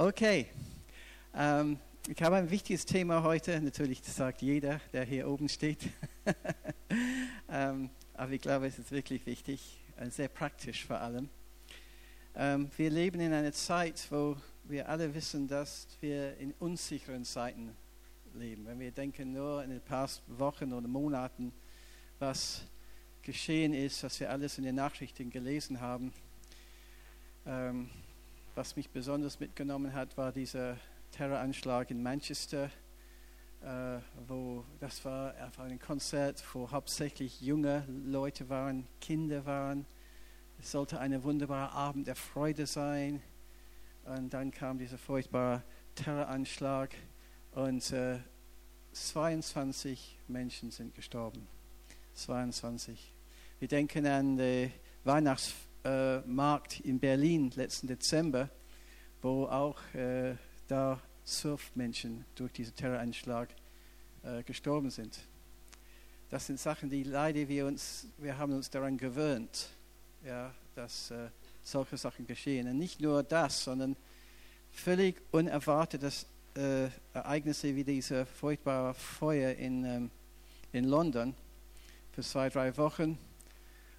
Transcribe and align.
Okay. 0.00 0.46
Ähm, 1.34 1.76
ich 2.06 2.22
habe 2.22 2.36
ein 2.36 2.48
wichtiges 2.48 2.86
Thema 2.86 3.24
heute. 3.24 3.60
Natürlich, 3.60 4.00
sagt 4.04 4.42
jeder, 4.42 4.80
der 4.92 5.04
hier 5.04 5.28
oben 5.28 5.48
steht. 5.48 5.80
ähm, 7.48 7.90
aber 8.14 8.30
ich 8.30 8.40
glaube, 8.40 8.68
es 8.68 8.78
ist 8.78 8.92
wirklich 8.92 9.26
wichtig, 9.26 9.80
äh, 9.96 10.08
sehr 10.08 10.28
praktisch 10.28 10.86
vor 10.86 11.00
allem. 11.00 11.28
Ähm, 12.36 12.70
wir 12.76 12.90
leben 12.90 13.18
in 13.18 13.32
einer 13.32 13.50
Zeit, 13.50 14.06
wo 14.10 14.36
wir 14.62 14.88
alle 14.88 15.12
wissen, 15.16 15.48
dass 15.48 15.88
wir 16.00 16.36
in 16.36 16.54
unsicheren 16.60 17.24
Zeiten 17.24 17.74
leben. 18.34 18.66
Wenn 18.66 18.78
wir 18.78 18.92
denken 18.92 19.32
nur 19.32 19.64
in 19.64 19.70
den 19.70 19.80
paar 19.80 20.08
Wochen 20.28 20.72
oder 20.74 20.86
Monaten, 20.86 21.52
was 22.20 22.62
geschehen 23.22 23.74
ist, 23.74 24.04
was 24.04 24.20
wir 24.20 24.30
alles 24.30 24.58
in 24.58 24.62
den 24.62 24.76
Nachrichten 24.76 25.28
gelesen 25.28 25.80
haben. 25.80 26.12
Ähm, 27.44 27.90
was 28.58 28.74
mich 28.74 28.90
besonders 28.90 29.38
mitgenommen 29.38 29.92
hat, 29.92 30.16
war 30.16 30.32
dieser 30.32 30.78
Terroranschlag 31.12 31.92
in 31.92 32.02
Manchester, 32.02 32.72
äh, 33.62 34.00
wo 34.26 34.64
das 34.80 35.04
war 35.04 35.32
einfach 35.36 35.62
ein 35.62 35.78
Konzert, 35.78 36.42
wo 36.52 36.68
hauptsächlich 36.68 37.40
junge 37.40 37.84
Leute 38.04 38.48
waren, 38.48 38.88
Kinder 39.00 39.46
waren. 39.46 39.86
Es 40.58 40.72
sollte 40.72 40.98
ein 40.98 41.22
wunderbarer 41.22 41.70
Abend 41.70 42.08
der 42.08 42.16
Freude 42.16 42.66
sein. 42.66 43.22
Und 44.04 44.34
dann 44.34 44.50
kam 44.50 44.76
dieser 44.76 44.98
furchtbare 44.98 45.62
Terroranschlag 45.94 46.96
und 47.52 47.92
äh, 47.92 48.18
22 48.90 50.18
Menschen 50.26 50.72
sind 50.72 50.96
gestorben. 50.96 51.46
22. 52.14 53.14
Wir 53.60 53.68
denken 53.68 54.04
an 54.04 54.36
den 55.88 56.36
Weihnachtsmarkt 56.38 56.80
in 56.80 56.98
Berlin 56.98 57.50
letzten 57.54 57.86
Dezember, 57.86 58.48
wo 59.22 59.46
auch 59.46 59.78
äh, 59.94 60.34
da 60.66 61.00
Surfmenschen 61.24 62.24
durch 62.34 62.52
diesen 62.52 62.74
Terroranschlag 62.74 63.48
äh, 64.22 64.42
gestorben 64.42 64.90
sind. 64.90 65.18
Das 66.30 66.46
sind 66.46 66.60
Sachen, 66.60 66.90
die 66.90 67.04
leider 67.04 67.48
wir 67.48 67.66
uns, 67.66 68.06
wir 68.18 68.36
haben 68.36 68.52
uns 68.52 68.68
daran 68.70 68.98
gewöhnt, 68.98 69.70
ja, 70.24 70.54
dass 70.74 71.10
äh, 71.10 71.28
solche 71.62 71.96
Sachen 71.96 72.26
geschehen. 72.26 72.68
Und 72.68 72.78
nicht 72.78 73.00
nur 73.00 73.22
das, 73.22 73.64
sondern 73.64 73.96
völlig 74.70 75.20
unerwartetes 75.30 76.26
äh, 76.54 76.88
Ereignisse 77.14 77.74
wie 77.74 77.84
diese 77.84 78.26
furchtbare 78.26 78.94
Feuer 78.94 79.52
in, 79.52 79.84
ähm, 79.84 80.10
in 80.72 80.84
London 80.84 81.34
für 82.12 82.22
zwei, 82.22 82.50
drei 82.50 82.76
Wochen. 82.76 83.18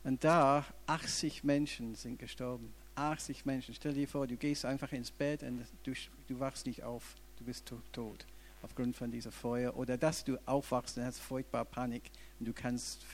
Und 0.04 0.24
da 0.24 0.66
80 0.88 1.44
Menschen 1.44 1.96
sind 1.96 2.20
gestorben. 2.20 2.74
80 2.96 3.46
Menschen. 3.46 3.74
Stell 3.74 3.94
dir 3.94 4.08
vor, 4.08 4.28
du 4.28 4.36
gehst 4.36 4.66
einfach 4.66 4.92
ins 4.92 5.12
Bett 5.12 5.44
und 5.44 5.66
du, 5.84 5.94
du 6.28 6.40
wachst 6.40 6.66
nicht 6.66 6.84
auf. 6.84 7.16
Du 7.38 7.46
bist 7.46 7.72
tot 7.92 8.26
aufgrund 8.62 8.96
von 8.96 9.12
dieser 9.12 9.32
Feuer. 9.32 9.76
Oder 9.76 9.98
dass 9.98 10.24
du 10.24 10.38
aufwachst 10.46 10.98
und 10.98 11.06
hast 11.06 11.20
furchtbar 11.20 11.66
Panik 11.66 12.12
und 12.40 12.48
du 12.48 12.54
kannst 12.54 13.06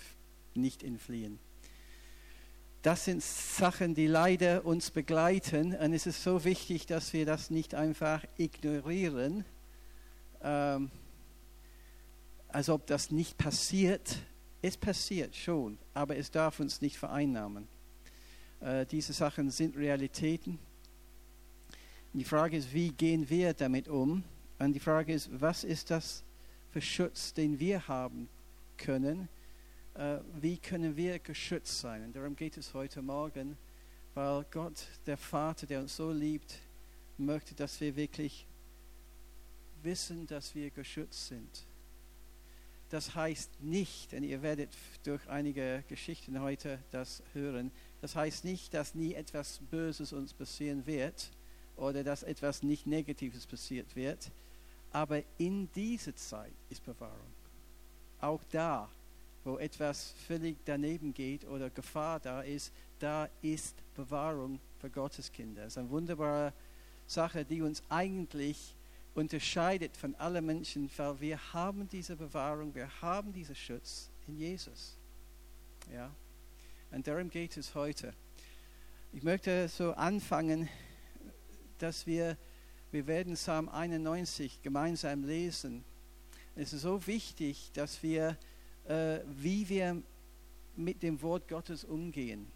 nicht 0.54 0.84
entfliehen. 0.84 1.40
Das 2.82 3.06
sind 3.06 3.24
Sachen, 3.24 3.96
die 3.96 4.08
leider 4.08 4.66
uns 4.66 4.92
begleiten. 4.92 5.76
Und 5.76 5.94
es 5.94 6.06
ist 6.06 6.24
so 6.24 6.44
wichtig, 6.44 6.86
dass 6.86 7.14
wir 7.14 7.26
das 7.26 7.50
nicht 7.50 7.74
einfach 7.74 8.24
ignorieren, 8.38 9.44
ähm, 10.42 10.92
als 12.48 12.70
ob 12.70 12.86
das 12.86 13.12
nicht 13.12 13.38
passiert, 13.38 14.18
es 14.66 14.76
passiert 14.76 15.36
schon, 15.36 15.78
aber 15.94 16.18
es 16.18 16.32
darf 16.32 16.60
uns 16.60 16.82
nicht 16.82 16.98
vereinnahmen. 16.98 17.68
Äh, 18.62 18.88
diese 18.88 19.14
Sachen 19.14 19.52
sind 19.52 19.78
Realitäten. 19.78 20.58
Die 22.14 22.24
Frage 22.24 22.58
ist, 22.58 22.74
wie 22.74 22.90
gehen 22.90 23.30
wir 23.30 23.54
damit 23.54 23.88
um? 23.88 24.24
Und 24.58 24.74
die 24.74 24.80
Frage 24.80 25.14
ist, 25.14 25.30
was 25.40 25.64
ist 25.64 25.92
das 25.92 26.24
für 26.72 26.82
Schutz, 26.82 27.32
den 27.32 27.60
wir 27.60 27.88
haben 27.88 28.28
können? 28.76 29.30
Äh, 29.94 30.18
wie 30.42 30.58
können 30.58 30.98
wir 30.98 31.20
geschützt 31.20 31.82
sein? 31.82 32.04
Und 32.04 32.16
darum 32.16 32.36
geht 32.36 32.58
es 32.58 32.74
heute 32.74 33.04
Morgen, 33.04 33.58
weil 34.16 34.48
Gott, 34.50 34.88
der 35.06 35.18
Vater, 35.18 35.68
der 35.68 35.82
uns 35.82 35.96
so 35.96 36.12
liebt, 36.12 36.58
möchte, 37.20 37.54
dass 37.54 37.80
wir 37.82 37.96
wirklich 37.96 38.48
wissen, 39.84 40.26
dass 40.26 40.56
wir 40.56 40.72
geschützt 40.72 41.28
sind 41.28 41.68
das 42.90 43.16
heißt 43.16 43.62
nicht, 43.62 44.14
und 44.14 44.24
ihr 44.24 44.42
werdet 44.42 44.70
durch 45.04 45.28
einige 45.28 45.84
Geschichten 45.88 46.40
heute 46.42 46.80
das 46.92 47.24
hören, 47.34 47.72
das 48.02 48.16
heißt 48.16 48.46
nicht, 48.46 48.74
dass 48.74 48.96
nie 48.96 49.14
etwas 49.14 49.60
Böses 49.72 50.14
uns 50.14 50.34
passieren 50.34 50.86
wird 50.86 51.32
oder 51.76 52.04
dass 52.04 52.24
etwas 52.24 52.64
nicht 52.64 52.86
Negatives 52.86 53.48
passiert 53.48 53.96
wird, 53.96 54.32
aber 54.92 55.24
in 55.38 55.70
dieser 55.74 56.16
Zeit 56.16 56.54
ist 56.70 56.86
Bewahrung. 56.86 57.34
Auch 58.22 58.42
da, 58.52 58.90
wo 59.44 59.58
etwas 59.58 60.14
völlig 60.28 60.58
daneben 60.66 61.14
geht 61.14 61.46
oder 61.46 61.70
Gefahr 61.70 62.20
da 62.20 62.42
ist, 62.42 62.72
da 63.00 63.28
ist 63.42 63.76
Bewahrung 63.96 64.60
für 64.80 64.90
Gottes 64.90 65.32
Kinder. 65.32 65.64
Das 65.64 65.74
ist 65.74 65.78
eine 65.78 65.90
wunderbare 65.90 66.54
Sache, 67.08 67.44
die 67.44 67.62
uns 67.62 67.84
eigentlich 67.90 68.76
unterscheidet 69.16 69.96
von 69.96 70.14
allen 70.16 70.46
Menschen, 70.46 70.90
weil 70.98 71.20
wir 71.22 71.54
haben 71.54 71.88
diese 71.90 72.16
Bewahrung, 72.16 72.76
wir 72.76 72.90
haben 73.02 73.32
diesen 73.34 73.56
Schutz 73.56 74.12
in 74.28 74.38
Jesus. 74.38 74.98
Ja? 75.92 76.14
Und 76.92 77.08
darum 77.08 77.30
geht 77.30 77.56
es 77.58 77.74
heute. 77.74 78.14
Ich 79.14 79.24
möchte 79.24 79.70
so 79.70 79.94
anfangen, 79.94 80.68
dass 81.78 82.06
wir, 82.06 82.38
wir 82.92 83.08
werden 83.08 83.36
Psalm 83.36 83.70
91 83.70 84.62
gemeinsam 84.62 85.24
lesen. 85.24 85.86
Es 86.56 86.74
ist 86.74 86.82
so 86.82 87.08
wichtig, 87.08 87.72
dass 87.74 88.04
wir, 88.04 88.38
äh, 88.86 89.20
wie 89.28 89.68
wir 89.70 90.02
mit 90.76 91.02
dem 91.04 91.22
Wort 91.22 91.48
Gottes 91.48 91.86
umgehen. 91.86 92.52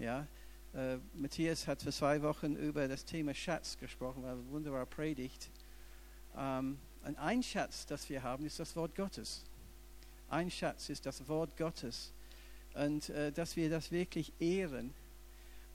Ja? 0.00 0.26
Äh, 0.74 0.98
Matthias 1.14 1.68
hat 1.68 1.82
vor 1.82 1.92
zwei 1.92 2.20
Wochen 2.22 2.56
über 2.56 2.88
das 2.88 3.04
Thema 3.04 3.32
Schatz 3.32 3.78
gesprochen, 3.78 4.24
war 4.24 4.32
eine 4.32 4.48
wunderbare 4.50 4.86
Predigt. 4.86 5.50
Ähm, 6.36 6.78
ein 7.16 7.42
Schatz, 7.42 7.86
das 7.86 8.08
wir 8.08 8.22
haben, 8.22 8.44
ist 8.44 8.58
das 8.58 8.76
Wort 8.76 8.94
Gottes. 8.94 9.44
Ein 10.28 10.50
Schatz 10.50 10.88
ist 10.88 11.06
das 11.06 11.26
Wort 11.28 11.56
Gottes. 11.56 12.12
Und 12.74 13.08
äh, 13.10 13.32
dass 13.32 13.56
wir 13.56 13.70
das 13.70 13.90
wirklich 13.90 14.32
ehren. 14.38 14.94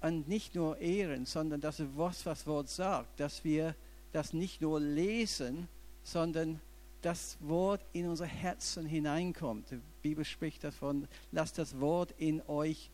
Und 0.01 0.27
nicht 0.27 0.55
nur 0.55 0.77
ehren, 0.77 1.25
sondern 1.25 1.61
dass 1.61 1.81
was 1.95 2.23
das 2.23 2.45
Wort 2.45 2.69
sagt, 2.69 3.19
dass 3.19 3.43
wir 3.43 3.75
das 4.13 4.33
nicht 4.33 4.61
nur 4.61 4.79
lesen, 4.79 5.67
sondern 6.03 6.61
das 7.01 7.37
Wort 7.41 7.81
in 7.93 8.07
unser 8.07 8.25
Herzen 8.25 8.85
hineinkommt. 8.85 9.72
Die 9.72 9.81
Bibel 10.01 10.23
spricht 10.25 10.63
davon, 10.63 11.07
lasst 11.31 11.57
das 11.57 11.79
Wort 11.79 12.13
in 12.17 12.41
euch, 12.47 12.89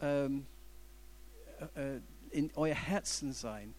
ähm, 0.00 0.46
äh, 1.74 1.98
in 2.30 2.50
euer 2.54 2.74
Herzen 2.74 3.32
sein, 3.32 3.74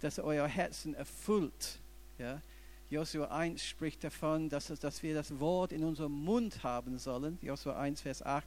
dass 0.00 0.18
euer 0.18 0.46
Herzen 0.46 0.94
erfüllt. 0.94 1.80
Ja? 2.18 2.40
Josua 2.90 3.26
1 3.26 3.62
spricht 3.62 4.02
davon, 4.02 4.48
dass, 4.48 4.66
dass 4.66 5.02
wir 5.04 5.14
das 5.14 5.38
Wort 5.38 5.70
in 5.70 5.84
unserem 5.84 6.10
Mund 6.10 6.64
haben 6.64 6.98
sollen, 6.98 7.38
Josua 7.40 7.78
1, 7.78 8.00
Vers 8.00 8.20
8, 8.20 8.44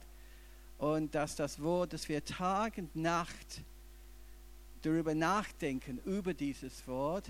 und 0.79 1.15
dass 1.15 1.37
das 1.37 1.61
Wort, 1.61 1.93
dass 1.93 2.09
wir 2.09 2.25
Tag 2.25 2.77
und 2.77 2.93
Nacht 2.93 3.63
darüber 4.81 5.15
nachdenken, 5.15 5.99
über 6.03 6.33
dieses 6.33 6.85
Wort, 6.89 7.29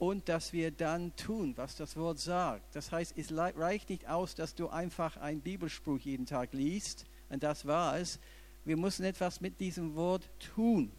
und 0.00 0.28
dass 0.28 0.52
wir 0.52 0.72
dann 0.72 1.14
tun, 1.14 1.52
was 1.56 1.76
das 1.76 1.96
Wort 1.96 2.18
sagt. 2.18 2.74
Das 2.74 2.90
heißt, 2.90 3.16
es 3.16 3.32
reicht 3.32 3.88
nicht 3.88 4.08
aus, 4.08 4.34
dass 4.34 4.56
du 4.56 4.68
einfach 4.68 5.16
einen 5.18 5.42
Bibelspruch 5.42 6.00
jeden 6.00 6.26
Tag 6.26 6.54
liest, 6.54 7.06
und 7.28 7.44
das 7.44 7.66
war 7.66 7.98
es. 8.00 8.18
Wir 8.64 8.76
müssen 8.76 9.04
etwas 9.04 9.40
mit 9.40 9.60
diesem 9.60 9.94
Wort 9.94 10.28
tun. 10.54 10.90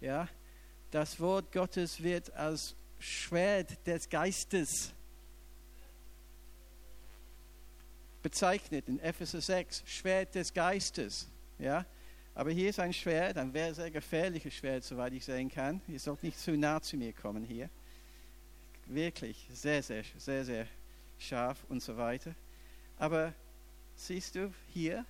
Ja? 0.00 0.28
Das 0.90 1.20
Wort 1.20 1.52
Gottes 1.52 2.02
wird 2.02 2.32
als 2.32 2.74
Schwert 3.02 3.84
des 3.84 4.08
Geistes 4.08 4.92
bezeichnet 8.22 8.88
in 8.88 9.00
Epheser 9.00 9.40
6, 9.40 9.82
Schwert 9.84 10.34
des 10.36 10.54
Geistes. 10.54 11.28
Ja? 11.58 11.84
Aber 12.34 12.52
hier 12.52 12.70
ist 12.70 12.78
ein 12.78 12.92
Schwert, 12.92 13.36
ein 13.36 13.52
sehr 13.52 13.90
gefährliches 13.90 14.54
Schwert, 14.54 14.84
soweit 14.84 15.12
ich 15.12 15.24
sehen 15.24 15.50
kann. 15.50 15.80
Ihr 15.88 15.98
sollt 15.98 16.22
nicht 16.22 16.38
zu 16.38 16.56
nah 16.56 16.80
zu 16.80 16.96
mir 16.96 17.12
kommen 17.12 17.44
hier. 17.44 17.68
Wirklich 18.86 19.48
sehr, 19.52 19.82
sehr, 19.82 20.04
sehr, 20.16 20.44
sehr 20.44 20.66
scharf 21.18 21.64
und 21.68 21.82
so 21.82 21.96
weiter. 21.96 22.34
Aber 22.98 23.34
siehst 23.96 24.36
du 24.36 24.54
hier, 24.72 25.04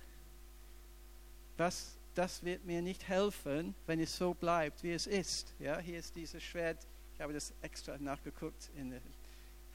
was, 1.57 1.95
das 2.15 2.43
wird 2.43 2.65
mir 2.65 2.81
nicht 2.81 3.07
helfen, 3.07 3.75
wenn 3.85 3.99
es 3.99 4.17
so 4.17 4.33
bleibt, 4.33 4.81
wie 4.81 4.93
es 4.93 5.05
ist. 5.05 5.53
Ja, 5.59 5.77
hier 5.77 5.99
ist 5.99 6.15
dieses 6.15 6.41
Schwert 6.41 6.87
ich 7.13 7.21
habe 7.21 7.33
das 7.33 7.53
extra 7.61 7.97
nachgeguckt. 7.97 8.69
In, 8.75 8.99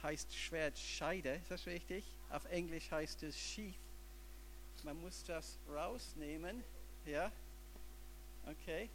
heißt 0.02 0.34
Schwertscheide, 0.34 1.34
ist 1.34 1.50
das 1.50 1.66
richtig? 1.66 2.04
Auf 2.30 2.44
Englisch 2.46 2.90
heißt 2.90 3.22
es 3.22 3.36
Sheath. 3.38 3.74
Man 4.84 5.00
muss 5.00 5.24
das 5.24 5.58
rausnehmen. 5.68 6.62
Ja? 7.04 7.32
Okay. 8.46 8.88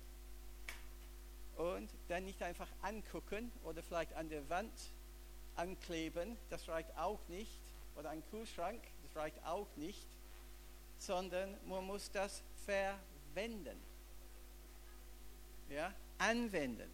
und 1.58 1.90
dann 2.08 2.26
nicht 2.26 2.42
einfach 2.42 2.68
angucken 2.82 3.52
oder 3.64 3.84
vielleicht 3.84 4.14
an 4.14 4.30
der 4.30 4.48
Wand 4.50 4.74
ankleben, 5.56 6.36
das 6.50 6.68
reicht 6.68 6.96
auch 6.98 7.20
nicht, 7.28 7.60
oder 7.96 8.10
ein 8.10 8.24
Kühlschrank, 8.32 8.82
das 9.04 9.16
reicht 9.16 9.44
auch 9.46 9.68
nicht, 9.76 10.08
sondern 10.98 11.56
man 11.68 11.86
muss 11.86 12.10
das 12.12 12.42
verwenden. 12.66 13.78
Ja, 15.70 15.94
anwenden. 16.18 16.90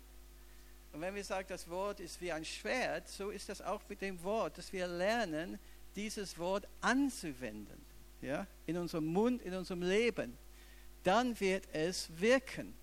Und 0.92 1.02
wenn 1.02 1.14
wir 1.14 1.24
sagen, 1.24 1.48
das 1.50 1.70
Wort 1.70 2.00
ist 2.00 2.20
wie 2.20 2.32
ein 2.32 2.44
Schwert, 2.44 3.08
so 3.08 3.30
ist 3.30 3.50
das 3.50 3.62
auch 3.62 3.82
mit 3.88 4.02
dem 4.02 4.22
Wort, 4.24 4.58
dass 4.58 4.74
wir 4.74 4.88
lernen, 4.88 5.60
dieses 5.96 6.38
Wort 6.38 6.68
anzuwenden. 6.82 7.86
Ja, 8.22 8.48
in 8.66 8.78
unserem 8.78 9.06
Mund, 9.06 9.42
in 9.44 9.54
unserem 9.54 9.82
Leben. 9.82 10.38
Dann 11.04 11.40
wird 11.40 11.68
es 11.72 12.10
wirken. 12.20 12.74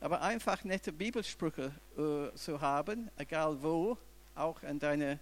Aber 0.00 0.20
einfach 0.22 0.64
nette 0.64 0.92
Bibelsprüche 0.92 1.72
äh, 1.96 2.34
zu 2.36 2.60
haben, 2.60 3.10
egal 3.16 3.62
wo, 3.62 3.96
auch 4.34 4.62
in, 4.62 4.78
deine, 4.78 5.18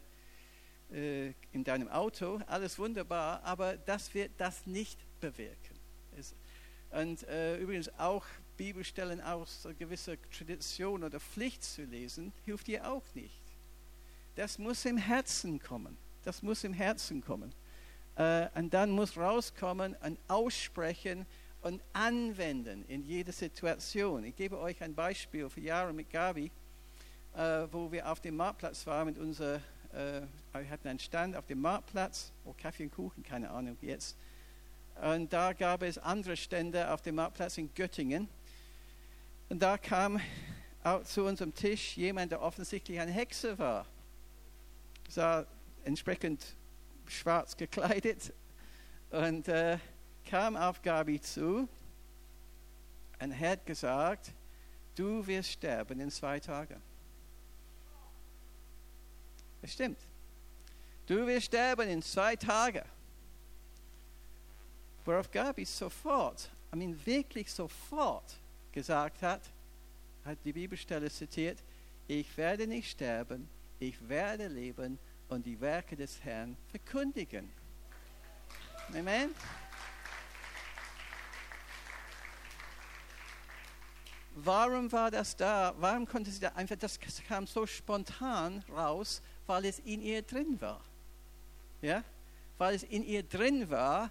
äh, 0.92 1.32
in 1.52 1.64
deinem 1.64 1.88
Auto, 1.88 2.40
alles 2.46 2.78
wunderbar, 2.78 3.42
aber 3.44 3.76
das 3.76 4.14
wird 4.14 4.32
das 4.38 4.66
nicht 4.66 4.98
bewirken. 5.20 5.78
Es, 6.16 6.34
und 6.90 7.22
äh, 7.28 7.58
übrigens 7.58 7.90
auch 7.98 8.24
Bibelstellen 8.58 9.22
aus 9.22 9.66
gewisser 9.78 10.16
Tradition 10.30 11.04
oder 11.04 11.18
Pflicht 11.18 11.64
zu 11.64 11.84
lesen, 11.84 12.32
hilft 12.44 12.66
dir 12.66 12.90
auch 12.90 13.04
nicht. 13.14 13.40
Das 14.34 14.58
muss 14.58 14.84
im 14.84 14.98
Herzen 14.98 15.58
kommen. 15.58 15.96
Das 16.24 16.42
muss 16.42 16.64
im 16.64 16.74
Herzen 16.74 17.22
kommen. 17.22 17.54
Äh, 18.16 18.48
und 18.54 18.74
dann 18.74 18.90
muss 18.90 19.16
rauskommen 19.16 19.96
und 20.04 20.18
aussprechen 20.28 21.24
und 21.62 21.82
anwenden 21.92 22.84
in 22.88 23.02
jeder 23.02 23.32
Situation. 23.32 24.24
Ich 24.24 24.36
gebe 24.36 24.58
euch 24.58 24.82
ein 24.82 24.94
Beispiel 24.94 25.48
für 25.48 25.60
Jahre 25.60 25.92
mit 25.92 26.10
Gabi, 26.10 26.50
äh, 27.34 27.66
wo 27.70 27.90
wir 27.90 28.10
auf 28.10 28.20
dem 28.20 28.36
Marktplatz 28.36 28.86
waren 28.86 29.06
mit 29.06 29.18
unserer, 29.18 29.60
äh, 29.92 30.22
wir 30.52 30.70
hatten 30.70 30.88
einen 30.88 30.98
Stand 30.98 31.36
auf 31.36 31.46
dem 31.46 31.60
Marktplatz, 31.60 32.32
oh 32.44 32.54
Kaffee 32.60 32.84
und 32.84 32.92
Kuchen, 32.92 33.22
keine 33.22 33.50
Ahnung 33.50 33.76
jetzt. 33.80 34.16
Und 35.00 35.32
da 35.32 35.52
gab 35.52 35.82
es 35.82 35.96
andere 35.96 36.36
Stände 36.36 36.92
auf 36.92 37.02
dem 37.02 37.14
Marktplatz 37.14 37.56
in 37.56 37.72
Göttingen. 37.72 38.28
Und 39.48 39.60
da 39.60 39.78
kam 39.78 40.20
auch 40.84 41.02
zu 41.04 41.24
unserem 41.24 41.54
Tisch 41.54 41.96
jemand, 41.96 42.32
der 42.32 42.42
offensichtlich 42.42 43.00
ein 43.00 43.08
Hexer 43.08 43.58
war. 43.58 43.86
Sah 45.08 45.46
entsprechend 45.84 46.54
schwarz 47.06 47.56
gekleidet 47.56 48.32
und 49.10 49.48
äh, 49.48 49.78
kam 50.26 50.56
auf 50.56 50.82
Gabi 50.82 51.20
zu 51.20 51.66
und 53.20 53.40
hat 53.40 53.64
gesagt, 53.64 54.32
du 54.94 55.26
wirst 55.26 55.52
sterben 55.52 55.98
in 56.00 56.10
zwei 56.10 56.38
Tagen. 56.38 56.80
Es 59.62 59.72
stimmt. 59.72 59.98
Du 61.06 61.26
wirst 61.26 61.46
sterben 61.46 61.88
in 61.88 62.02
zwei 62.02 62.36
Tagen. 62.36 62.84
Worauf 65.06 65.30
Gabi 65.30 65.64
sofort, 65.64 66.50
I 66.72 66.76
mean 66.76 67.06
wirklich 67.06 67.50
sofort 67.50 68.36
gesagt 68.72 69.22
hat, 69.22 69.42
hat 70.24 70.38
die 70.44 70.52
Bibelstelle 70.52 71.10
zitiert, 71.10 71.58
ich 72.06 72.36
werde 72.36 72.66
nicht 72.66 72.90
sterben, 72.90 73.48
ich 73.78 74.08
werde 74.08 74.48
leben 74.48 74.98
und 75.28 75.44
die 75.44 75.60
Werke 75.60 75.96
des 75.96 76.22
Herrn 76.24 76.56
verkündigen. 76.70 77.50
Amen. 78.94 79.34
Warum 84.34 84.90
war 84.92 85.10
das 85.10 85.36
da? 85.36 85.74
Warum 85.78 86.06
konnte 86.06 86.30
sie 86.30 86.40
da 86.40 86.48
einfach, 86.50 86.76
das 86.76 86.98
kam 87.26 87.46
so 87.46 87.66
spontan 87.66 88.62
raus, 88.70 89.20
weil 89.46 89.64
es 89.64 89.80
in 89.80 90.00
ihr 90.00 90.22
drin 90.22 90.60
war. 90.60 90.80
Ja? 91.82 92.04
Weil 92.56 92.76
es 92.76 92.84
in 92.84 93.04
ihr 93.04 93.22
drin 93.24 93.68
war, 93.68 94.10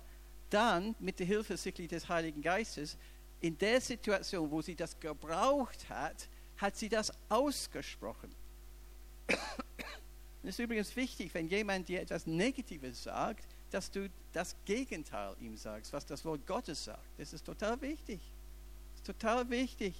dann 0.49 0.95
mit 0.99 1.19
der 1.19 1.25
Hilfe 1.25 1.55
des 1.55 2.09
Heiligen 2.09 2.41
Geistes, 2.41 2.97
in 3.41 3.57
der 3.57 3.81
Situation, 3.81 4.49
wo 4.49 4.61
sie 4.61 4.75
das 4.75 4.99
gebraucht 4.99 5.89
hat, 5.89 6.27
hat 6.57 6.75
sie 6.75 6.89
das 6.89 7.11
ausgesprochen. 7.29 8.33
Es 10.43 10.49
ist 10.49 10.59
übrigens 10.59 10.95
wichtig, 10.95 11.33
wenn 11.33 11.47
jemand 11.47 11.89
dir 11.89 12.01
etwas 12.01 12.25
Negatives 12.25 13.03
sagt, 13.03 13.45
dass 13.69 13.91
du 13.91 14.09
das 14.31 14.55
Gegenteil 14.65 15.35
ihm 15.39 15.57
sagst, 15.57 15.91
was 15.91 16.05
das 16.05 16.23
Wort 16.23 16.47
Gottes 16.47 16.85
sagt. 16.85 17.03
Das 17.17 17.33
ist 17.33 17.45
total 17.45 17.79
wichtig. 17.81 18.21
Das 18.91 18.99
ist 18.99 19.05
total 19.05 19.49
wichtig. 19.49 19.95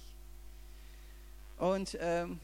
Und 1.58 1.96
ähm, 2.00 2.40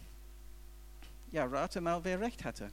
ja, 1.32 1.44
rate 1.46 1.80
mal, 1.80 2.04
wer 2.04 2.20
recht 2.20 2.44
hatte. 2.44 2.70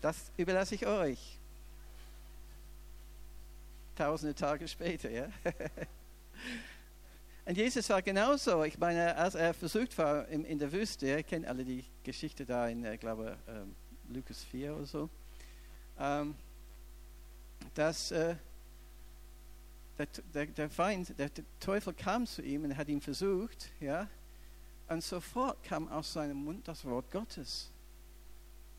Das 0.00 0.32
überlasse 0.36 0.74
ich 0.74 0.86
euch. 0.86 1.39
Tausende 4.00 4.34
Tage 4.34 4.66
später, 4.66 5.10
ja. 5.10 5.28
Und 7.44 7.54
Jesus 7.54 7.86
war 7.90 8.00
genauso. 8.00 8.64
Ich 8.64 8.78
meine, 8.78 9.14
als 9.14 9.34
er 9.34 9.52
versucht 9.52 9.98
war 9.98 10.26
in, 10.28 10.58
der 10.58 10.72
Wüste, 10.72 11.06
ihr 11.06 11.22
kennt 11.22 11.44
alle 11.44 11.66
die 11.66 11.84
Geschichte 12.02 12.46
da 12.46 12.66
in, 12.68 12.82
ich 12.82 12.98
glaube, 12.98 13.36
ähm, 13.46 13.76
Lukas 14.08 14.42
4 14.44 14.74
oder 14.74 14.86
so, 14.86 15.10
ähm, 15.98 16.34
dass 17.74 18.10
äh, 18.12 18.36
der, 20.32 20.70
Feind, 20.70 21.18
der, 21.18 21.28
der, 21.28 21.44
Teufel 21.60 21.92
kam 21.92 22.24
zu 22.24 22.40
ihm 22.40 22.64
und 22.64 22.78
hat 22.78 22.88
ihn 22.88 23.02
versucht, 23.02 23.70
ja, 23.80 24.08
und 24.88 25.04
sofort 25.04 25.62
kam 25.62 25.88
aus 25.88 26.10
seinem 26.10 26.38
Mund 26.38 26.66
das 26.66 26.86
Wort 26.86 27.10
Gottes. 27.10 27.70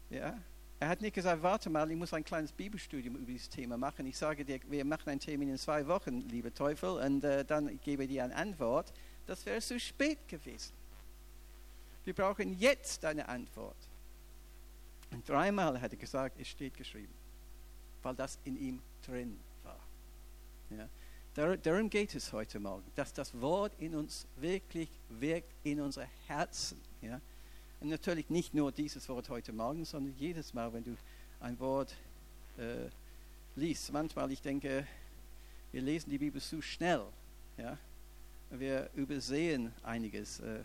Ja, 0.09 0.35
er 0.81 0.89
hat 0.89 0.99
nicht 0.99 1.13
gesagt, 1.13 1.43
warte 1.43 1.69
mal, 1.69 1.91
ich 1.91 1.95
muss 1.95 2.11
ein 2.11 2.23
kleines 2.23 2.51
Bibelstudium 2.51 3.15
über 3.15 3.27
dieses 3.27 3.47
Thema 3.49 3.77
machen. 3.77 4.03
Ich 4.07 4.17
sage 4.17 4.43
dir, 4.43 4.59
wir 4.67 4.83
machen 4.83 5.09
einen 5.09 5.19
Termin 5.19 5.49
in 5.49 5.57
zwei 5.59 5.85
Wochen, 5.85 6.21
lieber 6.21 6.51
Teufel, 6.51 6.89
und 6.89 7.23
äh, 7.23 7.45
dann 7.45 7.79
gebe 7.81 8.03
ich 8.03 8.09
dir 8.09 8.23
eine 8.23 8.35
Antwort. 8.35 8.91
Das 9.27 9.45
wäre 9.45 9.61
zu 9.61 9.79
spät 9.79 10.27
gewesen. 10.27 10.73
Wir 12.03 12.15
brauchen 12.15 12.57
jetzt 12.57 13.05
eine 13.05 13.29
Antwort. 13.29 13.77
Und 15.11 15.29
dreimal 15.29 15.79
hat 15.79 15.91
er 15.91 15.99
gesagt, 15.99 16.39
es 16.39 16.47
steht 16.47 16.75
geschrieben, 16.75 17.13
weil 18.01 18.15
das 18.15 18.39
in 18.43 18.57
ihm 18.57 18.81
drin 19.05 19.39
war. 19.61 19.79
Ja. 21.35 21.57
darum 21.57 21.91
geht 21.91 22.15
es 22.15 22.33
heute 22.33 22.59
Morgen, 22.59 22.91
dass 22.95 23.13
das 23.13 23.39
Wort 23.39 23.73
in 23.77 23.93
uns 23.93 24.25
wirklich 24.37 24.89
wirkt, 25.09 25.53
in 25.61 25.79
unser 25.79 26.07
Herzen. 26.25 26.81
Ja. 27.01 27.21
Und 27.81 27.89
natürlich 27.89 28.29
nicht 28.29 28.53
nur 28.53 28.71
dieses 28.71 29.09
Wort 29.09 29.27
heute 29.29 29.51
Morgen, 29.51 29.85
sondern 29.85 30.13
jedes 30.15 30.53
Mal, 30.53 30.71
wenn 30.71 30.83
du 30.83 30.95
ein 31.39 31.59
Wort 31.59 31.95
äh, 32.57 32.87
liest. 33.55 33.91
Manchmal, 33.91 34.31
ich 34.31 34.41
denke, 34.41 34.85
wir 35.71 35.81
lesen 35.81 36.11
die 36.11 36.19
Bibel 36.19 36.39
zu 36.39 36.61
schnell. 36.61 37.03
Ja? 37.57 37.79
Wir 38.51 38.87
übersehen 38.93 39.73
einiges, 39.81 40.39
äh, 40.41 40.59
äh, 40.59 40.63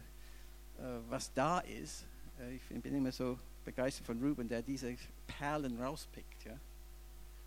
was 1.08 1.32
da 1.32 1.60
ist. 1.60 2.04
Äh, 2.38 2.56
ich 2.56 2.82
bin 2.82 2.94
immer 2.94 3.12
so 3.12 3.38
begeistert 3.64 4.04
von 4.04 4.22
Ruben, 4.22 4.46
der 4.46 4.60
diese 4.60 4.94
Perlen 5.26 5.80
rauspickt. 5.80 6.44
Ja? 6.44 6.60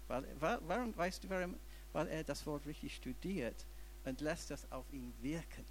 Weil, 0.07 0.25
warum, 0.39 0.97
weißt 0.97 1.23
du, 1.23 1.29
warum? 1.29 1.55
Weil 1.93 2.07
er 2.07 2.23
das 2.23 2.43
Wort 2.47 2.65
richtig 2.65 2.95
studiert 2.95 3.67
und 4.03 4.19
lässt 4.21 4.49
das 4.49 4.71
auf 4.71 4.91
ihn 4.91 5.13
wirken. 5.21 5.63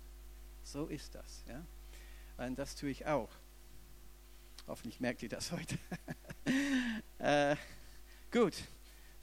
So 0.62 0.86
ist 0.86 1.16
das. 1.16 1.42
Ja? 1.48 2.46
Und 2.46 2.56
das 2.56 2.76
tue 2.76 2.90
ich 2.90 3.04
auch. 3.04 3.30
Hoffentlich 4.68 5.00
merkt 5.00 5.22
ihr 5.22 5.30
das 5.30 5.50
heute. 5.50 5.78
äh, 7.18 7.56
gut, 8.30 8.52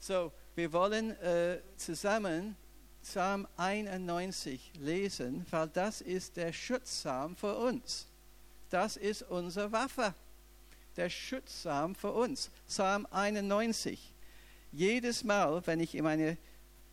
so, 0.00 0.32
wir 0.56 0.72
wollen 0.72 1.12
äh, 1.20 1.60
zusammen 1.76 2.56
Psalm 3.00 3.46
91 3.56 4.72
lesen, 4.80 5.46
weil 5.50 5.68
das 5.68 6.00
ist 6.00 6.36
der 6.36 6.52
Schutzpsalm 6.52 7.36
für 7.36 7.56
uns. 7.56 8.08
Das 8.70 8.96
ist 8.96 9.22
unsere 9.22 9.70
Waffe, 9.70 10.14
der 10.96 11.08
Schutzpsalm 11.08 11.94
für 11.94 12.10
uns. 12.10 12.50
Psalm 12.66 13.06
91. 13.12 14.12
Jedes 14.72 15.22
Mal, 15.22 15.64
wenn 15.68 15.78
ich 15.78 15.94
in, 15.94 16.02
meine, 16.02 16.38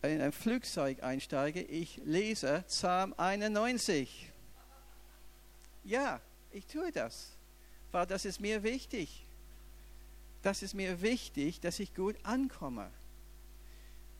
in 0.02 0.20
ein 0.20 0.30
Flugzeug 0.30 1.02
einsteige, 1.02 1.60
ich 1.60 2.00
lese 2.04 2.62
Psalm 2.68 3.14
91. 3.16 4.30
Ja, 5.82 6.20
ich 6.52 6.66
tue 6.66 6.92
das 6.92 7.34
war, 7.94 8.06
das 8.06 8.24
ist 8.24 8.40
mir 8.40 8.62
wichtig. 8.62 9.24
Das 10.42 10.62
ist 10.62 10.74
mir 10.74 11.00
wichtig, 11.00 11.60
dass 11.60 11.80
ich 11.80 11.94
gut 11.94 12.16
ankomme. 12.22 12.90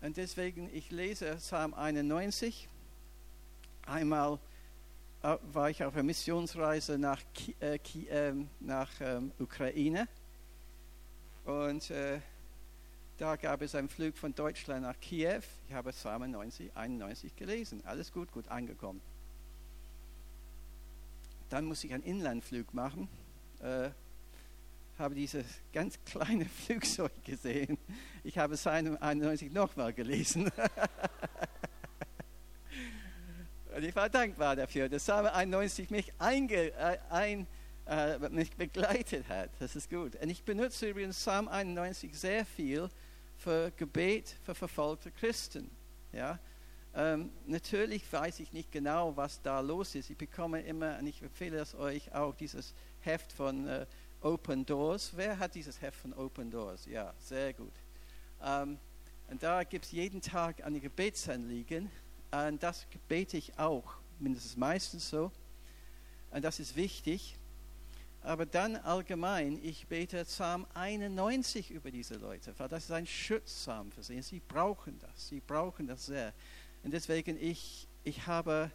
Und 0.00 0.16
deswegen, 0.16 0.70
ich 0.72 0.90
lese 0.90 1.36
Psalm 1.36 1.74
91. 1.74 2.68
Einmal 3.86 4.38
äh, 5.22 5.36
war 5.52 5.68
ich 5.68 5.84
auf 5.84 5.94
einer 5.94 6.02
Missionsreise 6.02 6.98
nach, 6.98 7.20
äh, 7.60 7.76
äh, 7.76 8.34
nach 8.60 8.90
ähm, 9.00 9.32
Ukraine. 9.38 10.08
Und 11.44 11.90
äh, 11.90 12.20
da 13.18 13.36
gab 13.36 13.60
es 13.60 13.74
einen 13.74 13.88
Flug 13.88 14.16
von 14.16 14.34
Deutschland 14.34 14.82
nach 14.82 14.98
Kiew. 15.00 15.42
Ich 15.68 15.74
habe 15.74 15.90
Psalm 15.90 16.30
90, 16.30 16.74
91 16.74 17.36
gelesen. 17.36 17.82
Alles 17.84 18.12
gut, 18.12 18.32
gut 18.32 18.48
angekommen. 18.48 19.02
dann 21.50 21.66
muss 21.66 21.84
ich 21.84 21.92
einen 21.92 22.02
Inlandflug 22.02 22.72
machen. 22.72 23.08
Äh, 23.64 23.90
habe 24.98 25.14
dieses 25.14 25.46
ganz 25.72 25.98
kleine 26.04 26.44
Flugzeug 26.66 27.24
gesehen. 27.24 27.78
Ich 28.22 28.36
habe 28.36 28.56
Psalm 28.56 28.98
91 29.00 29.50
nochmal 29.52 29.94
gelesen. 29.94 30.50
Und 33.74 33.82
ich 33.82 33.96
war 33.96 34.10
dankbar 34.10 34.54
dafür, 34.54 34.90
dass 34.90 35.02
Psalm 35.04 35.24
91 35.26 35.88
mich, 35.88 36.12
einge, 36.18 36.72
äh, 36.74 36.98
ein, 37.08 37.46
äh, 37.86 38.18
mich 38.28 38.54
begleitet 38.54 39.30
hat. 39.30 39.48
Das 39.58 39.74
ist 39.76 39.88
gut. 39.88 40.14
Und 40.16 40.28
ich 40.28 40.44
benutze 40.44 40.90
übrigens 40.90 41.16
Psalm 41.16 41.48
91 41.48 42.16
sehr 42.16 42.44
viel 42.44 42.90
für 43.38 43.72
Gebet 43.78 44.36
für 44.44 44.54
verfolgte 44.54 45.10
Christen. 45.10 45.70
Ja? 46.12 46.38
Ähm, 46.94 47.30
natürlich 47.46 48.12
weiß 48.12 48.40
ich 48.40 48.52
nicht 48.52 48.70
genau, 48.70 49.16
was 49.16 49.40
da 49.40 49.60
los 49.60 49.94
ist. 49.94 50.10
Ich 50.10 50.18
bekomme 50.18 50.60
immer, 50.60 50.98
und 50.98 51.06
ich 51.06 51.22
empfehle 51.22 51.58
es 51.58 51.74
euch 51.74 52.14
auch, 52.14 52.34
dieses 52.34 52.74
Heft 53.04 53.32
von 53.32 53.66
äh, 53.66 53.86
Open 54.20 54.64
Doors. 54.64 55.12
Wer 55.14 55.38
hat 55.38 55.54
dieses 55.54 55.80
Heft 55.80 55.98
von 56.00 56.12
Open 56.14 56.50
Doors? 56.50 56.86
Ja, 56.86 57.12
sehr 57.18 57.52
gut. 57.52 57.72
Ähm, 58.42 58.78
und 59.28 59.42
da 59.42 59.64
gibt 59.64 59.86
es 59.86 59.92
jeden 59.92 60.20
Tag 60.20 60.64
eine 60.64 60.80
Gebetsanliegen. 60.80 61.90
Und 62.30 62.62
das 62.62 62.86
bete 63.08 63.36
ich 63.36 63.58
auch, 63.58 63.94
mindestens 64.18 64.56
meistens 64.56 65.08
so. 65.08 65.30
Und 66.30 66.44
das 66.44 66.58
ist 66.60 66.76
wichtig. 66.76 67.38
Aber 68.22 68.46
dann 68.46 68.76
allgemein, 68.76 69.60
ich 69.62 69.86
bete 69.86 70.24
Psalm 70.24 70.66
91 70.72 71.70
über 71.70 71.90
diese 71.90 72.14
Leute, 72.14 72.54
weil 72.58 72.68
das 72.68 72.84
ist 72.84 72.90
ein 72.90 73.06
Schutzpsalm 73.06 73.92
für 73.92 74.02
sie. 74.02 74.22
Sie 74.22 74.40
brauchen 74.40 74.98
das, 74.98 75.28
sie 75.28 75.40
brauchen 75.40 75.86
das 75.86 76.06
sehr. 76.06 76.32
Und 76.82 76.92
deswegen, 76.92 77.36
ich, 77.38 77.86
ich 78.02 78.26
habe 78.26 78.70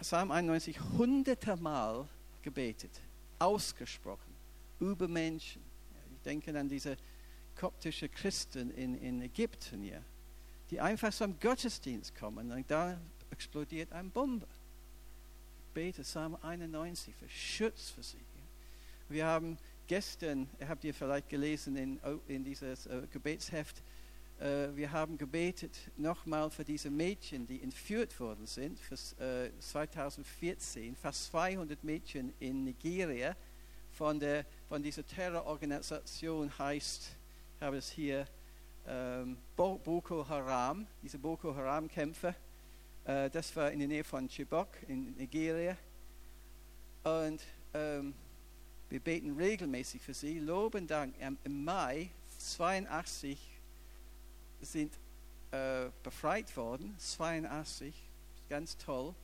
Psalm 0.00 0.30
91 0.30 0.80
hunderte 0.96 1.56
Mal 1.56 2.08
gebetet, 2.42 3.00
ausgesprochen, 3.38 4.34
über 4.80 5.08
Menschen. 5.08 5.62
Ich 6.14 6.22
denke 6.22 6.58
an 6.58 6.68
diese 6.68 6.96
koptische 7.54 8.08
Christen 8.08 8.70
in, 8.70 8.94
in 8.96 9.22
Ägypten 9.22 9.82
hier, 9.82 10.02
die 10.70 10.80
einfach 10.80 11.12
zum 11.12 11.38
Gottesdienst 11.38 12.14
kommen 12.14 12.50
und 12.50 12.70
da 12.70 13.00
explodiert 13.30 13.92
eine 13.92 14.08
Bombe 14.08 14.46
bete 15.72 16.02
Psalm 16.02 16.36
91 16.42 17.14
für 17.14 17.28
Schutz 17.28 17.90
für 17.90 18.02
sie. 18.02 18.18
Wir 19.08 19.26
haben 19.26 19.58
gestern, 19.86 20.48
habt 20.66 20.84
ihr 20.84 20.94
vielleicht 20.94 21.28
gelesen 21.28 21.76
in, 21.76 22.00
in 22.28 22.44
dieses 22.44 22.86
äh, 22.86 23.06
Gebetsheft, 23.10 23.82
wir 24.74 24.90
haben 24.90 25.18
gebetet 25.18 25.76
nochmal 25.96 26.50
für 26.50 26.64
diese 26.64 26.90
Mädchen, 26.90 27.46
die 27.46 27.62
entführt 27.62 28.18
worden 28.18 28.46
sind, 28.46 28.78
für 28.80 28.94
äh, 29.22 29.50
2014, 29.60 30.96
fast 30.96 31.26
200 31.26 31.84
Mädchen 31.84 32.32
in 32.40 32.64
Nigeria 32.64 33.36
von, 33.92 34.18
der, 34.18 34.44
von 34.68 34.82
dieser 34.82 35.06
Terrororganisation 35.06 36.50
heißt, 36.58 37.16
ich 37.56 37.62
habe 37.62 37.76
es 37.76 37.90
hier, 37.90 38.26
ähm, 38.86 39.36
Boko 39.56 40.28
Haram, 40.28 40.86
diese 41.02 41.18
Boko 41.18 41.54
Haram-Kämpfer 41.54 42.34
äh, 43.04 43.30
das 43.30 43.54
war 43.56 43.70
in 43.70 43.80
der 43.80 43.88
Nähe 43.88 44.04
von 44.04 44.28
Chibok 44.28 44.68
in 44.88 45.16
Nigeria. 45.16 45.76
Und 47.04 47.42
ähm, 47.74 48.14
wir 48.88 49.00
beten 49.00 49.36
regelmäßig 49.36 50.00
für 50.02 50.14
sie. 50.14 50.38
Loben 50.38 50.86
Dank. 50.86 51.14
Im 51.44 51.64
Mai 51.64 52.10
82 52.38 53.38
sind 54.62 54.92
äh, 55.50 55.90
befreit 56.02 56.56
worden. 56.56 56.94
82, 56.98 57.94
ganz 58.48 58.76
toll. 58.78 59.14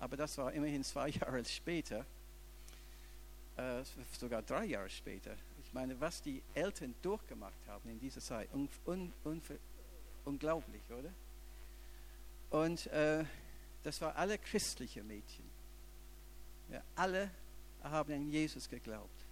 Aber 0.00 0.16
das 0.16 0.36
war 0.38 0.52
immerhin 0.52 0.84
zwei 0.84 1.08
Jahre 1.08 1.44
später. 1.44 2.04
Äh, 3.56 3.82
sogar 4.18 4.42
drei 4.42 4.66
Jahre 4.66 4.90
später. 4.90 5.34
Ich 5.64 5.72
meine, 5.72 6.00
was 6.00 6.22
die 6.22 6.42
Eltern 6.54 6.94
durchgemacht 7.02 7.66
haben 7.66 7.88
in 7.90 7.98
dieser 7.98 8.20
Zeit, 8.20 8.48
un, 8.54 8.68
un, 8.86 9.12
un, 9.24 9.42
unglaublich, 10.24 10.82
oder? 10.90 11.12
Und 12.50 12.86
äh, 12.86 13.24
das 13.82 14.00
waren 14.00 14.16
alle 14.16 14.38
christliche 14.38 15.02
Mädchen. 15.02 15.44
Ja, 16.70 16.82
alle 16.94 17.30
haben 17.82 18.12
an 18.12 18.30
Jesus 18.30 18.68
geglaubt. 18.68 19.24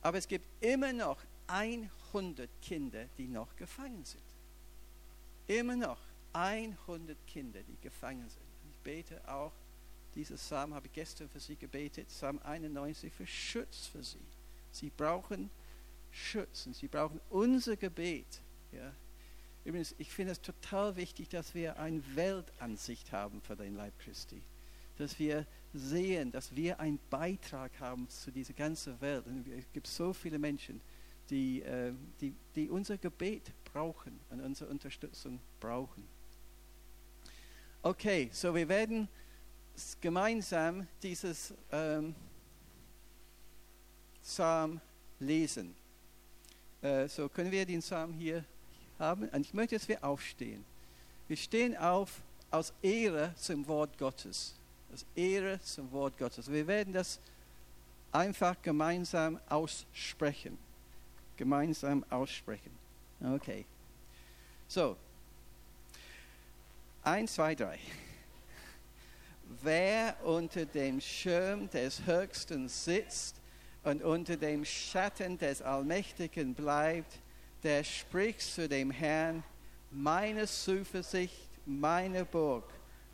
Aber 0.00 0.18
es 0.18 0.28
gibt 0.28 0.46
immer 0.62 0.92
noch 0.92 1.18
100 1.48 2.48
Kinder, 2.62 3.06
die 3.16 3.26
noch 3.26 3.54
gefangen 3.56 4.04
sind. 4.04 4.22
Immer 5.46 5.76
noch 5.76 5.98
100 6.32 7.16
Kinder, 7.26 7.60
die 7.62 7.76
gefangen 7.80 8.28
sind. 8.28 8.44
Ich 8.70 8.76
bete 8.84 9.26
auch, 9.28 9.52
dieses 10.14 10.40
Psalm 10.40 10.74
habe 10.74 10.86
ich 10.86 10.92
gestern 10.92 11.28
für 11.28 11.40
sie 11.40 11.56
gebetet, 11.56 12.08
Psalm 12.08 12.38
91 12.44 13.12
für 13.12 13.26
Schutz 13.26 13.86
für 13.86 14.02
sie. 14.02 14.24
Sie 14.70 14.90
brauchen 14.90 15.50
Schutz 16.10 16.66
und 16.66 16.74
sie 16.74 16.88
brauchen 16.88 17.20
unser 17.30 17.76
Gebet. 17.76 18.40
Ja, 18.72 18.92
Übrigens, 19.68 19.94
ich 19.98 20.10
finde 20.10 20.32
es 20.32 20.40
total 20.40 20.96
wichtig, 20.96 21.28
dass 21.28 21.54
wir 21.54 21.78
eine 21.78 22.02
Weltansicht 22.14 23.12
haben 23.12 23.42
für 23.42 23.54
den 23.54 23.76
Leib 23.76 23.92
Christi. 23.98 24.40
Dass 24.96 25.18
wir 25.18 25.46
sehen, 25.74 26.32
dass 26.32 26.56
wir 26.56 26.80
einen 26.80 26.98
Beitrag 27.10 27.78
haben 27.78 28.08
zu 28.08 28.30
dieser 28.30 28.54
ganzen 28.54 28.98
Welt. 29.02 29.26
Und 29.26 29.46
es 29.46 29.70
gibt 29.74 29.86
so 29.86 30.14
viele 30.14 30.38
Menschen, 30.38 30.80
die, 31.30 31.62
äh, 31.62 31.92
die, 32.20 32.34
die 32.54 32.68
unser 32.68 32.98
Gebet 32.98 33.52
brauchen 33.72 34.18
und 34.30 34.40
unsere 34.40 34.70
Unterstützung 34.70 35.40
brauchen. 35.60 36.06
Okay, 37.82 38.28
so 38.32 38.54
wir 38.54 38.68
werden 38.68 39.08
gemeinsam 40.00 40.86
dieses 41.02 41.54
ähm, 41.70 42.14
Psalm 44.22 44.80
lesen. 45.20 45.74
Äh, 46.82 47.08
so 47.08 47.28
können 47.28 47.50
wir 47.50 47.64
den 47.64 47.80
Psalm 47.80 48.12
hier 48.12 48.44
haben. 48.98 49.28
Und 49.28 49.40
ich 49.40 49.54
möchte, 49.54 49.76
dass 49.76 49.88
wir 49.88 50.02
aufstehen. 50.02 50.64
Wir 51.28 51.36
stehen 51.36 51.76
auf 51.76 52.20
aus 52.50 52.72
Ehre 52.82 53.34
zum 53.36 53.66
Wort 53.68 53.96
Gottes. 53.98 54.54
Aus 54.92 55.04
Ehre 55.14 55.60
zum 55.60 55.90
Wort 55.92 56.16
Gottes. 56.18 56.50
Wir 56.50 56.66
werden 56.66 56.92
das 56.92 57.20
einfach 58.10 58.60
gemeinsam 58.62 59.38
aussprechen. 59.48 60.58
Gemeinsam 61.38 62.04
aussprechen. 62.10 62.72
Okay. 63.24 63.64
So. 64.66 64.96
Eins, 67.02 67.34
zwei, 67.34 67.54
drei. 67.54 67.78
Wer 69.62 70.16
unter 70.24 70.66
dem 70.66 71.00
Schirm 71.00 71.70
des 71.70 72.04
Höchsten 72.04 72.68
sitzt 72.68 73.36
und 73.84 74.02
unter 74.02 74.36
dem 74.36 74.64
Schatten 74.64 75.38
des 75.38 75.62
Allmächtigen 75.62 76.52
bleibt, 76.54 77.18
der 77.62 77.82
spricht 77.82 78.42
zu 78.42 78.68
dem 78.68 78.90
Herrn, 78.90 79.42
meine 79.90 80.46
Zuversicht, 80.46 81.48
meine 81.64 82.24
Burg, 82.24 82.64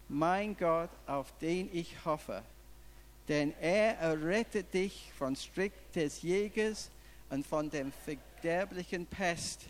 mein 0.08 0.56
Gott, 0.56 0.90
auf 1.06 1.32
den 1.38 1.68
ich 1.72 2.04
hoffe. 2.04 2.42
Denn 3.28 3.54
er 3.60 3.98
errettet 3.98 4.72
dich 4.74 5.12
von 5.16 5.36
Strick 5.36 5.72
des 5.92 6.22
Jägers 6.22 6.90
und 7.30 7.46
von 7.46 7.70
dem 7.70 7.92
verderblichen 7.92 9.06
Pest. 9.06 9.62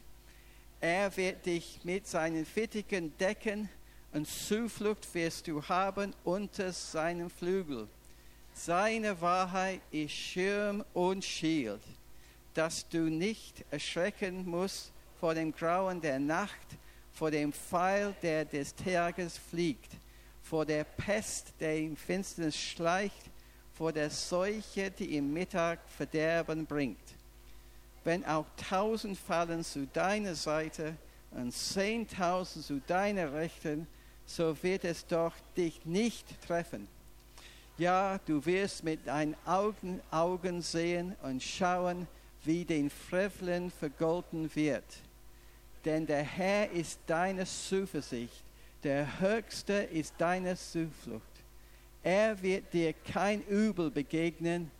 Er 0.80 1.16
wird 1.16 1.46
dich 1.46 1.80
mit 1.84 2.06
seinen 2.06 2.44
Fittigen 2.44 3.16
decken 3.18 3.68
und 4.12 4.28
Zuflucht 4.28 5.12
wirst 5.14 5.46
du 5.48 5.62
haben 5.62 6.14
unter 6.24 6.72
seinem 6.72 7.30
Flügel. 7.30 7.88
Seine 8.52 9.20
Wahrheit 9.20 9.80
ist 9.90 10.12
Schirm 10.12 10.84
und 10.92 11.24
Schild 11.24 11.80
dass 12.54 12.88
du 12.88 13.10
nicht 13.10 13.64
erschrecken 13.70 14.48
musst 14.48 14.92
vor 15.18 15.34
dem 15.34 15.52
Grauen 15.52 16.00
der 16.00 16.18
Nacht, 16.18 16.78
vor 17.12 17.30
dem 17.30 17.52
Pfeil, 17.52 18.14
der 18.22 18.44
des 18.44 18.74
Tages 18.74 19.36
fliegt, 19.36 19.92
vor 20.42 20.64
der 20.64 20.84
Pest, 20.84 21.52
der 21.60 21.78
im 21.78 21.96
Finsternis 21.96 22.56
schleicht, 22.56 23.30
vor 23.74 23.92
der 23.92 24.08
Seuche, 24.08 24.90
die 24.90 25.16
im 25.16 25.32
Mittag 25.32 25.80
Verderben 25.88 26.64
bringt. 26.64 27.13
Wenn 28.04 28.24
auch 28.24 28.46
tausend 28.68 29.18
fallen 29.18 29.64
zu 29.64 29.86
deiner 29.86 30.34
Seite 30.34 30.96
und 31.30 31.52
zehntausend 31.52 32.64
zu 32.64 32.80
deiner 32.86 33.32
Rechten, 33.32 33.86
so 34.26 34.62
wird 34.62 34.84
es 34.84 35.06
doch 35.06 35.32
dich 35.56 35.84
nicht 35.84 36.26
treffen. 36.46 36.86
Ja, 37.76 38.18
du 38.26 38.44
wirst 38.46 38.84
mit 38.84 39.06
deinen 39.06 39.34
Augen, 39.44 40.00
Augen 40.10 40.62
sehen 40.62 41.16
und 41.22 41.42
schauen, 41.42 42.06
wie 42.44 42.64
den 42.64 42.90
Frevlen 42.90 43.70
vergolten 43.70 44.54
wird. 44.54 44.84
Denn 45.84 46.06
der 46.06 46.22
Herr 46.22 46.70
ist 46.70 47.00
deine 47.06 47.44
Zuversicht, 47.46 48.44
der 48.84 49.18
Höchste 49.18 49.72
ist 49.72 50.14
deine 50.18 50.56
Zuflucht. 50.56 51.22
Er 52.02 52.40
wird 52.42 52.72
dir 52.72 52.92
kein 52.92 53.42
Übel 53.46 53.90
begegnen, 53.90 54.70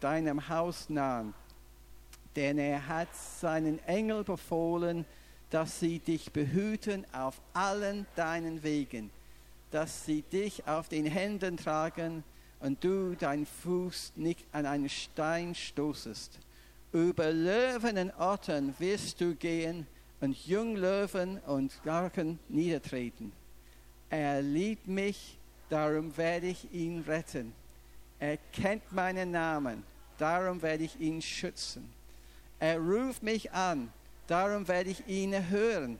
deinem 0.00 0.48
Haus 0.48 0.88
nahen. 0.88 1.34
Denn 2.36 2.58
er 2.58 2.86
hat 2.86 3.14
seinen 3.14 3.78
Engel 3.86 4.24
befohlen, 4.24 5.04
dass 5.50 5.80
sie 5.80 5.98
dich 5.98 6.30
behüten 6.32 7.04
auf 7.12 7.40
allen 7.52 8.06
deinen 8.14 8.62
Wegen. 8.62 9.10
dass 9.70 10.04
sie 10.04 10.22
dich 10.22 10.66
auf 10.66 10.88
den 10.88 11.06
Händen 11.06 11.56
tragen 11.56 12.24
und 12.60 12.82
du 12.82 13.14
deinen 13.14 13.46
Fuß 13.46 14.12
nicht 14.16 14.44
an 14.52 14.66
einen 14.66 14.88
Stein 14.88 15.54
stoßest. 15.54 16.38
Über 16.92 17.30
Löwen 17.30 17.96
und 17.96 18.12
Ottern 18.18 18.74
wirst 18.78 19.20
du 19.20 19.34
gehen 19.34 19.86
und 20.20 20.36
Junglöwen 20.46 21.38
und 21.46 21.80
Garken 21.84 22.38
niedertreten. 22.48 23.32
Er 24.10 24.42
liebt 24.42 24.88
mich, 24.88 25.38
darum 25.68 26.16
werde 26.16 26.48
ich 26.48 26.72
ihn 26.72 27.04
retten. 27.06 27.52
Er 28.20 28.36
kennt 28.52 28.92
meinen 28.92 29.30
Namen, 29.30 29.82
darum 30.18 30.60
werde 30.60 30.84
ich 30.84 31.00
ihn 31.00 31.22
schützen. 31.22 31.90
Er 32.58 32.78
ruft 32.78 33.22
mich 33.22 33.50
an, 33.52 33.90
darum 34.26 34.68
werde 34.68 34.90
ich 34.90 35.06
ihn 35.08 35.48
hören. 35.48 35.98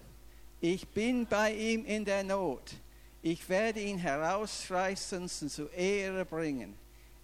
Ich 0.61 0.87
bin 0.89 1.27
bei 1.27 1.55
ihm 1.55 1.87
in 1.87 2.05
der 2.05 2.23
Not. 2.23 2.75
Ich 3.23 3.49
werde 3.49 3.81
ihn 3.81 3.97
herausreißen 3.97 5.23
und 5.23 5.29
zur 5.29 5.73
Ehre 5.73 6.27
bringen. 6.27 6.75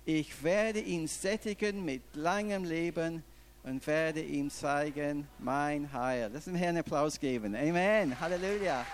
Ich 0.07 0.43
werde 0.43 0.81
ihn 0.81 1.07
sättigen 1.07 1.85
mit 1.85 2.03
langem 2.15 2.65
Leben 2.65 3.23
und 3.65 3.87
werde 3.87 4.23
ihm 4.23 4.49
zeigen 4.49 5.29
mein 5.39 5.93
Heil. 5.93 6.31
Lass 6.33 6.45
dem 6.45 6.55
Herrn 6.55 6.79
Applaus 6.79 7.21
geben. 7.21 7.55
Amen. 7.55 8.19
Halleluja. 8.19 8.87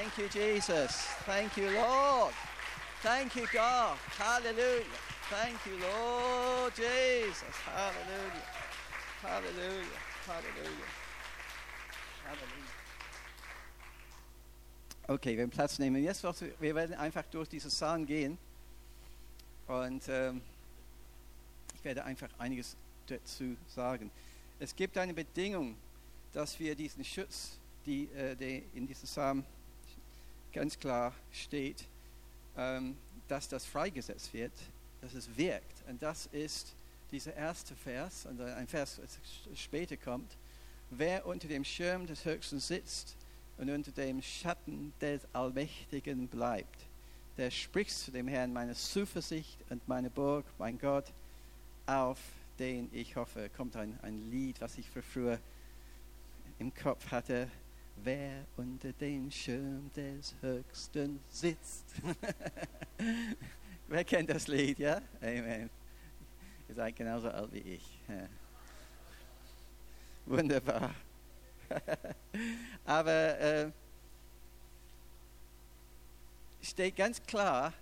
Thank 0.00 0.16
you, 0.16 0.28
Jesus. 0.28 0.92
Thank 1.26 1.58
you, 1.58 1.68
Lord. 1.72 2.32
Thank 3.02 3.36
you, 3.36 3.46
God. 3.52 3.98
Hallelujah. 4.16 4.86
Thank 5.28 5.58
you, 5.66 5.76
Lord 5.76 6.72
Jesus. 6.74 7.54
Hallelujah. 7.66 8.46
Hallelujah. 9.20 10.00
Hallelujah. 10.26 10.90
Hallelujah. 12.24 12.72
Okay, 15.06 15.32
wir 15.32 15.38
werden 15.40 15.50
Platz 15.50 15.78
nehmen. 15.78 16.02
Jetzt 16.02 16.24
wir 16.24 16.74
werden 16.74 16.96
einfach 16.96 17.24
durch 17.30 17.50
diese 17.50 17.68
Psalm 17.68 18.06
gehen 18.06 18.38
und 19.66 20.08
ähm, 20.08 20.40
ich 21.74 21.84
werde 21.84 22.04
einfach 22.06 22.30
einiges 22.38 22.74
dazu 23.06 23.54
sagen. 23.66 24.10
Es 24.58 24.74
gibt 24.74 24.96
eine 24.96 25.12
Bedingung, 25.12 25.76
dass 26.32 26.58
wir 26.58 26.74
diesen 26.74 27.04
Schutz, 27.04 27.58
die, 27.84 28.04
äh, 28.14 28.34
die 28.34 28.64
in 28.72 28.86
diesem 28.86 29.04
Psalm 29.04 29.44
ganz 30.52 30.78
klar 30.78 31.14
steht, 31.32 31.84
ähm, 32.56 32.96
dass 33.28 33.48
das 33.48 33.64
freigesetzt 33.64 34.32
wird, 34.32 34.52
dass 35.00 35.14
es 35.14 35.36
wirkt. 35.36 35.84
Und 35.88 36.02
das 36.02 36.26
ist 36.26 36.74
dieser 37.10 37.34
erste 37.34 37.74
Vers, 37.74 38.26
und 38.26 38.40
ein 38.40 38.66
Vers, 38.66 39.00
das 39.00 39.58
später 39.58 39.96
kommt. 39.96 40.36
Wer 40.90 41.26
unter 41.26 41.48
dem 41.48 41.64
Schirm 41.64 42.06
des 42.06 42.24
Höchsten 42.24 42.60
sitzt 42.60 43.16
und 43.58 43.70
unter 43.70 43.92
dem 43.92 44.22
Schatten 44.22 44.92
des 45.00 45.22
Allmächtigen 45.32 46.28
bleibt, 46.28 46.86
der 47.36 47.50
spricht 47.50 47.92
zu 47.92 48.10
dem 48.10 48.28
Herrn 48.28 48.52
meine 48.52 48.74
Zuversicht 48.74 49.58
und 49.70 49.86
meine 49.88 50.10
Burg, 50.10 50.44
mein 50.58 50.78
Gott, 50.78 51.06
auf 51.86 52.18
den 52.58 52.88
ich 52.92 53.16
hoffe. 53.16 53.48
Kommt 53.56 53.76
ein, 53.76 53.98
ein 54.02 54.30
Lied, 54.30 54.60
was 54.60 54.76
ich 54.78 54.88
für 54.90 55.02
früher 55.02 55.38
im 56.58 56.74
Kopf 56.74 57.10
hatte 57.10 57.48
wer 58.04 58.44
unter 58.56 58.92
dem 58.92 59.30
Schirm 59.30 59.90
des 59.94 60.34
Höchsten 60.40 61.20
sitzt. 61.28 61.84
wer 63.88 64.04
kennt 64.04 64.30
das 64.30 64.46
Lied, 64.48 64.78
ja? 64.78 65.00
Amen. 65.20 65.70
Ihr 66.68 66.74
seid 66.74 66.96
genauso 66.96 67.30
alt 67.30 67.52
wie 67.52 67.58
ich. 67.58 67.98
Ja. 68.08 68.28
Wunderbar. 70.26 70.94
Aber 72.84 73.40
äh, 73.40 73.70
steht 76.62 76.96
ganz 76.96 77.22
klar, 77.22 77.72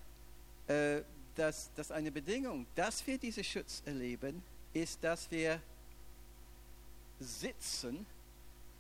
äh, 0.66 1.02
dass, 1.35 1.72
dass 1.74 1.90
eine 1.90 2.11
Bedingung, 2.11 2.66
dass 2.74 3.07
wir 3.07 3.18
diesen 3.18 3.44
Schutz 3.44 3.83
erleben, 3.85 4.42
ist, 4.72 5.02
dass 5.02 5.31
wir 5.31 5.61
sitzen 7.20 8.07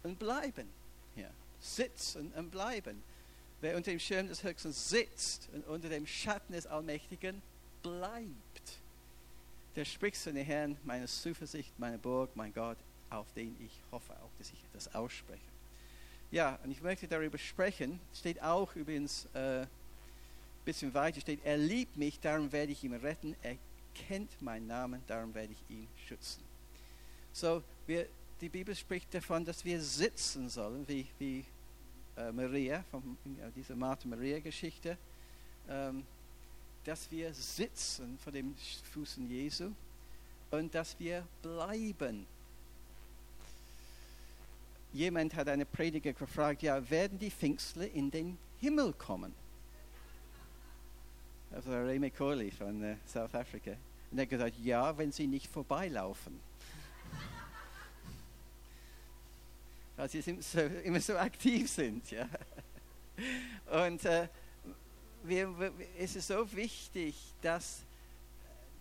und 0.02 0.18
bleiben. 0.18 0.68
Sitzen 1.60 2.32
und 2.36 2.50
bleiben. 2.50 3.02
Wer 3.60 3.76
unter 3.76 3.90
dem 3.90 3.98
Schirm 3.98 4.28
des 4.28 4.44
Höchsten 4.44 4.72
sitzt 4.72 5.48
und 5.52 5.66
unter 5.66 5.88
dem 5.88 6.06
Schatten 6.06 6.52
des 6.52 6.66
Allmächtigen 6.66 7.42
bleibt, 7.82 8.78
der 9.74 9.84
spricht 9.84 10.16
zu 10.16 10.32
den 10.32 10.44
Herrn, 10.44 10.76
meine 10.84 11.06
Zuversicht, 11.06 11.72
meine 11.78 11.98
Burg, 11.98 12.30
mein 12.34 12.52
Gott, 12.52 12.78
auf 13.10 13.32
den 13.32 13.56
ich 13.60 13.72
hoffe, 13.90 14.12
auch 14.12 14.30
dass 14.38 14.50
ich 14.50 14.58
das 14.72 14.94
ausspreche. 14.94 15.40
Ja, 16.30 16.58
und 16.62 16.70
ich 16.70 16.82
möchte 16.82 17.08
darüber 17.08 17.38
sprechen, 17.38 17.98
steht 18.14 18.42
auch 18.42 18.74
übrigens 18.76 19.26
ein 19.34 19.62
äh, 19.62 19.66
bisschen 20.64 20.92
weiter, 20.92 21.20
steht, 21.20 21.40
er 21.44 21.56
liebt 21.56 21.96
mich, 21.96 22.20
darum 22.20 22.52
werde 22.52 22.72
ich 22.72 22.84
ihn 22.84 22.94
retten, 22.94 23.34
er 23.42 23.56
kennt 23.94 24.42
meinen 24.42 24.66
Namen, 24.66 25.02
darum 25.06 25.34
werde 25.34 25.52
ich 25.54 25.74
ihn 25.74 25.88
schützen. 26.06 26.42
So, 27.32 27.62
wir 27.86 28.06
die 28.40 28.48
Bibel 28.48 28.74
spricht 28.74 29.12
davon, 29.12 29.44
dass 29.44 29.64
wir 29.64 29.80
sitzen 29.80 30.48
sollen, 30.48 30.86
wie, 30.86 31.06
wie 31.18 31.44
äh, 32.16 32.30
Maria, 32.32 32.84
von 32.90 33.16
ja, 33.38 33.50
dieser 33.50 33.74
Martha-Maria-Geschichte, 33.74 34.96
ähm, 35.68 36.04
dass 36.84 37.10
wir 37.10 37.34
sitzen 37.34 38.18
vor 38.22 38.32
dem 38.32 38.54
Füßen 38.92 39.28
Jesu 39.28 39.70
und 40.50 40.74
dass 40.74 40.98
wir 40.98 41.26
bleiben. 41.42 42.26
Jemand 44.92 45.34
hat 45.34 45.48
eine 45.48 45.66
Prediger 45.66 46.12
gefragt, 46.12 46.62
ja, 46.62 46.88
werden 46.88 47.18
die 47.18 47.30
Pfingstler 47.30 47.90
in 47.90 48.10
den 48.10 48.38
Himmel 48.60 48.92
kommen? 48.94 49.34
Also 51.50 51.72
Ray 51.72 52.10
Corley 52.10 52.50
von 52.50 52.82
äh, 52.82 52.96
South 53.06 53.34
Africa. 53.34 53.72
Und 54.10 54.18
er 54.18 54.22
hat 54.22 54.30
gesagt, 54.30 54.54
ja, 54.62 54.96
wenn 54.96 55.12
sie 55.12 55.26
nicht 55.26 55.48
vorbeilaufen. 55.48 56.40
Weil 59.98 60.08
sie 60.08 60.20
so, 60.20 60.60
immer 60.84 61.00
so 61.00 61.18
aktiv 61.18 61.68
sind. 61.68 62.08
Ja. 62.12 62.28
Und 63.84 64.04
äh, 64.04 64.28
wir, 65.24 65.72
es 65.98 66.14
ist 66.14 66.28
so 66.28 66.50
wichtig, 66.52 67.16
dass, 67.42 67.80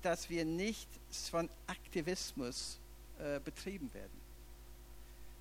dass 0.04 0.30
wir 0.30 0.46
nicht 0.46 0.88
von 1.32 1.50
Aktivismus 1.66 2.78
äh, 3.18 3.40
betrieben 3.40 3.92
werden. 3.96 4.22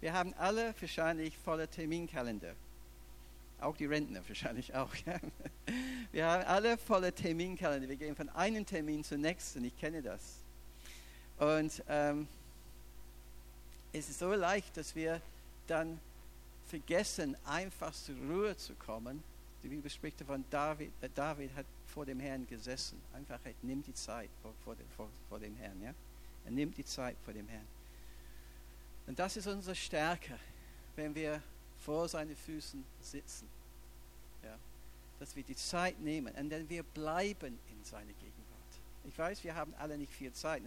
Wir 0.00 0.14
haben 0.14 0.32
alle 0.38 0.74
wahrscheinlich 0.80 1.36
volle 1.36 1.68
Terminkalender. 1.68 2.54
Auch 3.60 3.76
die 3.76 3.86
Rentner 3.86 4.22
wahrscheinlich 4.26 4.74
auch. 4.74 4.94
Ja. 5.04 5.20
Wir 6.10 6.26
haben 6.26 6.44
alle 6.44 6.78
volle 6.78 7.12
Terminkalender. 7.12 7.88
Wir 7.88 7.96
gehen 7.96 8.16
von 8.16 8.30
einem 8.30 8.64
Termin 8.64 9.04
zum 9.04 9.20
nächsten. 9.20 9.62
Ich 9.64 9.76
kenne 9.78 10.00
das. 10.00 10.36
Und 11.38 11.82
ähm, 11.86 12.26
es 13.92 14.08
ist 14.08 14.20
so 14.20 14.32
leicht, 14.32 14.74
dass 14.78 14.94
wir 14.94 15.20
dann 15.66 16.00
vergessen, 16.66 17.36
einfach 17.44 17.92
zur 17.92 18.16
Ruhe 18.16 18.56
zu 18.56 18.74
kommen. 18.74 19.22
Die 19.62 19.68
Bibel 19.68 19.90
spricht 19.90 20.20
davon, 20.20 20.44
David, 20.50 20.92
äh, 21.00 21.08
David 21.14 21.54
hat 21.54 21.66
vor 21.86 22.04
dem 22.04 22.20
Herrn 22.20 22.46
gesessen. 22.46 23.00
Einfach, 23.12 23.38
er 23.44 23.54
nimmt 23.62 23.86
die 23.86 23.94
Zeit 23.94 24.30
vor, 24.42 24.52
vor, 24.64 24.76
dem, 24.76 24.88
vor, 24.90 25.08
vor 25.28 25.38
dem 25.38 25.56
Herrn. 25.56 25.80
Ja? 25.82 25.94
Er 26.44 26.50
nimmt 26.50 26.76
die 26.76 26.84
Zeit 26.84 27.16
vor 27.24 27.32
dem 27.32 27.48
Herrn. 27.48 27.66
Und 29.06 29.18
das 29.18 29.36
ist 29.36 29.46
unsere 29.46 29.74
Stärke, 29.74 30.38
wenn 30.96 31.14
wir 31.14 31.42
vor 31.78 32.08
seinen 32.08 32.36
Füßen 32.36 32.84
sitzen. 33.00 33.48
Ja? 34.42 34.58
Dass 35.18 35.34
wir 35.34 35.42
die 35.42 35.56
Zeit 35.56 35.98
nehmen 36.00 36.34
und 36.34 36.50
dann 36.50 36.68
wir 36.68 36.82
bleiben 36.82 37.58
in 37.70 37.84
seiner 37.84 38.12
Gegenwart. 38.12 38.36
Ich 39.04 39.16
weiß, 39.16 39.44
wir 39.44 39.54
haben 39.54 39.72
alle 39.74 39.96
nicht 39.96 40.12
viel 40.12 40.32
Zeit. 40.32 40.62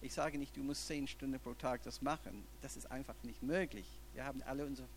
Ich 0.00 0.12
sage 0.12 0.38
nicht, 0.38 0.56
du 0.56 0.62
musst 0.62 0.86
zehn 0.86 1.08
Stunden 1.08 1.40
pro 1.40 1.54
Tag 1.54 1.82
das 1.82 2.00
machen. 2.00 2.44
Das 2.62 2.76
ist 2.76 2.90
einfach 2.90 3.16
nicht 3.24 3.42
möglich. 3.42 3.97
Wir 4.18 4.24
haben 4.24 4.42
alle 4.42 4.66
unsere 4.66 4.88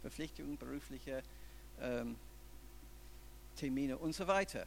Verpflichtungen, 0.00 0.56
berufliche 0.56 1.22
ähm, 1.78 2.16
Termine 3.54 3.98
und 3.98 4.14
so 4.14 4.26
weiter. 4.26 4.66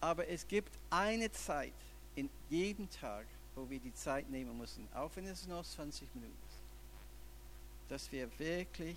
Aber 0.00 0.28
es 0.28 0.46
gibt 0.46 0.70
eine 0.90 1.28
Zeit 1.32 1.72
in 2.14 2.30
jedem 2.50 2.88
Tag, 2.88 3.26
wo 3.56 3.68
wir 3.68 3.80
die 3.80 3.92
Zeit 3.94 4.30
nehmen 4.30 4.56
müssen, 4.56 4.86
auch 4.94 5.10
wenn 5.16 5.26
es 5.26 5.44
nur 5.48 5.64
20 5.64 6.14
Minuten 6.14 6.36
ist, 6.48 7.90
dass 7.90 8.12
wir 8.12 8.30
wirklich 8.38 8.96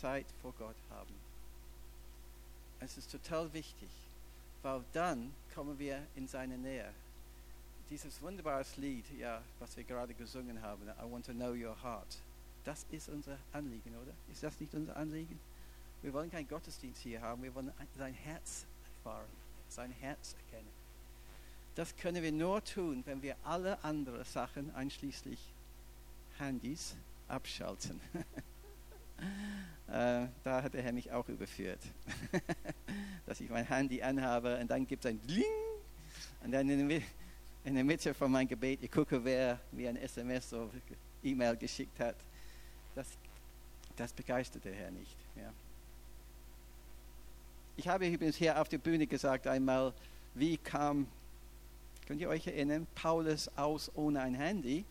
Zeit 0.00 0.24
vor 0.40 0.54
Gott 0.58 0.76
haben. 0.88 1.14
Es 2.80 2.96
ist 2.96 3.12
total 3.12 3.52
wichtig, 3.52 3.90
weil 4.62 4.82
dann 4.94 5.34
kommen 5.54 5.78
wir 5.78 6.00
in 6.14 6.26
seine 6.26 6.56
Nähe. 6.56 6.94
Dieses 7.90 8.22
wunderbare 8.22 8.64
Lied, 8.78 9.04
ja, 9.18 9.42
was 9.58 9.76
wir 9.76 9.84
gerade 9.84 10.14
gesungen 10.14 10.62
haben, 10.62 10.88
I 10.88 11.12
want 11.12 11.26
to 11.26 11.34
know 11.34 11.52
your 11.52 11.76
heart. 11.82 12.22
Das 12.66 12.84
ist 12.90 13.08
unser 13.08 13.38
Anliegen, 13.52 13.94
oder? 13.94 14.12
Ist 14.28 14.42
das 14.42 14.58
nicht 14.58 14.74
unser 14.74 14.96
Anliegen? 14.96 15.38
Wir 16.02 16.12
wollen 16.12 16.28
keinen 16.32 16.48
Gottesdienst 16.48 17.00
hier 17.00 17.20
haben, 17.20 17.40
wir 17.44 17.54
wollen 17.54 17.72
sein 17.96 18.12
Herz 18.12 18.66
erfahren, 18.84 19.28
sein 19.68 19.92
Herz 19.92 20.34
erkennen. 20.34 20.68
Das 21.76 21.96
können 21.96 22.24
wir 22.24 22.32
nur 22.32 22.64
tun, 22.64 23.04
wenn 23.06 23.22
wir 23.22 23.36
alle 23.44 23.82
anderen 23.84 24.24
Sachen, 24.24 24.74
einschließlich 24.74 25.38
Handys, 26.38 26.96
abschalten. 27.28 28.00
Äh, 29.88 30.26
da 30.42 30.62
hat 30.62 30.74
der 30.74 30.82
Herr 30.82 30.92
mich 30.92 31.10
auch 31.10 31.26
überführt. 31.28 31.78
Dass 33.26 33.40
ich 33.40 33.48
mein 33.48 33.64
Handy 33.64 34.02
anhabe 34.02 34.58
und 34.58 34.68
dann 34.70 34.86
gibt 34.86 35.06
es 35.06 35.10
ein 35.10 35.26
Ding 35.26 35.44
und 36.42 36.50
dann 36.50 36.68
in 36.68 37.74
der 37.74 37.84
Mitte 37.84 38.12
von 38.12 38.30
meinem 38.30 38.48
Gebet, 38.48 38.82
ich 38.82 38.90
gucke, 38.90 39.24
wer 39.24 39.58
mir 39.70 39.88
ein 39.88 39.96
SMS 39.96 40.52
oder 40.52 40.70
E-Mail 41.22 41.56
geschickt 41.56 41.98
hat. 41.98 42.16
Das, 42.96 43.06
das 43.94 44.12
begeistert 44.12 44.64
der 44.64 44.74
Herr 44.74 44.90
nicht. 44.90 45.16
Ja. 45.36 45.52
Ich 47.76 47.86
habe 47.86 48.08
übrigens 48.08 48.36
hier 48.36 48.60
auf 48.60 48.68
der 48.68 48.78
Bühne 48.78 49.06
gesagt 49.06 49.46
einmal, 49.46 49.92
wie 50.34 50.56
kam, 50.56 51.06
könnt 52.06 52.20
ihr 52.22 52.28
euch 52.30 52.46
erinnern, 52.46 52.86
Paulus 52.94 53.48
aus 53.56 53.92
ohne 53.94 54.22
ein 54.22 54.34
Handy? 54.34 54.84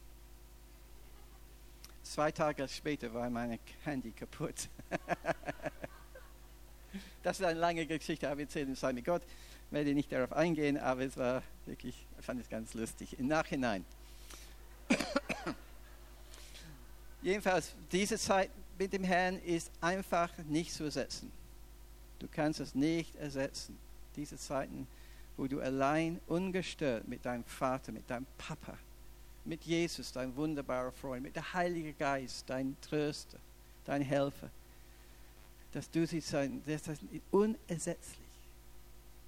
Zwei 2.03 2.31
Tage 2.31 2.67
später 2.67 3.11
war 3.11 3.27
mein 3.31 3.57
Handy 3.83 4.11
kaputt. 4.11 4.69
das 7.23 7.39
ist 7.39 7.45
eine 7.45 7.59
lange 7.59 7.87
Geschichte, 7.87 8.27
aber 8.27 8.37
wir 8.37 8.45
erzählen 8.45 8.71
es 8.71 8.83
mit 8.83 9.03
Gott. 9.03 9.23
Ich 9.23 9.71
werde 9.71 9.95
nicht 9.95 10.11
darauf 10.11 10.31
eingehen, 10.31 10.77
aber 10.77 11.01
es 11.01 11.17
war 11.17 11.41
wirklich, 11.65 12.05
ich 12.19 12.25
fand 12.25 12.39
es 12.39 12.49
ganz 12.49 12.75
lustig. 12.75 13.17
Im 13.17 13.27
Nachhinein. 13.27 13.83
Jedenfalls, 17.25 17.73
diese 17.91 18.19
Zeit 18.19 18.51
mit 18.77 18.93
dem 18.93 19.03
Herrn 19.03 19.39
ist 19.39 19.71
einfach 19.81 20.29
nicht 20.47 20.71
zu 20.71 20.83
ersetzen. 20.83 21.31
Du 22.19 22.27
kannst 22.27 22.59
es 22.59 22.75
nicht 22.75 23.15
ersetzen. 23.15 23.75
Diese 24.15 24.37
Zeiten, 24.37 24.85
wo 25.35 25.47
du 25.47 25.59
allein 25.59 26.21
ungestört 26.27 27.07
mit 27.07 27.25
deinem 27.25 27.43
Vater, 27.45 27.91
mit 27.91 28.07
deinem 28.07 28.27
Papa, 28.37 28.77
mit 29.43 29.63
Jesus, 29.63 30.11
dein 30.11 30.35
wunderbarer 30.35 30.91
Freund, 30.91 31.23
mit 31.23 31.35
dem 31.35 31.51
Heiligen 31.51 31.97
Geist, 31.97 32.47
dein 32.47 32.77
Tröster, 32.79 33.39
dein 33.85 34.03
Helfer, 34.03 34.51
dass 35.71 35.89
du 35.89 36.05
sie 36.05 36.21
sein, 36.21 36.61
das 36.67 36.87
ist 36.87 37.01
unersetzlich. 37.31 38.29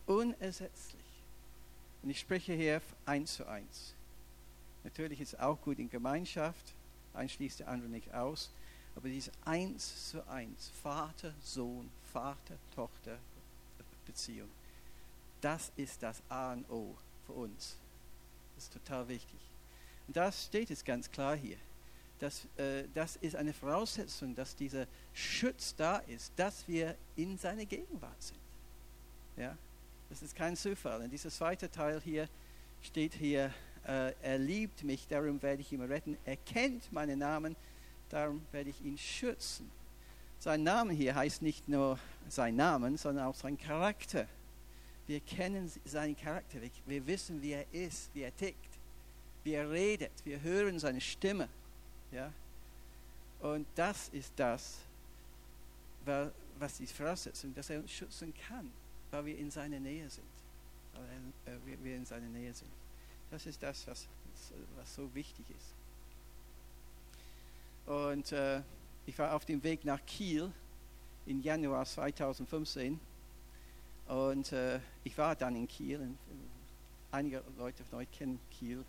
Unersetzlich. 0.05 1.01
Und 2.03 2.11
ich 2.11 2.19
spreche 2.19 2.53
hier 2.53 2.79
eins 3.07 3.37
zu 3.37 3.47
eins. 3.47 3.95
Natürlich 4.83 5.19
ist 5.19 5.33
es 5.33 5.39
auch 5.39 5.59
gut 5.59 5.79
in 5.79 5.89
Gemeinschaft, 5.89 6.75
ein 7.17 7.29
schließt 7.29 7.59
der 7.59 7.67
andere 7.67 7.89
nicht 7.89 8.13
aus, 8.13 8.51
aber 8.95 9.09
dieses 9.09 9.31
eins 9.45 10.09
zu 10.09 10.27
eins, 10.27 10.71
Vater, 10.81 11.33
Sohn, 11.43 11.89
Vater, 12.11 12.57
Tochter, 12.73 13.19
Beziehung, 14.05 14.49
das 15.41 15.71
ist 15.75 16.01
das 16.01 16.21
A 16.29 16.53
und 16.53 16.69
O 16.69 16.95
für 17.25 17.33
uns. 17.33 17.77
Das 18.55 18.63
ist 18.63 18.73
total 18.73 19.07
wichtig. 19.07 19.39
Und 20.07 20.15
das 20.17 20.45
steht 20.45 20.71
es 20.71 20.83
ganz 20.83 21.11
klar 21.11 21.35
hier. 21.35 21.57
Das, 22.19 22.47
äh, 22.57 22.85
das 22.95 23.17
ist 23.17 23.35
eine 23.35 23.53
Voraussetzung, 23.53 24.33
dass 24.33 24.55
dieser 24.55 24.87
Schutz 25.13 25.75
da 25.75 25.97
ist, 25.97 26.33
dass 26.35 26.67
wir 26.67 26.95
in 27.15 27.37
seiner 27.37 27.65
Gegenwart 27.65 28.21
sind. 28.23 28.39
Ja? 29.35 29.55
Das 30.09 30.23
ist 30.23 30.35
kein 30.35 30.55
Zufall. 30.55 31.01
Und 31.01 31.11
dieser 31.11 31.29
zweite 31.29 31.69
Teil 31.69 32.01
hier 32.01 32.27
steht 32.81 33.13
hier, 33.13 33.53
er 33.87 34.37
liebt 34.37 34.83
mich, 34.83 35.07
darum 35.07 35.41
werde 35.41 35.61
ich 35.61 35.71
ihn 35.71 35.81
retten. 35.81 36.17
Er 36.25 36.37
kennt 36.37 36.91
meinen 36.91 37.19
Namen, 37.19 37.55
darum 38.09 38.41
werde 38.51 38.69
ich 38.69 38.81
ihn 38.81 38.97
schützen. 38.97 39.69
Sein 40.39 40.63
Name 40.63 40.93
hier 40.93 41.15
heißt 41.15 41.41
nicht 41.41 41.67
nur 41.67 41.97
sein 42.29 42.55
Namen, 42.55 42.97
sondern 42.97 43.25
auch 43.27 43.35
sein 43.35 43.57
Charakter. 43.57 44.27
Wir 45.07 45.21
kennen 45.21 45.71
seinen 45.85 46.17
Charakter, 46.17 46.59
wir 46.85 47.07
wissen, 47.07 47.41
wie 47.41 47.53
er 47.53 47.65
ist, 47.71 48.13
wie 48.13 48.23
er 48.23 48.35
tickt 48.35 48.77
wie 49.47 49.53
er 49.53 49.71
redet. 49.71 50.11
Wir 50.25 50.41
hören 50.41 50.77
seine 50.77 50.99
Stimme. 50.99 51.47
Ja? 52.11 52.33
Und 53.39 53.65
das 53.75 54.09
ist 54.09 54.33
das, 54.35 54.79
was 56.59 56.77
die 56.77 56.85
Voraussetzung, 56.85 57.55
dass 57.55 57.69
er 57.69 57.79
uns 57.79 57.91
schützen 57.91 58.33
kann, 58.47 58.69
weil 59.09 59.25
wir 59.25 59.37
in 59.37 59.49
seiner 59.49 59.79
Nähe 59.79 60.09
sind. 60.09 60.25
Weil 61.45 61.53
äh, 61.53 61.77
wir 61.81 61.95
in 61.95 62.05
seiner 62.05 62.27
Nähe 62.27 62.53
sind. 62.53 62.69
Das 63.31 63.45
ist 63.45 63.61
das, 63.61 63.85
was, 63.87 64.07
was 64.77 64.95
so 64.95 65.13
wichtig 65.13 65.45
ist. 65.49 65.73
Und 67.91 68.31
äh, 68.31 68.61
ich 69.05 69.17
war 69.17 69.33
auf 69.33 69.45
dem 69.45 69.63
Weg 69.63 69.85
nach 69.85 70.05
Kiel 70.05 70.51
im 71.25 71.41
Januar 71.41 71.85
2015 71.85 72.99
und 74.07 74.51
äh, 74.51 74.79
ich 75.03 75.17
war 75.17 75.35
dann 75.35 75.55
in 75.55 75.67
Kiel. 75.67 75.99
Und 75.99 76.17
einige 77.11 77.43
Leute 77.57 77.83
von 77.85 77.99
euch 77.99 78.11
kennen 78.11 78.39
Kiel 78.51 78.83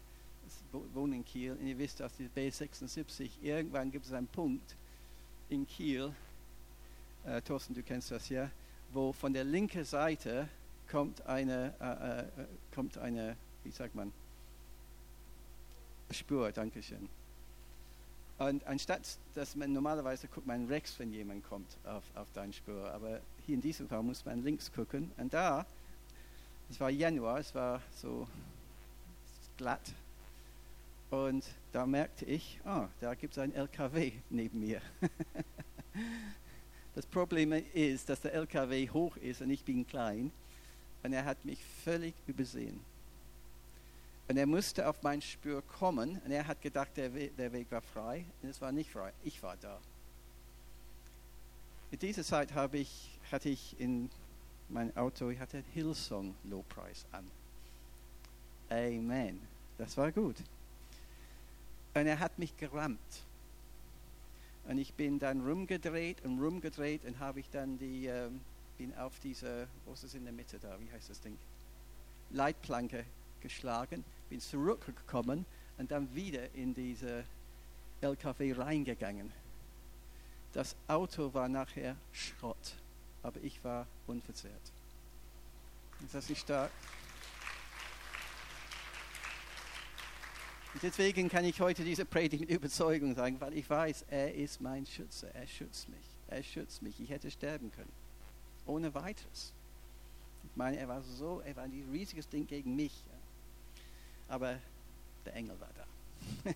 wohne 0.95 1.17
in 1.17 1.25
Kiel 1.25 1.53
und 1.53 1.67
ihr 1.67 1.79
wisst, 1.79 2.01
dass 2.01 2.13
die 2.17 2.29
B76, 2.29 3.31
irgendwann 3.43 3.91
gibt 3.91 4.07
es 4.07 4.13
einen 4.13 4.27
Punkt 4.27 4.77
in 5.49 5.67
Kiel, 5.67 6.13
äh, 7.25 7.41
Thorsten, 7.43 7.75
du 7.75 7.83
kennst 7.83 8.11
das 8.11 8.29
ja, 8.29 8.51
wo 8.93 9.13
von 9.13 9.33
der 9.33 9.45
linken 9.45 9.85
Seite 9.85 10.49
kommt 10.91 11.25
eine, 11.27 11.75
äh, 11.81 12.21
äh, 12.43 12.47
kommt 12.75 12.99
eine, 12.99 13.37
wie 13.65 13.71
sagt 13.71 13.95
man, 13.95 14.13
Spur, 16.11 16.53
Dankeschön. 16.53 17.09
Und 18.39 18.65
anstatt, 18.67 19.19
dass 19.35 19.57
man 19.57 19.73
normalerweise 19.73 20.29
guckt 20.29 20.47
man 20.47 20.67
rechts, 20.67 20.99
wenn 20.99 21.13
jemand 21.13 21.45
kommt 21.49 21.77
auf, 21.85 22.05
auf 22.15 22.29
deine 22.35 22.53
Spur, 22.53 22.91
aber 22.93 23.21
hier 23.47 23.57
in 23.57 23.61
diesem 23.61 23.89
Fall 23.89 24.03
muss 24.03 24.25
man 24.25 24.45
links 24.45 24.73
gucken. 24.73 25.11
Und 25.17 25.35
da, 25.35 25.67
es 26.71 26.79
war 26.79 26.91
Januar, 26.91 27.39
es 27.39 27.55
war 27.55 27.83
so 27.97 28.29
glatt, 29.57 29.93
und 31.11 31.45
da 31.73 31.87
merkte 31.87 32.27
ich, 32.27 32.61
oh, 32.67 32.87
da 33.01 33.15
gibt 33.15 33.33
es 33.33 33.39
ein 33.39 33.55
LKW 33.55 34.13
neben 34.29 34.61
mir. 34.61 34.83
das 36.95 37.07
Problem 37.07 37.53
ist, 37.73 38.09
dass 38.09 38.21
der 38.21 38.35
LKW 38.35 38.91
hoch 38.91 39.17
ist 39.17 39.41
und 39.41 39.51
ich 39.51 39.65
bin 39.65 39.87
klein. 39.87 40.31
Und 41.03 41.13
er 41.13 41.25
hat 41.25 41.43
mich 41.45 41.61
völlig 41.85 42.15
übersehen. 42.27 42.81
Und 44.29 44.37
er 44.37 44.47
musste 44.47 44.87
auf 44.87 45.03
mein 45.03 45.23
Spür 45.23 45.63
kommen 45.63 46.21
und 46.25 46.31
er 46.31 46.47
hat 46.47 46.61
gedacht, 46.61 46.97
der 46.97 47.15
Weg, 47.15 47.35
der 47.37 47.51
Weg 47.53 47.71
war 47.71 47.81
frei. 47.81 48.27
Und 48.43 48.51
es 48.51 48.61
war 48.61 48.71
nicht 48.73 48.91
frei. 48.91 49.13
Ich 49.25 49.43
war 49.43 49.57
da. 49.57 49.81
In 51.91 51.99
dieser 51.99 52.23
Zeit 52.23 52.53
habe 52.53 52.77
ich, 52.77 53.19
hatte 53.33 53.49
ich 53.49 53.75
in 53.81 54.11
mein 54.69 54.95
Auto, 54.99 55.31
ich 55.31 55.39
hatte 55.41 55.65
Hillsong 55.73 56.35
Lobpreis 56.45 57.07
an. 57.11 57.27
Amen. 58.69 59.41
Das 59.79 59.97
war 59.97 60.13
gut. 60.13 60.37
Und 61.95 62.07
er 62.07 62.19
hat 62.19 62.39
mich 62.39 62.55
gerammt. 62.59 63.25
Und 64.67 64.77
ich 64.77 64.93
bin 64.93 65.19
dann 65.19 65.41
rumgedreht 65.47 66.23
und 66.23 66.39
rumgedreht 66.39 67.07
und 67.07 67.19
habe 67.19 67.41
ich 67.41 67.49
dann 67.49 67.79
die, 67.79 68.07
äh, 68.07 68.29
bin 68.77 68.95
auf 68.99 69.19
diese, 69.21 69.67
wo 69.87 69.95
ist 69.95 70.15
in 70.15 70.25
der 70.25 70.35
Mitte 70.35 70.59
da, 70.59 70.79
wie 70.79 70.93
heißt 70.93 71.09
das 71.09 71.23
Ding? 71.23 71.39
Leitplanke 72.31 73.07
geschlagen, 73.41 74.05
bin 74.29 74.41
zurückgekommen 74.41 75.45
und 75.79 75.91
dann 75.91 76.15
wieder 76.15 76.55
in 76.55 76.75
diese 76.75 77.25
LKW 78.01 78.53
reingegangen. 78.53 79.33
Das 80.53 80.77
Auto 80.87 81.33
war 81.35 81.49
nachher 81.49 81.97
Schrott, 82.13 82.77
aber 83.23 83.41
ich 83.43 83.63
war 83.65 83.87
unverzehrt. 84.07 84.73
Ist 86.05 86.15
das 86.15 86.29
nicht 86.29 86.41
stark? 86.41 86.71
Und 90.75 90.83
deswegen 90.83 91.29
kann 91.29 91.45
ich 91.45 91.61
heute 91.61 91.83
diese 91.83 92.05
Predigt 92.05 92.43
mit 92.43 92.51
Überzeugung 92.51 93.15
sagen, 93.15 93.41
weil 93.41 93.55
ich 93.55 93.69
weiß, 93.69 94.05
er 94.11 94.35
ist 94.35 94.61
mein 94.61 94.87
Schütze, 94.87 95.33
er 95.35 95.47
schützt 95.47 95.89
mich, 95.89 96.05
er 96.29 96.43
schützt 96.43 96.83
mich. 96.83 97.01
Ich 97.01 97.11
hätte 97.11 97.31
sterben 97.31 97.73
können, 97.73 97.93
ohne 98.67 98.95
weiteres. 98.95 99.53
Ich 100.45 100.57
meine, 100.57 100.77
er 100.77 100.89
war 100.89 101.03
so, 101.03 101.41
er 101.45 101.57
war 101.57 101.65
ein 101.65 101.89
riesiges 101.91 102.29
Ding 102.29 102.47
gegen 102.47 102.77
mich, 102.77 102.93
aber 104.29 104.59
der 105.25 105.35
Engel 105.35 105.59
war 105.61 105.71
da. 105.75 106.53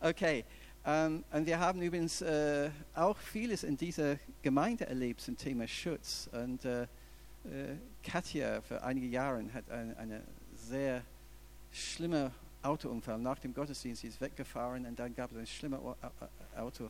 okay, 0.08 0.44
ähm, 0.84 1.24
und 1.32 1.46
wir 1.46 1.58
haben 1.58 1.82
übrigens 1.82 2.22
äh, 2.22 2.70
auch 2.94 3.18
vieles 3.18 3.64
in 3.64 3.76
dieser 3.76 4.18
Gemeinde 4.42 4.86
erlebt 4.86 5.20
zum 5.20 5.36
Thema 5.36 5.66
Schutz. 5.66 6.30
Und 6.32 6.64
äh, 6.64 6.82
äh, 6.82 7.76
Katja 8.04 8.60
für 8.60 8.82
einige 8.82 9.06
Jahre 9.06 9.44
hat 9.52 9.68
eine, 9.68 9.96
eine 9.96 10.22
sehr 10.54 11.02
schlimme 11.72 12.30
Autounfall. 12.62 13.18
Nach 13.18 13.38
dem 13.38 13.52
Gottesdienst 13.52 14.04
ist 14.04 14.20
weggefahren 14.20 14.86
und 14.86 14.98
dann 14.98 15.14
gab 15.14 15.32
es 15.32 15.38
ein 15.38 15.46
schlimmes 15.46 15.80
Auto. 16.56 16.88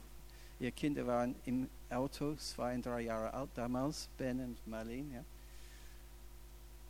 Ihre 0.58 0.72
Kinder 0.72 1.06
waren 1.06 1.34
im 1.44 1.68
Auto, 1.90 2.34
zwei 2.36 2.74
und 2.74 2.84
drei 2.84 3.02
Jahre 3.02 3.32
alt 3.32 3.50
damals, 3.54 4.08
Ben 4.16 4.40
und 4.40 4.66
Marlene. 4.66 5.24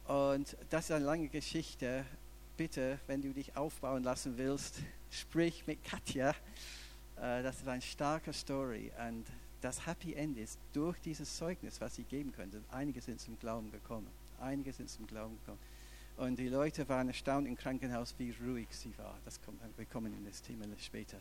Ja. 0.09 0.14
Und 0.14 0.57
das 0.70 0.85
ist 0.85 0.92
eine 0.92 1.05
lange 1.05 1.29
Geschichte. 1.29 2.05
Bitte, 2.57 2.99
wenn 3.07 3.21
du 3.21 3.35
dich 3.35 3.55
aufbauen 3.55 4.03
lassen 4.03 4.38
willst, 4.38 4.77
sprich 5.11 5.66
mit 5.66 5.85
Katja. 5.85 6.31
Äh, 7.16 7.42
das 7.42 7.57
ist 7.57 7.69
eine 7.69 7.83
starke 7.83 8.33
Story. 8.33 8.90
Und 9.07 9.27
das 9.61 9.87
Happy 9.87 10.14
End 10.14 10.38
ist 10.38 10.59
durch 10.73 10.99
dieses 11.01 11.37
Zeugnis, 11.37 11.83
was 11.83 11.97
sie 11.97 12.05
geben 12.05 12.33
könnten. 12.33 12.64
Einige 12.71 13.03
sind 13.03 13.21
zum 13.21 13.38
Glauben 13.38 13.71
gekommen. 13.71 14.07
Einige 14.40 14.73
sind 14.73 14.88
zum 14.88 15.07
Glauben 15.07 15.37
gekommen. 15.40 15.59
Und 16.16 16.38
die 16.38 16.49
Leute 16.49 16.88
waren 16.88 17.09
erstaunt 17.09 17.47
im 17.47 17.59
Krankenhaus, 17.59 18.14
wie 18.16 18.35
ruhig 18.42 18.69
sie 18.71 18.97
war. 18.97 19.19
Das 19.27 19.38
kommt, 19.42 19.61
wir 19.77 19.85
kommen 19.85 20.14
in 20.16 20.25
das 20.25 20.40
Thema 20.40 20.64
später. 20.79 21.19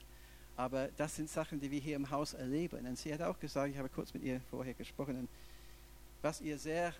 Aber 0.56 0.88
das 0.96 1.18
sind 1.18 1.30
Sachen, 1.30 1.60
die 1.60 1.70
wir 1.70 1.82
hier 1.82 1.98
im 1.98 2.10
Haus 2.12 2.34
erleben. 2.34 2.86
Und 2.88 2.98
sie 2.98 3.14
hat 3.14 3.22
auch 3.22 3.38
gesagt, 3.38 3.72
ich 3.72 3.78
habe 3.78 3.90
kurz 3.90 4.14
mit 4.14 4.24
ihr 4.24 4.40
vorher 4.50 4.74
gesprochen, 4.74 5.18
und 5.18 5.30
was 6.22 6.40
ihr 6.40 6.58
sehr 6.58 6.94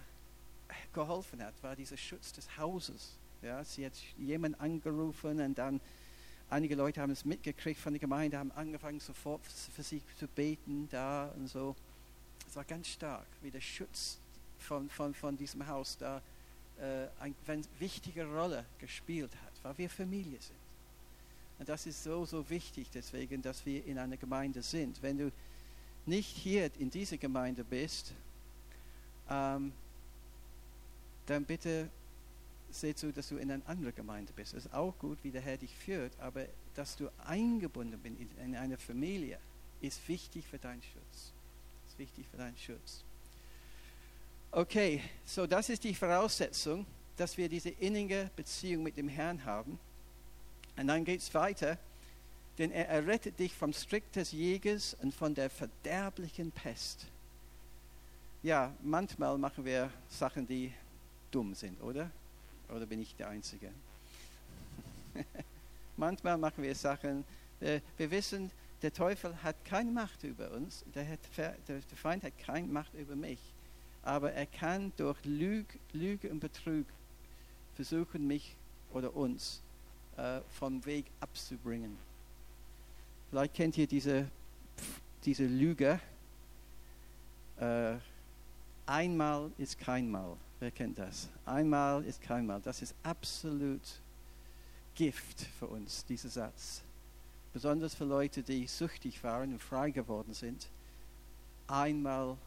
geholfen 0.92 1.42
hat, 1.42 1.54
war 1.64 1.74
dieser 1.74 1.96
Schutz 1.96 2.34
des 2.34 2.58
Hauses. 2.58 3.18
Ja, 3.46 3.64
sie 3.64 3.86
hat 3.86 3.94
jemanden 4.18 4.60
angerufen 4.60 5.40
und 5.40 5.56
dann 5.56 5.80
einige 6.50 6.74
Leute 6.74 7.00
haben 7.00 7.12
es 7.12 7.26
mitgekriegt 7.26 7.80
von 7.80 7.94
der 7.94 8.00
Gemeinde, 8.00 8.40
haben 8.40 8.52
angefangen 8.54 9.00
sofort 9.00 9.46
für 9.46 9.84
sie 9.84 10.02
zu 10.18 10.28
beten 10.28 10.90
da 10.90 11.32
und 11.38 11.48
so. 11.48 11.76
Es 12.48 12.56
war 12.56 12.64
ganz 12.64 12.88
stark, 12.88 13.28
wie 13.44 13.52
der 13.52 13.62
Schutz 13.62 14.18
von, 14.58 14.90
von, 14.90 15.14
von 15.14 15.38
diesem 15.38 15.68
Haus 15.68 15.96
da 15.96 16.24
äh, 16.80 17.06
eine 17.20 17.64
wichtige 17.78 18.26
Rolle 18.26 18.66
gespielt 18.80 19.32
hat, 19.46 19.54
weil 19.62 19.78
wir 19.78 19.90
Familie 19.92 20.42
sind. 20.42 20.58
Und 21.60 21.70
das 21.70 21.86
ist 21.86 22.04
so, 22.04 22.26
so 22.26 22.50
wichtig 22.50 22.90
deswegen, 22.96 23.44
dass 23.44 23.64
wir 23.64 23.86
in 23.86 24.00
einer 24.00 24.18
Gemeinde 24.18 24.64
sind. 24.64 25.04
Wenn 25.04 25.20
du 25.20 25.32
nicht 26.08 26.36
hier 26.36 26.72
in 26.80 26.90
dieser 26.90 27.18
Gemeinde 27.18 27.64
bist, 27.64 28.12
ähm, 29.30 29.72
dann 31.28 31.46
bitte 31.46 31.92
seh 32.80 32.94
zu, 32.94 33.12
dass 33.12 33.30
du 33.30 33.38
in 33.38 33.52
einer 33.52 33.68
anderen 33.68 33.96
Gemeinde 33.96 34.34
bist. 34.34 34.54
Es 34.54 34.66
ist 34.66 34.74
auch 34.74 34.98
gut, 35.00 35.18
wie 35.24 35.32
der 35.32 35.42
Herr 35.42 35.58
dich 35.58 35.76
führt, 35.76 36.20
aber 36.20 36.46
dass 36.74 36.96
du 36.96 37.10
eingebunden 37.26 38.00
bist 38.00 38.18
in 38.44 38.56
eine 38.56 38.78
Familie, 38.78 39.40
ist 39.82 40.08
wichtig 40.08 40.46
für 40.46 40.58
deinen 40.58 40.82
Schutz. 40.82 41.34
Ist 41.88 42.00
wichtig 42.00 42.26
für 42.30 42.38
deinen 42.38 42.58
Schutz. 42.58 43.04
Okay, 44.52 45.02
so 45.26 45.46
das 45.48 45.70
ist 45.70 45.84
die 45.84 45.94
Voraussetzung, 45.94 46.86
dass 47.18 47.38
wir 47.38 47.50
diese 47.50 47.70
innige 47.70 48.30
Beziehung 48.36 48.84
mit 48.84 48.98
dem 48.98 49.08
Herrn 49.08 49.44
haben. 49.46 49.80
Und 50.78 50.88
dann 50.88 51.06
geht 51.06 51.22
es 51.22 51.34
weiter, 51.34 51.78
denn 52.58 52.72
er 52.72 52.88
errettet 52.88 53.40
dich 53.40 53.54
vom 53.54 53.74
Strick 53.74 54.12
des 54.14 54.32
Jägers 54.32 54.96
und 55.02 55.14
von 55.14 55.34
der 55.36 55.50
verderblichen 55.50 56.52
Pest. 56.52 57.08
Ja, 58.44 58.74
manchmal 58.82 59.38
machen 59.38 59.66
wir 59.66 59.92
Sachen, 60.08 60.48
die 60.48 60.72
dumm 61.32 61.54
sind, 61.54 61.82
oder? 61.82 62.12
Oder 62.70 62.86
bin 62.86 63.02
ich 63.02 63.16
der 63.16 63.30
Einzige? 63.30 63.72
manchmal 65.98 66.38
machen 66.38 66.64
wir 66.64 66.76
Sachen, 66.76 67.24
äh, 67.60 67.80
wir 67.98 68.12
wissen, 68.12 68.52
der 68.82 68.94
Teufel 68.94 69.42
hat 69.42 69.56
keine 69.66 69.92
Macht 69.92 70.24
über 70.24 70.52
uns, 70.52 70.84
der, 70.94 71.08
hat, 71.08 71.20
der 71.68 71.82
Feind 71.96 72.24
hat 72.24 72.38
keine 72.38 72.68
Macht 72.68 72.94
über 72.94 73.16
mich. 73.16 73.40
Aber 74.04 74.32
er 74.34 74.46
kann 74.46 74.92
durch 74.98 75.18
Lüge, 75.24 75.80
Lüge 75.94 76.30
und 76.30 76.40
Betrug 76.40 76.86
versuchen, 77.76 78.28
mich 78.28 78.56
oder 78.94 79.16
uns 79.16 79.62
äh, 80.18 80.42
vom 80.60 80.86
Weg 80.86 81.06
abzubringen. 81.20 81.98
Vielleicht 83.30 83.54
kennt 83.56 83.78
ihr 83.78 83.88
diese, 83.88 84.30
diese 85.24 85.46
Lüge. 85.46 86.00
Äh, 87.60 87.96
einmal 88.86 89.52
ist 89.58 89.80
kein 89.80 90.10
Mal. 90.12 90.38
Wer 90.60 90.72
kennt 90.72 90.98
das? 90.98 91.28
Einmal 91.46 92.04
ist 92.06 92.22
kein 92.22 92.46
Mal. 92.46 92.62
Das 92.62 92.82
ist 92.82 92.96
absolut 93.04 93.82
Gift 94.96 95.42
für 95.60 95.68
uns, 95.68 96.06
dieser 96.06 96.30
Satz. 96.30 96.82
Besonders 97.54 97.94
für 97.94 98.06
Leute, 98.06 98.42
die 98.42 98.66
süchtig 98.68 99.24
waren 99.24 99.54
und 99.54 99.62
frei 99.62 99.92
geworden 99.92 100.34
sind. 100.34 100.68
Einmal 101.68 102.38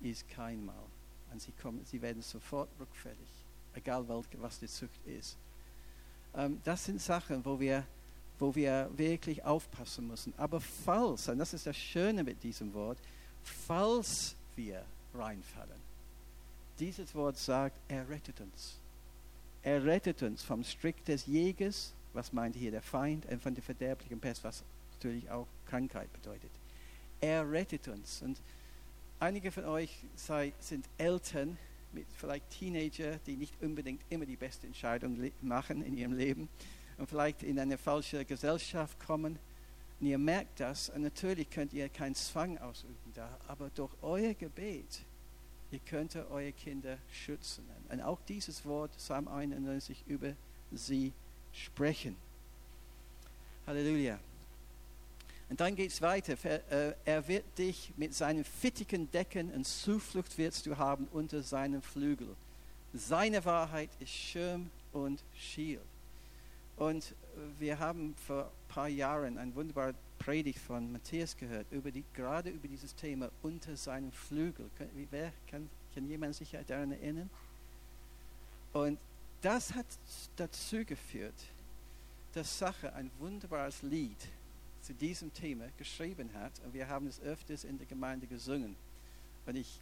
ist 0.00 0.28
kein 0.28 0.64
Mal. 0.64 0.74
Und 1.32 1.42
sie, 1.42 1.52
kommen, 1.52 1.84
sie 1.84 2.00
werden 2.00 2.22
sofort 2.22 2.68
rückfällig, 2.78 3.28
egal 3.74 4.08
was 4.08 4.58
die 4.60 4.66
Sucht 4.66 5.06
ist. 5.06 5.36
Ähm, 6.34 6.60
das 6.64 6.84
sind 6.84 7.00
Sachen, 7.00 7.44
wo 7.44 7.58
wir, 7.58 7.84
wo 8.38 8.54
wir 8.54 8.88
wirklich 8.96 9.44
aufpassen 9.44 10.06
müssen. 10.06 10.32
Aber 10.36 10.60
falls, 10.60 11.28
und 11.28 11.38
das 11.38 11.54
ist 11.54 11.66
das 11.66 11.76
Schöne 11.76 12.22
mit 12.22 12.42
diesem 12.42 12.72
Wort, 12.72 12.98
falls 13.42 14.34
wir 14.56 14.84
reinfallen, 15.12 15.87
dieses 16.78 17.14
Wort 17.14 17.36
sagt, 17.36 17.78
er 17.88 18.08
rettet 18.08 18.40
uns. 18.40 18.78
Er 19.62 19.84
rettet 19.84 20.22
uns 20.22 20.42
vom 20.42 20.62
Strick 20.62 21.04
des 21.04 21.26
Jägers, 21.26 21.92
was 22.12 22.32
meint 22.32 22.56
hier 22.56 22.70
der 22.70 22.82
Feind, 22.82 23.26
und 23.26 23.42
von 23.42 23.54
der 23.54 23.62
verderblichen 23.62 24.20
Pest, 24.20 24.44
was 24.44 24.62
natürlich 24.94 25.28
auch 25.30 25.46
Krankheit 25.66 26.12
bedeutet. 26.12 26.50
Er 27.20 27.50
rettet 27.50 27.88
uns. 27.88 28.22
Und 28.22 28.40
einige 29.18 29.50
von 29.50 29.64
euch 29.64 30.04
sei, 30.14 30.52
sind 30.60 30.86
Eltern 30.96 31.58
mit 31.92 32.06
vielleicht 32.16 32.50
Teenager, 32.50 33.18
die 33.26 33.36
nicht 33.36 33.54
unbedingt 33.62 34.02
immer 34.10 34.26
die 34.26 34.36
beste 34.36 34.66
Entscheidung 34.66 35.18
machen 35.42 35.82
in 35.82 35.96
ihrem 35.96 36.12
Leben 36.12 36.48
und 36.98 37.08
vielleicht 37.08 37.42
in 37.42 37.58
eine 37.58 37.78
falsche 37.78 38.24
Gesellschaft 38.24 38.98
kommen. 39.00 39.38
Und 40.00 40.06
ihr 40.06 40.18
merkt 40.18 40.60
das 40.60 40.90
und 40.90 41.02
natürlich 41.02 41.50
könnt 41.50 41.72
ihr 41.72 41.88
keinen 41.88 42.14
Zwang 42.14 42.58
ausüben 42.58 43.12
da, 43.14 43.28
aber 43.48 43.70
durch 43.70 43.92
euer 44.02 44.34
Gebet, 44.34 45.00
ihr 45.70 45.80
könnt 45.80 46.16
eure 46.16 46.52
Kinder 46.52 46.98
schützen. 47.10 47.64
Und 47.90 48.00
auch 48.00 48.20
dieses 48.28 48.64
Wort, 48.64 48.96
Psalm 48.96 49.28
91, 49.28 50.04
über 50.06 50.34
sie 50.72 51.12
sprechen. 51.52 52.16
Halleluja. 53.66 54.18
Und 55.50 55.60
dann 55.60 55.74
geht 55.74 55.90
es 55.90 56.02
weiter. 56.02 56.36
Äh, 56.44 56.94
er 57.04 57.26
wird 57.26 57.44
dich 57.58 57.92
mit 57.96 58.14
seinen 58.14 58.44
Fittigen 58.44 59.10
decken 59.10 59.50
und 59.50 59.66
Zuflucht 59.66 60.36
wirst 60.36 60.66
du 60.66 60.76
haben 60.76 61.08
unter 61.12 61.42
seinem 61.42 61.80
Flügel. 61.80 62.34
Seine 62.92 63.44
Wahrheit 63.44 63.90
ist 63.98 64.10
Schirm 64.10 64.70
und 64.92 65.22
Schild. 65.34 65.80
Und 66.76 67.14
wir 67.58 67.78
haben 67.78 68.14
vor 68.26 68.44
ein 68.44 68.68
paar 68.68 68.88
Jahren 68.88 69.38
eine 69.38 69.54
wunderbare 69.54 69.94
Predigt 70.28 70.58
von 70.58 70.92
Matthias 70.92 71.34
gehört, 71.34 71.72
über 71.72 71.90
die, 71.90 72.04
gerade 72.12 72.50
über 72.50 72.68
dieses 72.68 72.94
Thema 72.94 73.30
unter 73.40 73.74
seinem 73.78 74.12
Flügel. 74.12 74.70
Wer 75.10 75.32
kann, 75.50 75.70
kann 75.94 76.06
jemand 76.06 76.34
sich 76.34 76.54
daran 76.66 76.92
erinnern? 76.92 77.30
Und 78.74 78.98
das 79.40 79.72
hat 79.72 79.86
dazu 80.36 80.84
geführt, 80.84 81.32
dass 82.34 82.58
Sache 82.58 82.92
ein 82.92 83.10
wunderbares 83.18 83.80
Lied 83.80 84.18
zu 84.82 84.92
diesem 84.92 85.32
Thema 85.32 85.64
geschrieben 85.78 86.28
hat. 86.34 86.52
Und 86.62 86.74
wir 86.74 86.88
haben 86.88 87.06
es 87.06 87.22
öfters 87.22 87.64
in 87.64 87.78
der 87.78 87.86
Gemeinde 87.86 88.26
gesungen. 88.26 88.76
Und 89.46 89.56
ich 89.56 89.80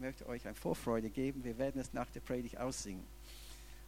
möchte 0.00 0.26
euch 0.26 0.46
eine 0.46 0.54
Vorfreude 0.54 1.10
geben. 1.10 1.44
Wir 1.44 1.58
werden 1.58 1.82
es 1.82 1.92
nach 1.92 2.10
der 2.12 2.20
Predigt 2.20 2.56
aussingen. 2.56 3.04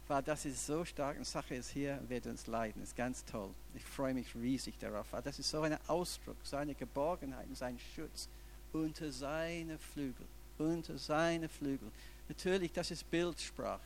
Weil 0.09 0.23
das 0.23 0.43
ist 0.43 0.65
so 0.65 0.83
stark 0.83 1.17
und 1.17 1.25
Sache 1.25 1.55
ist 1.55 1.69
hier, 1.69 1.97
wird 2.09 2.25
uns 2.25 2.47
leiden. 2.47 2.83
Ist 2.83 2.97
ganz 2.97 3.23
toll. 3.23 3.51
Ich 3.73 3.85
freue 3.85 4.13
mich 4.13 4.35
riesig 4.35 4.77
darauf. 4.79 5.13
Weil 5.13 5.21
das 5.21 5.39
ist 5.39 5.49
so 5.49 5.61
ein 5.61 5.77
Ausdruck, 5.87 6.35
seine 6.43 6.75
Geborgenheit 6.75 7.47
und 7.47 7.57
sein 7.57 7.79
Schutz 7.95 8.27
unter 8.73 9.09
seine 9.11 9.77
Flügel. 9.77 10.25
Unter 10.57 10.97
seine 10.97 11.47
Flügel. 11.47 11.89
Natürlich, 12.27 12.73
das 12.73 12.91
ist 12.91 13.09
Bildsprache. 13.09 13.79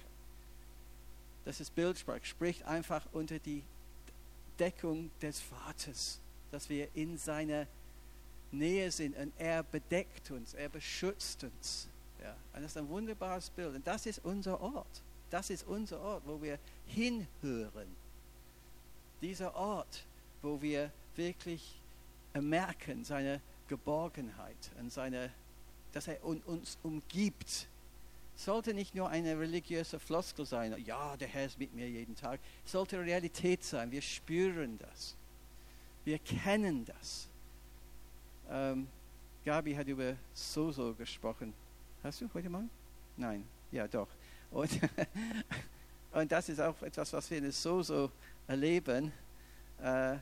Das 1.45 1.59
ist 1.59 1.75
Bildsprache. 1.75 2.25
Spricht 2.25 2.63
einfach 2.63 3.05
unter 3.11 3.37
die 3.37 3.63
Deckung 4.57 5.11
des 5.21 5.39
Vaters 5.39 6.19
dass 6.53 6.69
wir 6.69 6.87
in 6.93 7.17
seiner 7.17 7.65
Nähe 8.51 8.91
sind 8.91 9.17
und 9.17 9.33
er 9.39 9.63
bedeckt 9.63 10.29
uns, 10.29 10.53
er 10.53 10.69
beschützt 10.69 11.43
uns. 11.43 11.87
Ja, 12.21 12.35
und 12.53 12.61
das 12.61 12.71
ist 12.71 12.77
ein 12.77 12.87
wunderbares 12.87 13.49
Bild. 13.49 13.75
Und 13.75 13.85
das 13.87 14.05
ist 14.05 14.23
unser 14.23 14.61
Ort. 14.61 15.01
Das 15.33 15.49
ist 15.49 15.65
unser 15.65 15.99
Ort, 15.99 16.21
wo 16.27 16.39
wir 16.43 16.59
hinhören. 16.85 17.87
Dieser 19.19 19.55
Ort, 19.55 20.03
wo 20.43 20.61
wir 20.61 20.91
wirklich 21.15 21.81
merken 22.39 23.03
seine 23.03 23.41
Geborgenheit 23.67 24.69
und 24.79 24.93
seine, 24.93 25.31
dass 25.91 26.07
er 26.07 26.23
uns 26.23 26.77
umgibt. 26.83 27.67
Sollte 28.35 28.75
nicht 28.75 28.93
nur 28.93 29.09
eine 29.09 29.39
religiöse 29.39 29.99
Floskel 29.99 30.45
sein, 30.45 30.79
ja, 30.85 31.17
der 31.17 31.29
Herr 31.29 31.47
ist 31.47 31.57
mit 31.57 31.73
mir 31.73 31.89
jeden 31.89 32.15
Tag. 32.15 32.39
Sollte 32.63 32.99
Realität 32.99 33.63
sein. 33.63 33.91
Wir 33.91 34.03
spüren 34.03 34.77
das. 34.77 35.15
Wir 36.05 36.19
kennen 36.19 36.85
das. 36.85 37.27
Ähm, 38.51 38.87
Gabi 39.45 39.73
hat 39.73 39.87
über 39.87 40.15
Soso 40.35 40.93
gesprochen. 40.93 41.55
Hast 42.03 42.21
du 42.21 42.29
heute 42.35 42.51
Morgen? 42.51 42.69
Nein, 43.17 43.43
ja 43.71 43.87
doch. 43.87 44.09
Und, 44.53 44.69
und 46.11 46.31
das 46.31 46.49
ist 46.49 46.61
auch 46.61 46.81
etwas, 46.81 47.11
was 47.11 47.29
wir 47.29 47.39
in 47.39 47.51
Soso 47.51 48.11
erleben, 48.47 49.11
äh, 49.81 50.15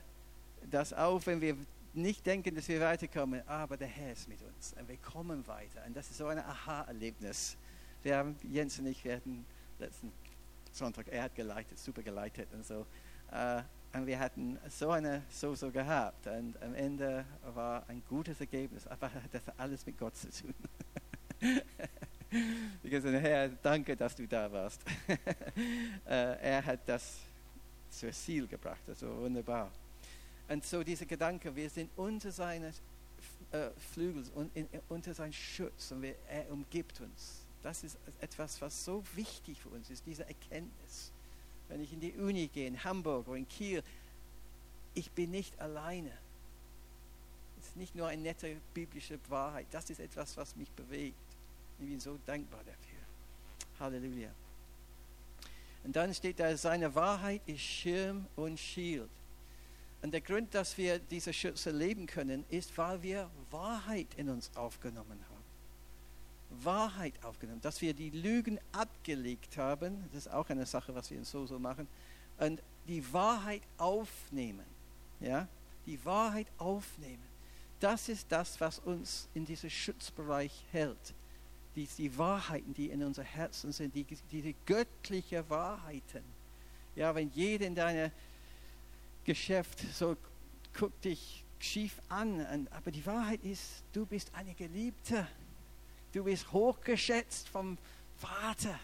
dass 0.70 0.92
auch 0.92 1.24
wenn 1.26 1.40
wir 1.40 1.56
nicht 1.94 2.24
denken, 2.24 2.54
dass 2.54 2.68
wir 2.68 2.80
weiterkommen, 2.80 3.46
aber 3.46 3.76
der 3.76 3.88
Herr 3.88 4.12
ist 4.12 4.28
mit 4.28 4.40
uns 4.42 4.74
und 4.78 4.88
wir 4.88 4.96
kommen 4.96 5.46
weiter. 5.46 5.84
Und 5.86 5.94
das 5.94 6.10
ist 6.10 6.16
so 6.16 6.26
ein 6.26 6.38
Aha-Erlebnis. 6.38 7.56
Wir 8.02 8.16
haben, 8.16 8.36
Jens 8.42 8.78
und 8.78 8.86
ich, 8.86 9.04
wir 9.04 9.16
hatten 9.16 9.44
letzten 9.78 10.10
Sonntag, 10.72 11.08
er 11.08 11.24
hat 11.24 11.34
geleitet, 11.34 11.78
super 11.78 12.02
geleitet 12.02 12.48
und 12.54 12.64
so. 12.64 12.86
Äh, 13.30 13.62
und 13.94 14.06
wir 14.06 14.18
hatten 14.18 14.58
so 14.70 14.90
eine 14.90 15.22
Soße 15.28 15.70
gehabt. 15.70 16.26
Und 16.26 16.60
am 16.62 16.74
Ende 16.74 17.26
war 17.54 17.84
ein 17.88 18.02
gutes 18.08 18.40
Ergebnis. 18.40 18.86
Aber 18.86 19.10
das 19.30 19.46
hat 19.46 19.54
alles 19.58 19.84
mit 19.84 19.98
Gott 19.98 20.16
zu 20.16 20.30
tun. 20.30 20.54
ich 22.82 22.90
gesagt, 22.90 23.14
Herr, 23.14 23.48
danke, 23.48 23.96
dass 23.96 24.14
du 24.14 24.26
da 24.26 24.50
warst. 24.50 24.80
Äh, 26.04 26.36
er 26.42 26.64
hat 26.64 26.80
das 26.86 27.18
zum 27.90 28.12
Ziel 28.12 28.46
gebracht. 28.46 28.80
War 28.86 29.16
wunderbar. 29.18 29.70
Und 30.48 30.64
so 30.64 30.82
dieser 30.82 31.06
Gedanke, 31.06 31.54
wir 31.54 31.70
sind 31.70 31.90
unter 31.96 32.28
äh, 32.28 33.70
Flügels 33.92 34.30
und 34.30 34.54
in, 34.56 34.66
unter 34.88 35.14
seinem 35.14 35.32
Schutz 35.32 35.92
und 35.92 36.04
er 36.04 36.50
umgibt 36.50 37.00
uns. 37.00 37.42
Das 37.62 37.84
ist 37.84 37.96
etwas, 38.20 38.60
was 38.60 38.84
so 38.84 39.04
wichtig 39.14 39.60
für 39.60 39.68
uns 39.68 39.88
ist, 39.90 40.04
diese 40.04 40.26
Erkenntnis. 40.26 41.12
Wenn 41.68 41.82
ich 41.82 41.92
in 41.92 42.00
die 42.00 42.12
Uni 42.12 42.48
gehe, 42.48 42.66
in 42.66 42.82
Hamburg 42.82 43.28
oder 43.28 43.36
in 43.36 43.48
Kiel, 43.48 43.82
ich 44.94 45.10
bin 45.12 45.30
nicht 45.30 45.58
alleine. 45.60 46.12
Es 47.60 47.68
ist 47.68 47.76
nicht 47.76 47.94
nur 47.94 48.08
eine 48.08 48.20
nette 48.20 48.56
biblische 48.74 49.18
Wahrheit, 49.28 49.66
das 49.70 49.88
ist 49.88 50.00
etwas, 50.00 50.36
was 50.36 50.56
mich 50.56 50.70
bewegt. 50.72 51.31
Ich 51.82 51.88
bin 51.88 51.98
so 51.98 52.16
dankbar 52.24 52.60
dafür. 52.60 53.00
Halleluja. 53.80 54.30
Und 55.82 55.96
dann 55.96 56.14
steht 56.14 56.38
da, 56.38 56.56
seine 56.56 56.94
Wahrheit 56.94 57.42
ist 57.46 57.60
Schirm 57.60 58.26
und 58.36 58.58
Schild. 58.58 59.10
Und 60.00 60.12
der 60.12 60.20
Grund, 60.20 60.54
dass 60.54 60.78
wir 60.78 61.00
diese 61.00 61.32
Schutz 61.32 61.66
erleben 61.66 62.06
können, 62.06 62.44
ist, 62.50 62.76
weil 62.78 63.02
wir 63.02 63.28
Wahrheit 63.50 64.06
in 64.16 64.28
uns 64.28 64.50
aufgenommen 64.56 65.18
haben. 65.28 66.64
Wahrheit 66.64 67.14
aufgenommen, 67.24 67.60
dass 67.60 67.80
wir 67.80 67.94
die 67.94 68.10
Lügen 68.10 68.60
abgelegt 68.70 69.56
haben. 69.56 70.04
Das 70.12 70.26
ist 70.26 70.32
auch 70.32 70.48
eine 70.50 70.66
Sache, 70.66 70.94
was 70.94 71.10
wir 71.10 71.18
in 71.18 71.24
so 71.24 71.46
so 71.46 71.58
machen. 71.58 71.88
Und 72.38 72.62
die 72.86 73.12
Wahrheit 73.12 73.62
aufnehmen. 73.78 74.66
Ja? 75.18 75.48
Die 75.86 76.04
Wahrheit 76.04 76.46
aufnehmen. 76.58 77.22
Das 77.80 78.08
ist 78.08 78.30
das, 78.30 78.60
was 78.60 78.78
uns 78.78 79.28
in 79.34 79.44
diesem 79.44 79.70
Schutzbereich 79.70 80.64
hält. 80.70 81.14
Die, 81.74 81.86
die 81.86 82.18
Wahrheiten, 82.18 82.74
die 82.74 82.90
in 82.90 83.02
unser 83.02 83.22
Herzen 83.22 83.72
sind, 83.72 83.94
die, 83.94 84.04
diese 84.30 84.54
göttlichen 84.66 85.48
Wahrheiten. 85.48 86.22
Ja, 86.94 87.14
wenn 87.14 87.30
jeder 87.30 87.66
in 87.66 87.74
deinem 87.74 88.10
Geschäft 89.24 89.80
so 89.94 90.16
guckt 90.74 91.04
dich 91.04 91.44
schief 91.58 92.00
an, 92.08 92.68
aber 92.70 92.90
die 92.90 93.06
Wahrheit 93.06 93.42
ist, 93.44 93.84
du 93.92 94.04
bist 94.04 94.34
eine 94.34 94.54
Geliebte. 94.54 95.26
Du 96.12 96.24
bist 96.24 96.52
hochgeschätzt 96.52 97.48
vom 97.48 97.78
Vater, 98.18 98.78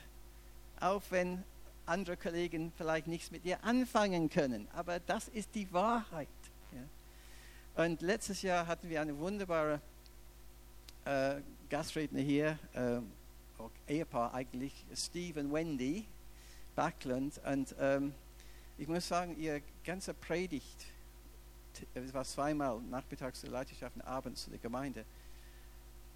auch 0.80 1.02
wenn 1.10 1.42
andere 1.86 2.16
Kollegen 2.16 2.72
vielleicht 2.76 3.06
nichts 3.06 3.30
mit 3.30 3.44
dir 3.44 3.62
anfangen 3.64 4.30
können. 4.30 4.68
Aber 4.72 5.00
das 5.00 5.28
ist 5.28 5.54
die 5.54 5.70
Wahrheit. 5.72 6.28
Ja. 6.72 7.84
Und 7.84 8.00
letztes 8.02 8.42
Jahr 8.42 8.66
hatten 8.66 8.88
wir 8.88 9.00
eine 9.00 9.18
wunderbare 9.18 9.80
äh, 11.04 11.36
Gastredner 11.68 12.20
hier, 12.20 12.58
äh, 12.72 13.00
Ehepaar 13.92 14.34
eigentlich, 14.34 14.84
Steve 14.94 15.40
und 15.40 15.52
Wendy 15.52 16.06
Backlund. 16.74 17.40
Und 17.44 17.74
ähm, 17.78 18.14
ich 18.78 18.88
muss 18.88 19.06
sagen, 19.06 19.36
ihr 19.38 19.60
ganze 19.84 20.14
Predigt, 20.14 20.86
es 21.94 22.14
war 22.14 22.24
zweimal 22.24 22.80
nachmittags 22.82 23.40
zur 23.40 23.50
Leiterschaft 23.50 23.96
und 23.96 24.02
abends 24.02 24.44
zu 24.44 24.50
der 24.50 24.58
Gemeinde, 24.58 25.04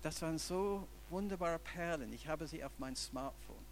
das 0.03 0.21
waren 0.23 0.39
so 0.39 0.87
wunderbare 1.11 1.59
Perlen. 1.59 2.13
Ich 2.13 2.27
habe 2.27 2.47
sie 2.47 2.65
auf 2.65 2.73
mein 2.79 2.97
Smartphone, 2.97 3.65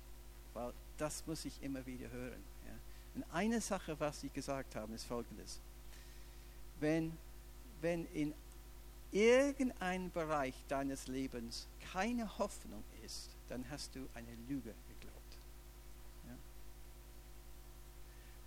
weil 0.55 0.73
das 0.99 1.27
muss 1.27 1.45
ich 1.45 1.63
immer 1.63 1.85
wieder 1.87 2.11
hören. 2.11 2.43
Ja. 2.67 2.75
Und 3.15 3.25
eine 3.33 3.61
Sache, 3.61 3.99
was 3.99 4.21
Sie 4.21 4.29
gesagt 4.29 4.77
haben, 4.77 4.95
ist 4.95 5.05
folgendes. 5.05 5.61
Wenn, 6.79 7.17
wenn 7.81 8.07
in 8.13 8.35
irgendeinem 9.13 10.11
Bereich 10.11 10.55
deines 10.69 11.07
Lebens 11.09 11.67
keine 11.93 12.39
Hoffnung 12.39 12.85
ist, 13.05 13.31
dann 13.49 13.65
hast 13.71 13.95
du 13.95 14.01
eine 14.15 14.35
Lüge 14.49 14.75
geglaubt. 14.89 15.39
Ja. 16.29 16.35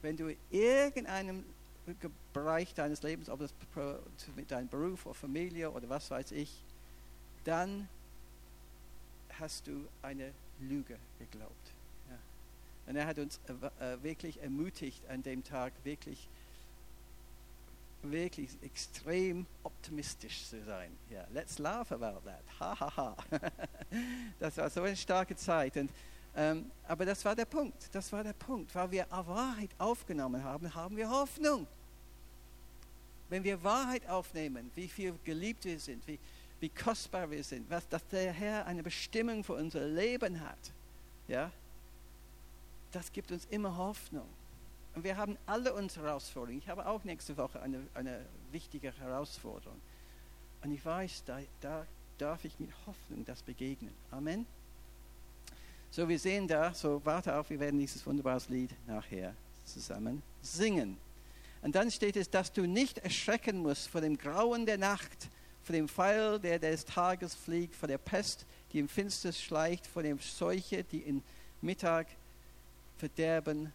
Wenn 0.01 0.17
du 0.17 0.27
in 0.29 0.37
irgendeinem 0.49 1.43
Bereich 2.31 2.73
deines 2.73 3.03
Lebens, 3.03 3.29
ob 3.29 3.39
das 3.39 3.53
mit 4.35 4.51
deinem 4.51 4.69
Beruf 4.69 5.05
oder 5.05 5.15
Familie 5.15 5.69
oder 5.69 5.89
was 5.89 6.09
weiß 6.09 6.31
ich, 6.31 6.63
dann 7.43 7.89
hast 9.39 9.67
du 9.67 9.85
eine 10.01 10.31
Lüge 10.59 10.97
geglaubt. 11.19 11.73
Und 12.85 12.95
er 12.95 13.05
hat 13.05 13.17
uns 13.17 13.39
äh, 13.47 13.93
äh, 13.93 14.03
wirklich 14.03 14.41
ermutigt, 14.41 15.07
an 15.07 15.23
dem 15.23 15.43
Tag 15.43 15.73
wirklich, 15.83 16.27
wirklich 18.03 18.49
extrem 18.61 19.45
optimistisch 19.63 20.47
zu 20.47 20.63
sein. 20.63 20.91
Yeah, 21.11 21.27
let's 21.33 21.59
laugh 21.59 21.91
about 21.91 22.21
that. 22.25 22.43
Ha, 22.59 22.79
ha, 22.79 22.97
ha. 22.97 23.17
das 24.39 24.57
war 24.57 24.69
so 24.69 24.81
eine 24.81 24.95
starke 24.95 25.35
Zeit. 25.35 25.77
Und, 25.77 25.91
ähm, 26.35 26.71
aber 26.87 27.05
das 27.05 27.23
war 27.25 27.35
der 27.35 27.45
Punkt. 27.45 27.89
Das 27.93 28.11
war 28.11 28.23
der 28.23 28.33
Punkt. 28.33 28.73
Weil 28.75 28.91
wir 28.91 29.07
Wahrheit 29.09 29.71
aufgenommen 29.77 30.43
haben, 30.43 30.73
haben 30.73 30.97
wir 30.97 31.09
Hoffnung. 31.09 31.67
Wenn 33.29 33.43
wir 33.43 33.63
Wahrheit 33.63 34.07
aufnehmen, 34.09 34.71
wie 34.75 34.87
viel 34.87 35.15
geliebt 35.23 35.65
wir 35.65 35.79
sind, 35.79 36.05
wie, 36.07 36.19
wie 36.59 36.69
kostbar 36.69 37.29
wir 37.31 37.43
sind, 37.43 37.69
was, 37.69 37.87
dass 37.89 38.05
der 38.07 38.31
Herr 38.31 38.65
eine 38.65 38.83
Bestimmung 38.83 39.43
für 39.43 39.53
unser 39.53 39.87
Leben 39.87 40.39
hat, 40.39 40.71
ja, 41.27 41.51
das 42.91 43.11
gibt 43.11 43.31
uns 43.31 43.45
immer 43.45 43.75
Hoffnung. 43.75 44.27
Und 44.95 45.03
wir 45.03 45.17
haben 45.17 45.37
alle 45.45 45.73
unsere 45.73 46.07
Herausforderungen. 46.07 46.59
Ich 46.59 46.69
habe 46.69 46.85
auch 46.85 47.03
nächste 47.03 47.35
Woche 47.37 47.61
eine, 47.61 47.85
eine 47.93 48.25
wichtige 48.51 48.91
Herausforderung. 48.91 49.79
Und 50.63 50.71
ich 50.71 50.85
weiß, 50.85 51.23
da, 51.25 51.39
da 51.61 51.85
darf 52.17 52.45
ich 52.45 52.59
mit 52.59 52.69
Hoffnung 52.85 53.25
das 53.25 53.41
begegnen. 53.41 53.93
Amen. 54.11 54.45
So, 55.89 56.07
wir 56.07 56.19
sehen 56.19 56.47
da, 56.47 56.73
so 56.73 57.01
warte 57.03 57.35
auf, 57.35 57.49
wir 57.49 57.59
werden 57.59 57.79
dieses 57.79 58.05
wunderbare 58.05 58.41
Lied 58.49 58.71
nachher 58.87 59.35
zusammen 59.65 60.21
singen. 60.41 60.97
Und 61.61 61.75
dann 61.75 61.89
steht 61.91 62.15
es, 62.15 62.29
dass 62.29 62.51
du 62.51 62.65
nicht 62.65 62.97
erschrecken 62.99 63.57
musst 63.57 63.87
vor 63.87 64.01
dem 64.01 64.17
Grauen 64.17 64.65
der 64.65 64.77
Nacht, 64.77 65.29
vor 65.63 65.73
dem 65.73 65.87
Pfeil, 65.87 66.39
der 66.39 66.59
des 66.59 66.85
Tages 66.85 67.35
fliegt, 67.35 67.75
vor 67.75 67.87
der 67.87 67.97
Pest, 67.97 68.45
die 68.71 68.79
im 68.79 68.89
Finsters 68.89 69.41
schleicht, 69.41 69.87
vor 69.87 70.03
der 70.03 70.17
Seuche, 70.17 70.83
die 70.83 70.99
im 70.99 71.23
Mittag 71.61 72.07
Verderben 72.97 73.71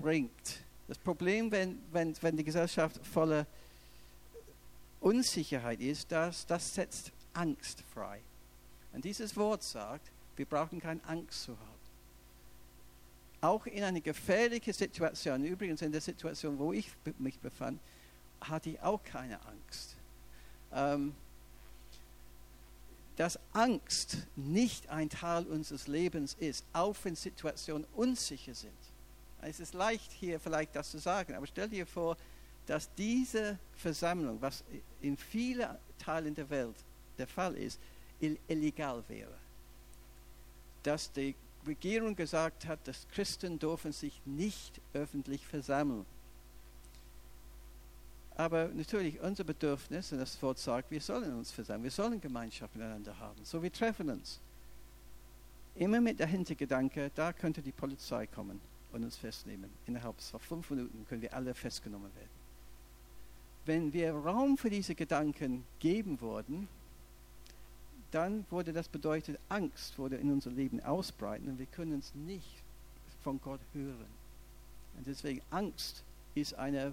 bringt. 0.00 0.60
Das 0.88 0.98
Problem, 0.98 1.50
wenn, 1.50 1.78
wenn, 1.92 2.14
wenn 2.20 2.36
die 2.36 2.44
Gesellschaft 2.44 3.00
voller 3.06 3.46
Unsicherheit 5.00 5.80
ist, 5.80 6.10
das, 6.10 6.46
das 6.46 6.74
setzt 6.74 7.12
Angst 7.32 7.82
frei. 7.94 8.20
Und 8.92 9.04
dieses 9.04 9.36
Wort 9.36 9.62
sagt, 9.62 10.10
wir 10.36 10.46
brauchen 10.46 10.80
keine 10.80 11.02
Angst 11.04 11.44
zu 11.44 11.52
haben. 11.52 11.80
Auch 13.42 13.66
in 13.66 13.82
einer 13.82 14.00
gefährlichen 14.00 14.72
Situation, 14.72 15.44
übrigens 15.44 15.80
in 15.80 15.92
der 15.92 16.00
Situation, 16.00 16.58
wo 16.58 16.72
ich 16.72 16.90
mich 17.18 17.38
befand, 17.38 17.80
hatte 18.40 18.70
ich 18.70 18.80
auch 18.80 19.02
keine 19.02 19.38
Angst. 19.46 19.96
Ähm, 20.72 21.14
dass 23.16 23.38
Angst 23.52 24.16
nicht 24.36 24.88
ein 24.88 25.10
Teil 25.10 25.44
unseres 25.46 25.86
Lebens 25.88 26.34
ist, 26.40 26.64
auch 26.72 26.96
wenn 27.02 27.14
Situationen 27.14 27.86
unsicher 27.94 28.54
sind. 28.54 28.72
Es 29.42 29.60
ist 29.60 29.74
leicht 29.74 30.12
hier 30.12 30.38
vielleicht 30.38 30.76
das 30.76 30.90
zu 30.90 30.98
sagen, 30.98 31.34
aber 31.34 31.46
stell 31.46 31.68
dir 31.68 31.86
vor, 31.86 32.16
dass 32.66 32.92
diese 32.94 33.58
Versammlung, 33.74 34.40
was 34.40 34.62
in 35.00 35.16
vielen 35.16 35.68
Teilen 35.98 36.34
der 36.34 36.48
Welt 36.50 36.76
der 37.18 37.26
Fall 37.26 37.56
ist, 37.56 37.80
illegal 38.48 39.02
wäre. 39.08 39.36
Dass 40.82 41.10
die 41.12 41.34
Regierung 41.66 42.14
gesagt 42.14 42.66
hat, 42.66 42.86
dass 42.86 43.08
Christen 43.08 43.58
dürfen 43.58 43.92
sich 43.92 44.20
nicht 44.24 44.80
öffentlich 44.92 45.46
versammeln. 45.46 46.06
Aber 48.36 48.68
natürlich 48.68 49.20
unser 49.20 49.44
Bedürfnis, 49.44 50.12
und 50.12 50.18
das 50.18 50.40
Wort 50.42 50.58
sagt, 50.58 50.90
wir 50.90 51.00
sollen 51.00 51.34
uns 51.34 51.50
versammeln, 51.50 51.84
wir 51.84 51.90
sollen 51.90 52.20
Gemeinschaft 52.20 52.74
miteinander 52.74 53.18
haben. 53.18 53.44
So, 53.44 53.62
wir 53.62 53.72
treffen 53.72 54.10
uns. 54.10 54.40
Immer 55.74 56.00
mit 56.00 56.20
der 56.20 56.26
Hintergedanke, 56.26 57.10
da 57.14 57.32
könnte 57.32 57.62
die 57.62 57.72
Polizei 57.72 58.26
kommen 58.26 58.60
und 58.92 59.04
uns 59.04 59.16
festnehmen. 59.16 59.70
Innerhalb 59.86 60.20
von 60.20 60.40
fünf 60.40 60.70
Minuten 60.70 61.06
können 61.08 61.22
wir 61.22 61.34
alle 61.34 61.54
festgenommen 61.54 62.14
werden. 62.14 62.40
Wenn 63.66 63.92
wir 63.92 64.12
Raum 64.12 64.56
für 64.56 64.70
diese 64.70 64.94
Gedanken 64.94 65.64
geben 65.78 66.20
würden, 66.20 66.68
dann 68.10 68.44
würde 68.50 68.72
das 68.72 68.88
bedeuten, 68.88 69.38
Angst 69.48 69.98
würde 69.98 70.16
in 70.16 70.32
unser 70.32 70.50
Leben 70.50 70.80
ausbreiten 70.80 71.48
und 71.48 71.58
wir 71.58 71.66
können 71.66 71.94
uns 71.94 72.14
nicht 72.14 72.62
von 73.22 73.40
Gott 73.40 73.60
hören. 73.72 74.08
Und 74.96 75.06
deswegen 75.06 75.40
Angst 75.50 76.02
ist 76.34 76.54
eine 76.54 76.92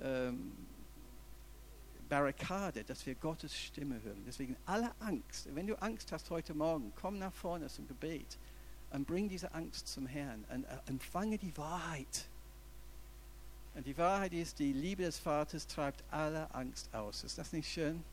ähm, 0.00 0.52
Barrikade, 2.08 2.84
dass 2.84 3.04
wir 3.06 3.14
Gottes 3.14 3.56
Stimme 3.56 4.00
hören. 4.02 4.22
Deswegen 4.26 4.56
alle 4.66 4.92
Angst. 5.00 5.48
Wenn 5.54 5.66
du 5.66 5.80
Angst 5.80 6.12
hast 6.12 6.30
heute 6.30 6.54
Morgen, 6.54 6.92
komm 6.94 7.18
nach 7.18 7.32
vorne 7.32 7.68
zum 7.68 7.88
Gebet 7.88 8.38
und 8.92 9.06
bring 9.06 9.28
diese 9.28 9.52
Angst 9.54 9.88
zum 9.88 10.06
Herrn 10.06 10.44
und 10.52 10.66
empfange 10.86 11.38
die 11.38 11.56
Wahrheit. 11.56 12.26
Und 13.74 13.86
die 13.86 13.96
Wahrheit 13.96 14.34
ist, 14.34 14.58
die 14.58 14.72
Liebe 14.72 15.02
des 15.02 15.18
Vaters 15.18 15.66
treibt 15.66 16.04
alle 16.10 16.54
Angst 16.54 16.94
aus. 16.94 17.24
Ist 17.24 17.38
das 17.38 17.52
nicht 17.52 17.70
schön? 17.72 18.04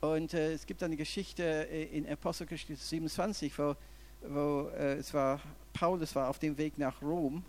Und 0.00 0.32
äh, 0.32 0.52
es 0.52 0.64
gibt 0.64 0.82
eine 0.82 0.96
Geschichte 0.96 1.42
äh, 1.42 1.84
in 1.84 2.08
Apostelgeschichte 2.08 2.76
27, 2.76 3.58
wo, 3.58 3.76
wo 4.22 4.68
äh, 4.68 4.94
es 4.94 5.12
war, 5.12 5.40
Paulus 5.72 6.14
war 6.14 6.28
auf 6.28 6.38
dem 6.38 6.56
Weg 6.56 6.78
nach 6.78 7.02
Rom 7.02 7.44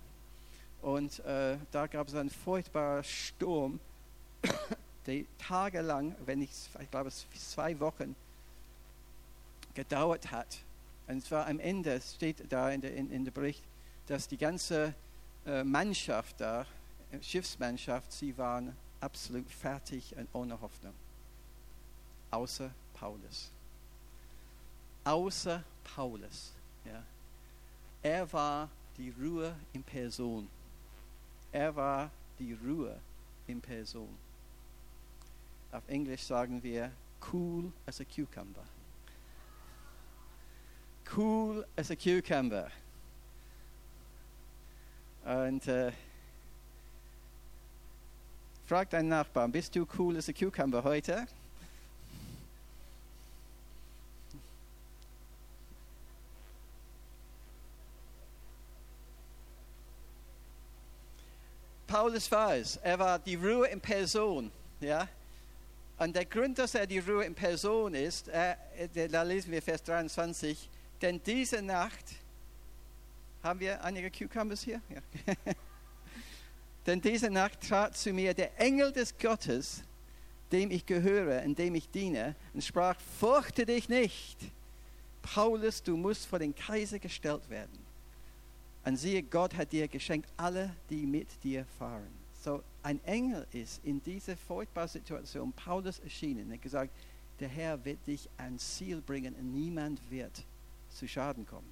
Und 0.82 1.20
äh, 1.20 1.57
da 1.72 1.88
gab 1.88 2.07
es 2.07 2.16
einen 2.16 2.32
furchtbaren 2.32 3.03
Sturm, 3.03 3.80
der 5.05 5.24
tagelang, 5.38 6.16
wenn 6.26 6.39
nicht, 6.39 6.53
ich 6.82 6.89
glaube 6.89 7.12
zwei 7.12 7.80
Wochen 7.80 8.16
gedauert 9.76 10.32
hat. 10.32 10.57
Und 11.07 11.23
zwar 11.23 11.47
am 11.47 11.59
Ende 11.59 11.99
steht 12.01 12.51
da 12.51 12.69
in 12.69 12.81
der, 12.81 12.95
in, 12.95 13.11
in 13.11 13.25
der 13.25 13.31
Bericht, 13.31 13.63
dass 14.07 14.27
die 14.27 14.37
ganze 14.37 14.93
äh, 15.45 15.63
Mannschaft 15.63 16.39
da, 16.39 16.65
äh, 17.11 17.21
Schiffsmannschaft, 17.21 18.11
sie 18.11 18.37
waren 18.37 18.75
absolut 18.99 19.49
fertig 19.49 20.15
und 20.15 20.27
ohne 20.33 20.59
Hoffnung. 20.61 20.93
Außer 22.29 22.71
Paulus. 22.93 23.51
Außer 25.03 25.63
Paulus. 25.83 26.51
Ja. 26.85 27.03
Er 28.03 28.31
war 28.31 28.69
die 28.97 29.09
Ruhe 29.09 29.55
in 29.73 29.83
Person. 29.83 30.47
Er 31.51 31.75
war 31.75 32.11
die 32.39 32.53
Ruhe 32.53 32.97
in 33.47 33.59
Person. 33.59 34.15
Auf 35.71 35.87
Englisch 35.87 36.23
sagen 36.23 36.61
wir 36.63 36.91
cool 37.33 37.71
as 37.85 37.99
a 37.99 38.03
cucumber. 38.03 38.63
Cool 41.16 41.66
as 41.78 41.91
a 41.91 41.95
cucumber. 41.95 42.72
Und 45.26 45.68
äh, 45.68 45.91
frag 48.66 48.89
deinen 48.89 49.09
Nachbarn, 49.09 49.51
bist 49.51 49.76
du 49.76 49.86
cool 49.97 50.16
as 50.16 50.30
a 50.30 50.32
cucumber 50.32 50.82
heute? 50.84 51.28
Paulus 61.88 62.32
war 62.32 62.55
es. 62.55 62.78
Er 62.78 62.97
war 62.97 63.20
die 63.20 63.36
Ruhe 63.36 63.68
in 63.68 63.82
Person. 63.82 64.49
Ja? 64.80 65.09
Und 65.97 66.16
der 66.16 66.24
Grund, 66.24 66.57
dass 66.57 66.74
er 66.74 66.88
die 66.88 66.99
Ruhe 66.99 67.26
in 67.26 67.36
Person 67.36 67.95
ist, 67.95 68.30
äh, 68.30 68.55
da 69.09 69.24
lesen 69.24 69.51
wir 69.51 69.62
Vers 69.62 69.84
23, 69.84 70.70
denn 71.01 71.21
diese 71.23 71.61
Nacht, 71.61 72.05
haben 73.43 73.59
wir 73.59 73.83
einige 73.83 74.11
Cucumbers 74.11 74.61
hier? 74.61 74.81
Ja. 74.89 75.33
denn 76.85 77.01
diese 77.01 77.29
Nacht 77.29 77.61
trat 77.67 77.97
zu 77.97 78.13
mir 78.13 78.33
der 78.33 78.59
Engel 78.59 78.91
des 78.91 79.17
Gottes, 79.17 79.83
dem 80.51 80.69
ich 80.69 80.85
gehöre, 80.85 81.41
in 81.43 81.55
dem 81.55 81.75
ich 81.75 81.89
diene, 81.89 82.35
und 82.53 82.63
sprach, 82.63 82.99
fürchte 83.19 83.65
dich 83.65 83.89
nicht. 83.89 84.37
Paulus, 85.21 85.81
du 85.81 85.95
musst 85.97 86.25
vor 86.25 86.39
den 86.39 86.53
Kaiser 86.53 86.99
gestellt 86.99 87.49
werden. 87.49 87.79
Und 88.83 88.97
siehe, 88.97 89.21
Gott 89.21 89.55
hat 89.55 89.71
dir 89.71 89.87
geschenkt 89.87 90.27
alle, 90.37 90.75
die 90.89 91.05
mit 91.05 91.27
dir 91.43 91.65
fahren. 91.77 92.09
So, 92.43 92.63
ein 92.81 93.03
Engel 93.05 93.45
ist 93.51 93.85
in 93.85 94.01
dieser 94.01 94.35
furchtbaren 94.35 94.89
Situation 94.89 95.53
Paulus 95.53 95.99
erschienen 95.99 96.47
und 96.47 96.53
hat 96.53 96.61
gesagt, 96.61 96.91
der 97.39 97.47
Herr 97.47 97.83
wird 97.85 98.05
dich 98.07 98.27
ans 98.37 98.77
Ziel 98.77 99.01
bringen 99.01 99.35
und 99.35 99.53
niemand 99.53 99.99
wird 100.09 100.43
zu 100.91 101.07
Schaden 101.07 101.45
kommen. 101.45 101.69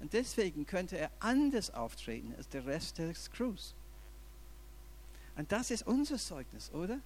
Und 0.00 0.12
deswegen 0.12 0.66
könnte 0.66 0.96
er 0.96 1.10
anders 1.20 1.72
auftreten 1.72 2.34
als 2.36 2.48
der 2.48 2.66
Rest 2.66 2.98
des 2.98 3.30
Crews. 3.30 3.74
Und 5.36 5.52
das 5.52 5.70
ist 5.70 5.86
unser 5.86 6.16
Zeugnis, 6.16 6.70
oder? 6.72 7.00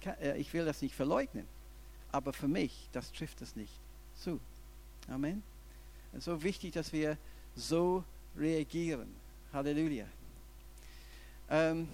Kann, 0.00 0.18
äh, 0.18 0.36
ich 0.36 0.52
will 0.52 0.64
das 0.64 0.82
nicht 0.82 0.94
verleugnen, 0.94 1.46
aber 2.12 2.32
für 2.32 2.48
mich, 2.48 2.88
das 2.92 3.12
trifft 3.12 3.40
es 3.40 3.56
nicht 3.56 3.72
zu. 4.14 4.40
Amen. 5.08 5.42
Es 6.12 6.18
ist 6.18 6.24
so 6.24 6.42
wichtig, 6.42 6.74
dass 6.74 6.92
wir 6.92 7.16
so 7.54 8.04
reagieren. 8.36 9.08
Halleluja. 9.52 10.06
Ähm, 11.48 11.88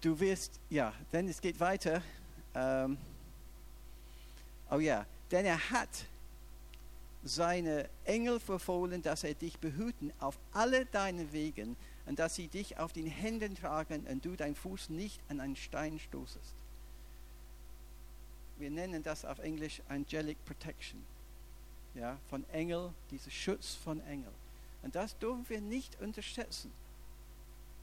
du 0.00 0.18
wirst, 0.20 0.60
ja, 0.68 0.92
denn 1.12 1.28
es 1.28 1.40
geht 1.40 1.58
weiter. 1.60 2.02
Ähm, 2.54 2.98
oh 4.70 4.78
ja, 4.78 5.06
denn 5.30 5.46
er 5.46 5.70
hat 5.70 6.06
seine 7.26 7.88
Engel 8.04 8.40
verfohlen, 8.40 9.02
dass 9.02 9.24
er 9.24 9.34
dich 9.34 9.58
behüten 9.58 10.12
auf 10.20 10.38
alle 10.52 10.86
deine 10.86 11.32
Wegen 11.32 11.76
und 12.06 12.18
dass 12.18 12.34
sie 12.34 12.48
dich 12.48 12.78
auf 12.78 12.92
den 12.92 13.06
Händen 13.06 13.54
tragen 13.54 14.06
und 14.06 14.24
du 14.24 14.36
dein 14.36 14.54
Fuß 14.54 14.90
nicht 14.90 15.20
an 15.28 15.40
einen 15.40 15.56
Stein 15.56 15.98
stoßest. 15.98 16.54
Wir 18.58 18.70
nennen 18.70 19.02
das 19.02 19.24
auf 19.24 19.38
Englisch 19.38 19.82
Angelic 19.88 20.42
Protection. 20.44 21.04
Ja, 21.94 22.18
von 22.28 22.48
Engel, 22.50 22.92
dieser 23.10 23.30
Schutz 23.30 23.74
von 23.74 24.00
Engel. 24.06 24.32
Und 24.82 24.94
das 24.94 25.18
dürfen 25.18 25.44
wir 25.48 25.60
nicht 25.60 26.00
unterschätzen. 26.00 26.70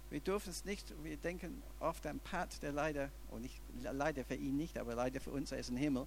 Wir 0.10 0.20
dürfen 0.20 0.52
es 0.52 0.64
nicht, 0.64 0.94
wir 1.04 1.18
denken 1.18 1.64
oft 1.80 2.06
an 2.06 2.20
Pat, 2.20 2.62
der 2.62 2.72
leider, 2.72 3.10
oh 3.32 3.40
nicht, 3.40 3.60
leider 3.82 4.24
für 4.24 4.36
ihn 4.36 4.56
nicht, 4.56 4.78
aber 4.78 4.94
leider 4.94 5.20
für 5.20 5.32
uns, 5.32 5.52
er 5.52 5.58
ist 5.58 5.70
im 5.70 5.78
Himmel. 5.78 6.06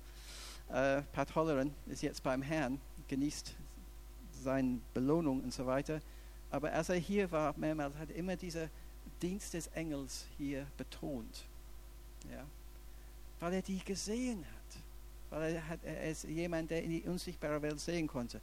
Äh, 0.68 1.02
Pat 1.12 1.34
Holleran 1.34 1.74
ist 1.86 2.02
jetzt 2.02 2.22
beim 2.22 2.42
Herrn, 2.42 2.80
genießt 3.08 3.54
seine 4.42 4.80
Belohnung 4.94 5.42
und 5.42 5.52
so 5.52 5.66
weiter. 5.66 6.00
Aber 6.50 6.72
als 6.72 6.88
er 6.88 6.96
hier 6.96 7.30
war, 7.30 7.54
mehrmals 7.56 7.96
hat 7.96 8.10
er 8.10 8.16
immer 8.16 8.36
dieser 8.36 8.68
Dienst 9.20 9.54
des 9.54 9.66
Engels 9.68 10.26
hier 10.38 10.66
betont. 10.76 11.44
Ja? 12.30 12.44
Weil 13.40 13.54
er 13.54 13.62
die 13.62 13.78
gesehen 13.78 14.44
hat. 14.44 14.82
Weil 15.30 15.54
er, 15.54 15.68
hat, 15.68 15.80
er 15.82 16.10
ist 16.10 16.24
jemand, 16.24 16.70
der 16.70 16.82
in 16.82 16.90
die 16.90 17.02
unsichtbare 17.02 17.60
Welt 17.62 17.80
sehen 17.80 18.06
konnte. 18.06 18.40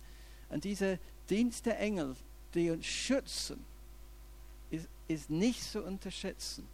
Und 0.49 0.64
dieser 0.64 0.97
Dienst 1.30 1.66
der 1.66 1.80
Engel, 1.80 2.16
die 2.53 2.70
uns 2.70 2.86
schützen, 2.86 3.64
ist, 4.70 4.88
ist 5.07 5.30
nicht 5.30 5.64
zu 5.64 5.84
unterschätzen. 5.84 6.68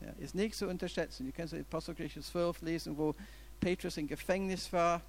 Ja, 0.00 0.10
ist 0.18 0.34
nicht 0.34 0.54
zu 0.54 0.68
unterschätzen. 0.68 1.26
Ihr 1.26 1.32
könnt 1.32 1.54
Apostelgeschichte 1.54 2.20
12 2.20 2.60
lesen, 2.62 2.98
wo 2.98 3.14
Petrus 3.60 3.96
im 3.96 4.06
Gefängnis 4.06 4.72
war 4.72 5.00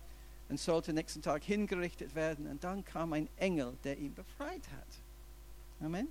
und 0.50 0.60
sollte 0.60 0.94
nächsten 0.94 1.22
Tag 1.22 1.44
hingerichtet 1.44 2.16
werden. 2.16 2.48
Und 2.48 2.64
dann 2.64 2.86
kam 2.86 3.14
ein 3.14 3.28
Engel, 3.38 3.74
der 3.84 3.98
ihn 3.98 4.14
befreit 4.14 4.62
hat. 4.78 5.86
Amen. 5.86 6.08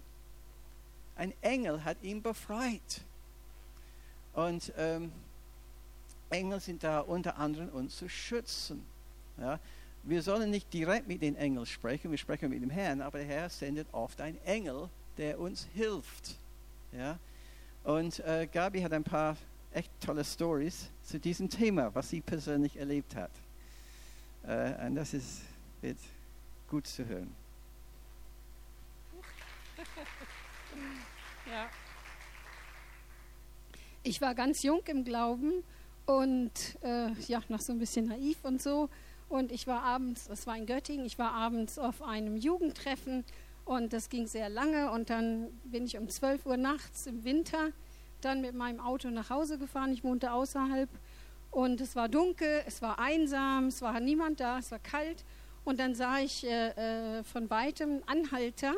Ein 1.16 1.32
Engel 1.42 1.84
hat 1.84 2.02
ihn 2.02 2.22
befreit. 2.22 3.02
Und 4.32 4.72
ähm, 4.76 5.12
Engel 6.30 6.60
sind 6.60 6.82
da 6.82 7.00
unter 7.00 7.38
anderem 7.38 7.68
uns 7.68 7.96
zu 7.96 8.08
schützen. 8.08 8.84
Ja? 9.38 9.60
Wir 10.02 10.22
sollen 10.22 10.50
nicht 10.50 10.72
direkt 10.72 11.06
mit 11.06 11.22
den 11.22 11.36
Engeln 11.36 11.64
sprechen, 11.66 12.10
wir 12.10 12.18
sprechen 12.18 12.50
mit 12.50 12.62
dem 12.62 12.70
Herrn, 12.70 13.00
aber 13.00 13.18
der 13.18 13.28
Herr 13.28 13.48
sendet 13.48 13.86
oft 13.92 14.20
einen 14.20 14.38
Engel, 14.44 14.88
der 15.16 15.38
uns 15.38 15.66
hilft. 15.74 16.36
Ja? 16.92 17.18
Und 17.84 18.18
äh, 18.20 18.48
Gabi 18.50 18.80
hat 18.82 18.92
ein 18.92 19.04
paar 19.04 19.36
echt 19.72 19.90
tolle 20.00 20.24
Stories 20.24 20.90
zu 21.02 21.18
diesem 21.18 21.48
Thema, 21.48 21.94
was 21.94 22.10
sie 22.10 22.20
persönlich 22.20 22.76
erlebt 22.76 23.14
hat. 23.14 23.30
Äh, 24.46 24.86
und 24.86 24.94
das 24.94 25.14
ist, 25.14 25.42
wird 25.80 25.98
gut 26.68 26.86
zu 26.86 27.06
hören. 27.06 27.34
Ja. 31.46 31.68
Ich 34.02 34.22
war 34.22 34.34
ganz 34.34 34.62
jung 34.62 34.80
im 34.86 35.04
Glauben 35.04 35.62
und 36.06 36.52
äh, 36.82 37.12
ja, 37.28 37.42
noch 37.48 37.60
so 37.60 37.72
ein 37.72 37.78
bisschen 37.78 38.06
naiv 38.06 38.38
und 38.44 38.62
so. 38.62 38.88
Und 39.28 39.52
ich 39.52 39.66
war 39.66 39.82
abends, 39.82 40.26
das 40.26 40.46
war 40.46 40.56
in 40.56 40.66
Göttingen, 40.66 41.04
ich 41.04 41.18
war 41.18 41.32
abends 41.32 41.78
auf 41.78 42.02
einem 42.02 42.36
Jugendtreffen 42.36 43.24
und 43.64 43.92
das 43.92 44.08
ging 44.08 44.26
sehr 44.26 44.48
lange. 44.48 44.90
Und 44.90 45.10
dann 45.10 45.48
bin 45.64 45.84
ich 45.84 45.98
um 45.98 46.08
12 46.08 46.46
Uhr 46.46 46.56
nachts 46.56 47.06
im 47.06 47.24
Winter 47.24 47.70
dann 48.20 48.40
mit 48.40 48.54
meinem 48.54 48.80
Auto 48.80 49.10
nach 49.10 49.30
Hause 49.30 49.58
gefahren. 49.58 49.92
Ich 49.92 50.02
wohnte 50.02 50.32
außerhalb 50.32 50.88
und 51.54 51.80
es 51.80 51.94
war 51.94 52.08
dunkel, 52.08 52.64
es 52.66 52.82
war 52.82 52.98
einsam, 52.98 53.68
es 53.68 53.80
war 53.80 54.00
niemand 54.00 54.40
da, 54.40 54.58
es 54.58 54.72
war 54.72 54.80
kalt. 54.80 55.24
Und 55.64 55.78
dann 55.78 55.94
sah 55.94 56.18
ich 56.18 56.44
äh, 56.44 57.18
äh 57.18 57.24
von 57.24 57.48
weitem 57.48 58.02
Anhalter 58.06 58.74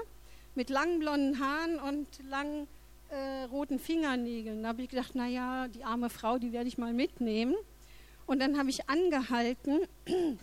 mit 0.54 0.68
langen 0.68 0.98
blonden 0.98 1.40
Haaren 1.40 1.80
und 1.80 2.06
langen 2.28 2.68
äh, 3.08 3.44
roten 3.44 3.78
Fingernägeln. 3.78 4.62
Da 4.62 4.68
habe 4.68 4.82
ich 4.82 4.90
gedacht, 4.90 5.14
naja, 5.14 5.68
die 5.68 5.84
arme 5.84 6.10
Frau, 6.10 6.38
die 6.38 6.52
werde 6.52 6.68
ich 6.68 6.76
mal 6.76 6.92
mitnehmen. 6.92 7.54
Und 8.26 8.40
dann 8.40 8.58
habe 8.58 8.68
ich 8.68 8.88
angehalten 8.90 9.80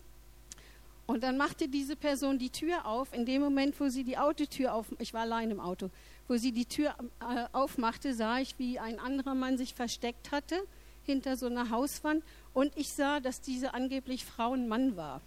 und 1.05 1.23
dann 1.23 1.37
machte 1.37 1.67
diese 1.67 1.95
Person 1.95 2.39
die 2.39 2.49
Tür 2.49 2.87
auf. 2.87 3.13
In 3.13 3.25
dem 3.27 3.43
Moment, 3.43 3.79
wo 3.79 3.89
sie 3.89 4.03
die 4.03 4.17
Autotür 4.17 4.73
auf, 4.73 4.87
ich 4.97 5.13
war 5.13 5.21
allein 5.21 5.51
im 5.51 5.59
Auto, 5.59 5.91
wo 6.27 6.35
sie 6.37 6.51
die 6.51 6.65
Tür 6.65 6.95
äh, 7.21 7.45
aufmachte, 7.51 8.15
sah 8.15 8.39
ich, 8.39 8.57
wie 8.57 8.79
ein 8.79 8.99
anderer 8.99 9.35
Mann 9.35 9.57
sich 9.57 9.75
versteckt 9.75 10.31
hatte 10.31 10.63
hinter 11.05 11.37
so 11.37 11.45
einer 11.47 11.69
Hauswand. 11.69 12.23
Und 12.53 12.71
ich 12.75 12.93
sah, 12.93 13.19
dass 13.19 13.41
diese 13.41 13.73
angeblich 13.73 14.25
Frau 14.25 14.53
ein 14.53 14.67
Mann 14.67 14.95
war. 14.95 15.21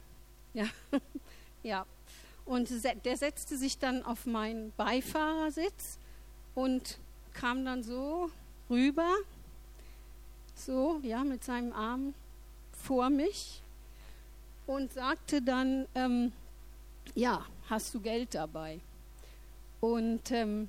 Ja, 0.54 0.66
ja. 1.62 1.86
Und 2.44 2.70
der 3.04 3.16
setzte 3.16 3.56
sich 3.56 3.78
dann 3.78 4.04
auf 4.04 4.24
meinen 4.24 4.72
Beifahrersitz 4.76 5.98
und 6.54 6.98
kam 7.34 7.64
dann 7.64 7.82
so 7.82 8.30
rüber, 8.70 9.10
so, 10.54 11.00
ja, 11.02 11.24
mit 11.24 11.44
seinem 11.44 11.72
Arm 11.72 12.14
vor 12.72 13.10
mich 13.10 13.62
und 14.66 14.92
sagte 14.92 15.42
dann, 15.42 15.86
ähm, 15.94 16.32
ja, 17.14 17.44
hast 17.68 17.94
du 17.94 18.00
Geld 18.00 18.34
dabei? 18.34 18.80
Und, 19.80 20.30
ähm, 20.30 20.68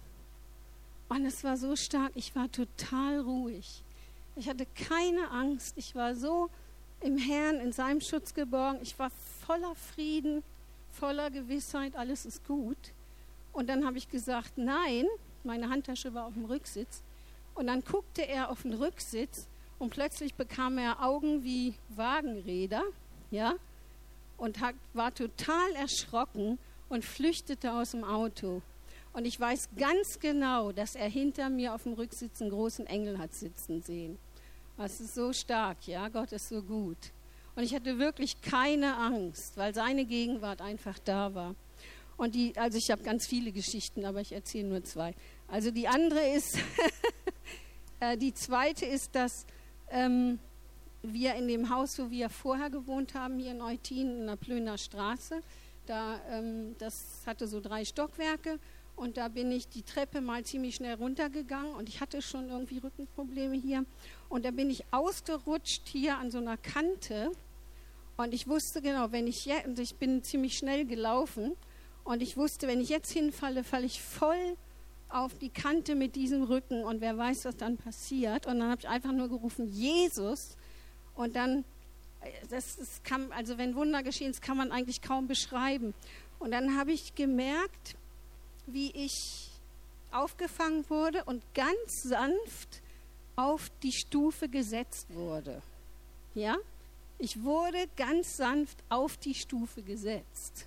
und 1.10 1.26
es 1.26 1.44
war 1.44 1.58
so 1.58 1.76
stark, 1.76 2.12
ich 2.16 2.36
war 2.36 2.52
total 2.52 3.20
ruhig. 3.20 3.84
Ich 4.40 4.48
hatte 4.48 4.68
keine 4.68 5.32
Angst, 5.32 5.74
ich 5.78 5.96
war 5.96 6.16
so 6.16 6.52
im 7.02 7.18
Herrn, 7.18 7.60
in 7.60 7.72
seinem 7.72 8.02
Schutz 8.02 8.36
geborgen, 8.36 8.78
ich 8.84 8.98
war 9.00 9.10
voller 9.48 9.74
Frieden, 9.74 10.44
voller 10.92 11.32
Gewissheit, 11.32 11.96
alles 11.96 12.24
ist 12.24 12.46
gut. 12.46 12.78
Und 13.52 13.68
dann 13.68 13.84
habe 13.84 13.98
ich 13.98 14.10
gesagt, 14.10 14.58
nein, 14.58 15.08
meine 15.44 15.70
Handtasche 15.70 16.14
war 16.14 16.28
auf 16.28 16.36
dem 16.36 16.46
Rücksitz. 16.46 17.02
Und 17.56 17.66
dann 17.66 17.84
guckte 17.84 18.28
er 18.28 18.52
auf 18.52 18.62
den 18.62 18.74
Rücksitz 18.74 19.48
und 19.80 19.90
plötzlich 19.90 20.36
bekam 20.36 20.78
er 20.78 21.04
Augen 21.04 21.44
wie 21.44 21.74
Wagenräder, 21.90 22.84
ja, 23.32 23.56
und 24.38 24.62
hat, 24.62 24.76
war 24.94 25.12
total 25.16 25.72
erschrocken 25.74 26.60
und 26.90 27.04
flüchtete 27.04 27.74
aus 27.74 27.92
dem 27.92 28.04
Auto. 28.04 28.62
Und 29.14 29.26
ich 29.26 29.40
weiß 29.40 29.70
ganz 29.76 30.20
genau, 30.20 30.72
dass 30.72 30.94
er 30.94 31.10
hinter 31.10 31.50
mir 31.50 31.74
auf 31.74 31.84
dem 31.84 31.94
Rücksitz 31.94 32.40
einen 32.40 32.52
großen 32.52 32.86
Engel 32.86 33.18
hat 33.18 33.34
sitzen 33.34 33.82
sehen. 33.82 34.20
Das 34.78 35.02
ist 35.02 35.16
so 35.16 35.34
stark, 35.34 35.88
ja, 35.88 36.08
Gott 36.08 36.32
ist 36.32 36.50
so 36.50 36.62
gut. 36.62 36.98
Und 37.56 37.64
ich 37.64 37.74
hatte 37.74 37.98
wirklich 37.98 38.40
keine 38.42 38.96
Angst, 38.96 39.58
weil 39.58 39.74
seine 39.74 40.06
Gegenwart 40.06 40.62
einfach 40.62 41.00
da 41.00 41.34
war. 41.34 41.56
Und 42.16 42.36
die, 42.36 42.56
also 42.56 42.78
ich 42.78 42.92
habe 42.92 43.02
ganz 43.02 43.26
viele 43.26 43.52
Geschichten, 43.52 44.06
aber 44.06 44.22
ich 44.22 44.32
erzähle 44.32 44.68
nur 44.68 44.84
zwei. 44.84 45.16
Also 45.48 45.72
die 45.72 45.88
andere 45.88 46.20
ist, 46.36 46.60
äh, 48.00 48.18
die 48.18 48.36
zweite 48.36 48.86
ist, 48.86 49.16
dass 49.16 49.48
ähm, 49.90 50.38
wir 51.02 51.34
in 51.34 51.48
dem 51.48 51.70
Haus, 51.72 51.98
wo 51.98 52.12
wir 52.12 52.30
vorher 52.30 52.70
gewohnt 52.70 53.16
haben, 53.16 53.40
hier 53.40 53.52
in 53.52 53.62
Eutin, 53.62 54.22
in 54.22 54.28
der 54.28 54.36
Plöner 54.36 54.78
Straße, 54.78 55.42
da, 55.88 56.20
ähm, 56.30 56.76
das 56.78 57.24
hatte 57.26 57.48
so 57.48 57.60
drei 57.62 57.84
Stockwerke 57.84 58.60
und 58.96 59.18
da 59.18 59.28
bin 59.28 59.52
ich 59.52 59.68
die 59.68 59.84
Treppe 59.84 60.22
mal 60.22 60.44
ziemlich 60.44 60.76
schnell 60.76 60.96
runtergegangen 60.96 61.74
und 61.74 61.88
ich 61.88 62.02
hatte 62.02 62.22
schon 62.22 62.50
irgendwie 62.50 62.80
Rückenprobleme 62.80 63.56
hier. 63.56 63.86
Und 64.30 64.46
da 64.46 64.52
bin 64.52 64.70
ich 64.70 64.84
ausgerutscht 64.92 65.88
hier 65.88 66.18
an 66.18 66.32
so 66.32 66.38
einer 66.38 66.58
Kante 66.58 67.32
und 68.18 68.34
ich 68.34 68.48
wusste 68.48 68.82
genau, 68.82 69.12
wenn 69.12 69.28
ich 69.28 69.46
jetzt, 69.46 69.68
und 69.68 69.80
ich 69.80 69.96
bin 69.96 70.24
ziemlich 70.24 70.58
schnell 70.58 70.86
gelaufen, 70.86 71.56
und 72.08 72.22
ich 72.22 72.38
wusste, 72.38 72.70
wenn 72.70 72.80
ich 72.80 72.88
jetzt 72.88 73.12
hinfalle, 73.12 73.66
falle 73.66 73.86
ich 73.86 74.02
voll 74.02 74.56
auf 75.10 75.38
die 75.40 75.50
Kante 75.50 75.94
mit 75.94 76.16
diesem 76.16 76.44
Rücken 76.44 76.86
und 76.86 77.02
wer 77.02 77.18
weiß, 77.18 77.44
was 77.44 77.58
dann 77.58 77.76
passiert. 77.76 78.48
Und 78.48 78.60
dann 78.60 78.70
habe 78.70 78.80
ich 78.80 78.88
einfach 78.88 79.12
nur 79.12 79.28
gerufen, 79.28 79.68
Jesus. 79.68 80.56
Und 81.16 81.36
dann, 81.36 81.66
äh, 82.22 82.32
das, 82.50 82.78
das 82.78 83.04
kann, 83.04 83.34
also 83.34 83.58
wenn 83.58 83.76
Wunder 83.76 84.04
geschehen, 84.04 84.32
das 84.32 84.40
kann 84.40 84.56
man 84.56 84.72
eigentlich 84.72 85.02
kaum 85.02 85.28
beschreiben. 85.28 85.94
Und 86.40 86.52
dann 86.52 86.78
habe 86.78 86.94
ich 86.94 87.14
gemerkt, 87.14 87.98
wie 88.68 88.92
ich 88.92 89.52
aufgefangen 90.12 90.90
wurde 90.90 91.26
und 91.26 91.44
ganz 91.54 92.04
sanft 92.04 92.82
auf 93.38 93.72
die 93.84 93.94
Stufe 93.94 94.50
gesetzt 94.50 95.08
wurde. 95.14 95.62
Ja? 96.36 96.58
Ich 97.20 97.42
wurde 97.44 97.88
ganz 97.96 98.36
sanft 98.36 98.78
auf 98.90 99.16
die 99.18 99.34
Stufe 99.34 99.82
gesetzt. 99.82 100.66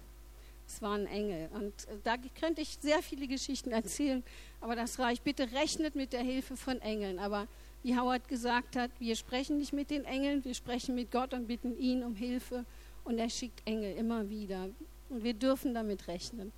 Es 0.67 0.81
war 0.81 0.95
ein 0.95 1.07
Engel. 1.07 1.49
Und 1.53 1.75
äh, 1.89 1.99
da 2.05 2.17
könnte 2.39 2.63
ich 2.63 2.79
sehr 2.81 3.03
viele 3.03 3.27
Geschichten 3.27 3.73
erzählen, 3.81 4.23
aber 4.61 4.77
das 4.77 4.99
reicht. 4.99 5.25
Bitte 5.25 5.51
rechnet 5.53 5.97
mit 5.97 6.13
der 6.13 6.23
Hilfe 6.23 6.57
von 6.57 6.81
Engeln. 6.81 7.19
Aber 7.19 7.47
wie 7.83 7.99
Howard 7.99 8.29
gesagt 8.29 8.77
hat, 8.77 8.91
wir 9.01 9.17
sprechen 9.17 9.59
nicht 9.59 9.73
mit 9.73 9.91
den 9.91 10.05
Engeln, 10.05 10.45
wir 10.45 10.55
sprechen 10.55 10.95
mit 10.95 11.11
Gott 11.11 11.35
und 11.35 11.49
bitten 11.49 11.77
ihn 11.77 12.05
um 12.05 12.15
Hilfe. 12.15 12.65
Und 13.03 13.19
er 13.19 13.31
schickt 13.31 13.67
Engel 13.67 13.97
immer 13.97 14.29
wieder. 14.31 14.69
Und 15.09 15.25
wir 15.25 15.35
dürfen 15.35 15.75
damit 15.75 16.07
rechnen. 16.07 16.53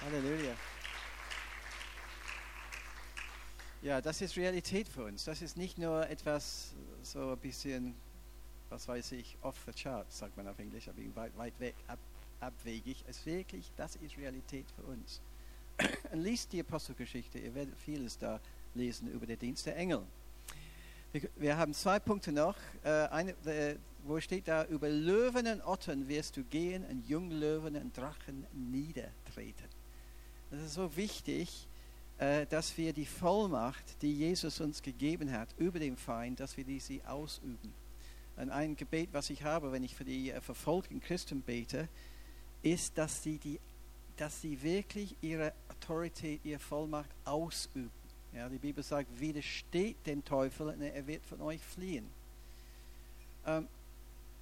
Halleluja. 0.00 0.54
Ja, 3.82 4.02
das 4.02 4.20
ist 4.20 4.36
Realität 4.36 4.88
für 4.88 5.04
uns. 5.04 5.24
Das 5.24 5.40
ist 5.40 5.56
nicht 5.56 5.78
nur 5.78 6.06
etwas 6.10 6.74
so 7.02 7.32
ein 7.32 7.38
bisschen, 7.38 7.94
was 8.68 8.86
weiß 8.86 9.12
ich, 9.12 9.38
off 9.40 9.56
the 9.64 9.72
chart, 9.72 10.12
sagt 10.12 10.36
man 10.36 10.46
auf 10.48 10.58
Englisch, 10.58 10.86
aber 10.86 10.98
weit, 11.14 11.34
weit 11.38 11.58
weg, 11.60 11.74
ab, 11.86 11.98
abwegig. 12.40 13.02
Es 13.08 13.20
ist 13.20 13.26
wirklich, 13.26 13.72
das 13.78 13.96
ist 13.96 14.18
Realität 14.18 14.66
für 14.76 14.82
uns. 14.82 15.22
Und 16.12 16.20
liest 16.20 16.52
die 16.52 16.60
Apostelgeschichte, 16.60 17.38
ihr 17.38 17.54
werdet 17.54 17.74
vieles 17.78 18.18
da 18.18 18.38
lesen 18.74 19.10
über 19.10 19.24
den 19.24 19.38
Dienst 19.38 19.64
der 19.64 19.78
Engel. 19.78 20.02
Wir, 21.12 21.30
wir 21.36 21.56
haben 21.56 21.72
zwei 21.72 21.98
Punkte 21.98 22.32
noch. 22.32 22.56
Äh, 22.84 22.90
eine, 22.90 23.30
äh, 23.46 23.76
wo 24.04 24.20
steht 24.20 24.46
da, 24.46 24.66
über 24.66 24.90
Löwen 24.90 25.46
und 25.46 25.62
Ottern 25.62 26.06
wirst 26.06 26.36
du 26.36 26.44
gehen 26.44 26.84
und 26.84 27.08
Junglöwen 27.08 27.76
und 27.76 27.96
Drachen 27.96 28.46
niedertreten. 28.52 29.68
Das 30.50 30.60
ist 30.60 30.74
so 30.74 30.94
wichtig, 30.96 31.66
dass 32.50 32.76
wir 32.76 32.92
die 32.92 33.06
Vollmacht, 33.06 34.02
die 34.02 34.12
Jesus 34.12 34.60
uns 34.60 34.82
gegeben 34.82 35.32
hat 35.32 35.48
über 35.56 35.78
den 35.78 35.96
Feind, 35.96 36.38
dass 36.38 36.56
wir 36.56 36.64
diese 36.64 37.00
ausüben. 37.08 37.72
Und 38.36 38.50
ein 38.50 38.76
Gebet, 38.76 39.10
was 39.12 39.30
ich 39.30 39.42
habe, 39.42 39.72
wenn 39.72 39.84
ich 39.84 39.94
für 39.94 40.04
die 40.04 40.30
äh, 40.30 40.40
verfolgten 40.40 41.00
Christen 41.00 41.42
bete, 41.42 41.88
ist, 42.62 42.96
dass 42.96 43.22
sie, 43.22 43.38
die, 43.38 43.60
dass 44.16 44.40
sie 44.40 44.62
wirklich 44.62 45.16
ihre 45.20 45.52
Autorität, 45.68 46.40
ihre 46.44 46.58
Vollmacht 46.58 47.10
ausüben. 47.24 47.90
Ja, 48.34 48.48
die 48.48 48.58
Bibel 48.58 48.84
sagt, 48.84 49.18
widersteht 49.18 50.06
dem 50.06 50.24
Teufel 50.24 50.68
und 50.68 50.80
er 50.80 51.06
wird 51.06 51.24
von 51.26 51.40
euch 51.40 51.60
fliehen. 51.62 52.08
Ähm, 53.46 53.66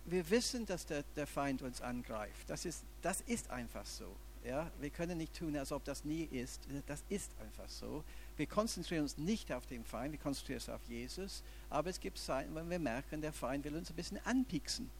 wir 0.04 0.28
wissen, 0.30 0.66
dass 0.66 0.86
der, 0.86 1.04
der 1.16 1.26
Feind 1.26 1.62
uns 1.62 1.80
angreift. 1.80 2.48
Das 2.48 2.64
ist, 2.64 2.84
das 3.02 3.20
ist 3.22 3.50
einfach 3.50 3.86
so. 3.86 4.14
Ja? 4.48 4.70
Wir 4.80 4.88
können 4.88 5.18
nicht 5.18 5.36
tun, 5.36 5.54
als 5.56 5.72
ob 5.72 5.84
das 5.84 6.04
nie 6.04 6.24
ist. 6.24 6.62
Das 6.86 7.04
ist 7.10 7.30
einfach 7.38 7.68
so. 7.68 8.02
Wir 8.38 8.46
konzentrieren 8.46 9.02
uns 9.02 9.18
nicht 9.18 9.52
auf 9.52 9.66
den 9.66 9.84
Feind, 9.84 10.12
wir 10.12 10.18
konzentrieren 10.18 10.58
uns 10.58 10.68
auf 10.70 10.80
Jesus. 10.88 11.42
Aber 11.68 11.90
es 11.90 12.00
gibt 12.00 12.16
Zeiten, 12.18 12.54
wenn 12.54 12.70
wir 12.70 12.78
merken, 12.78 13.20
der 13.20 13.34
Feind 13.34 13.64
will 13.64 13.76
uns 13.76 13.90
ein 13.90 13.96
bisschen 13.96 14.18
anpieksen. 14.24 14.90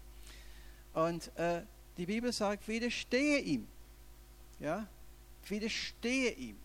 Und 0.92 1.34
äh, 1.38 1.62
die 1.96 2.04
Bibel 2.04 2.30
sagt, 2.30 2.68
widerstehe 2.68 3.38
ihm. 3.38 3.66
Ja? 4.60 4.86
Widerstehe 5.46 6.32
ihm. 6.32 6.56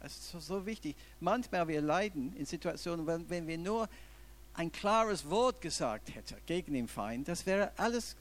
Das 0.00 0.12
ist 0.12 0.30
so, 0.30 0.38
so 0.38 0.66
wichtig. 0.66 0.96
Manchmal 1.20 1.66
wir 1.66 1.80
leiden 1.80 2.36
in 2.36 2.44
Situationen, 2.44 3.06
wenn, 3.06 3.28
wenn 3.30 3.46
wir 3.46 3.58
nur 3.58 3.88
ein 4.52 4.70
klares 4.70 5.30
Wort 5.30 5.62
gesagt 5.62 6.14
hätten 6.14 6.36
gegen 6.44 6.74
den 6.74 6.88
Feind, 6.88 7.26
das 7.26 7.46
wäre 7.46 7.72
alles 7.78 8.16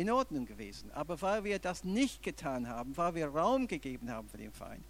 in 0.00 0.10
Ordnung 0.10 0.46
gewesen. 0.46 0.90
Aber 0.92 1.20
weil 1.20 1.44
wir 1.44 1.58
das 1.58 1.84
nicht 1.84 2.22
getan 2.22 2.68
haben, 2.68 2.96
weil 2.96 3.14
wir 3.14 3.28
Raum 3.28 3.68
gegeben 3.68 4.10
haben 4.10 4.28
für 4.28 4.38
den 4.38 4.52
Feind, 4.52 4.84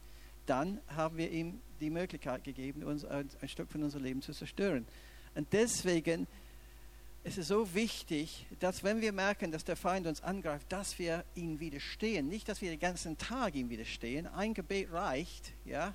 dann 0.46 0.80
haben 0.88 1.16
wir 1.16 1.30
ihm 1.30 1.60
die 1.80 1.90
Möglichkeit 1.90 2.44
gegeben, 2.44 2.82
uns 2.84 3.04
ein, 3.04 3.30
Stück 3.46 3.70
von 3.70 3.82
unserem 3.82 4.04
Leben 4.04 4.22
zu 4.22 4.32
zerstören. 4.32 4.86
Und 5.34 5.52
deswegen 5.52 6.26
ist 7.22 7.38
es 7.38 7.48
so 7.48 7.74
wichtig, 7.74 8.46
dass 8.60 8.82
wenn 8.82 9.00
wir 9.00 9.12
merken, 9.12 9.52
dass 9.52 9.64
der 9.64 9.76
Feind 9.76 10.06
uns 10.06 10.22
angreift, 10.22 10.66
dass 10.70 10.98
wir 10.98 11.24
ihm 11.34 11.60
widerstehen. 11.60 12.28
Nicht, 12.28 12.48
dass 12.48 12.60
wir 12.60 12.70
den 12.70 12.80
ganzen 12.80 13.18
Tag 13.18 13.54
ihm 13.54 13.68
widerstehen. 13.68 14.26
Ein 14.26 14.54
Gebet 14.54 14.92
reicht. 14.92 15.52
Ja, 15.64 15.94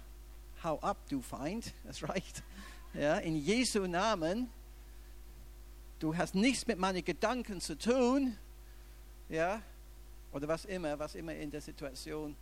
hau 0.63 0.79
ab, 0.79 0.97
du 1.09 1.21
Feind. 1.21 1.73
Das 1.83 2.07
reicht. 2.07 2.43
Ja, 2.93 3.17
in 3.17 3.35
Jesu 3.35 3.87
Namen. 3.87 4.49
Du 5.99 6.15
hast 6.15 6.35
nichts 6.35 6.67
mit 6.67 6.77
meinen 6.77 7.03
Gedanken 7.03 7.59
zu 7.59 7.77
tun. 7.77 8.37
Ja, 9.29 9.61
oder 10.31 10.47
was 10.47 10.65
immer, 10.65 10.97
was 10.99 11.15
immer 11.15 11.33
in 11.33 11.49
der 11.49 11.61
Situation 11.61 12.35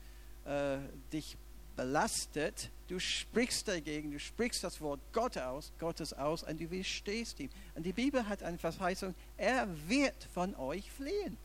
äh, 0.46 0.78
dich 1.12 1.38
belastet, 1.76 2.70
du 2.88 3.00
sprichst 3.00 3.68
dagegen, 3.68 4.12
du 4.12 4.20
sprichst 4.20 4.64
das 4.64 4.80
Wort 4.82 5.00
Gott 5.12 5.38
aus, 5.38 5.72
Gottes 5.80 6.14
aus 6.14 6.44
und 6.44 6.60
du 6.60 6.70
widerstehst 6.70 7.40
ihm. 7.40 7.50
Und 7.76 7.84
die 7.84 7.94
Bibel 7.94 8.28
hat 8.28 8.44
eine 8.44 8.58
Verheißung, 8.58 9.16
er 9.38 9.68
wird 9.88 10.28
von 10.34 10.56
euch 10.56 10.92
fliehen. 10.92 11.38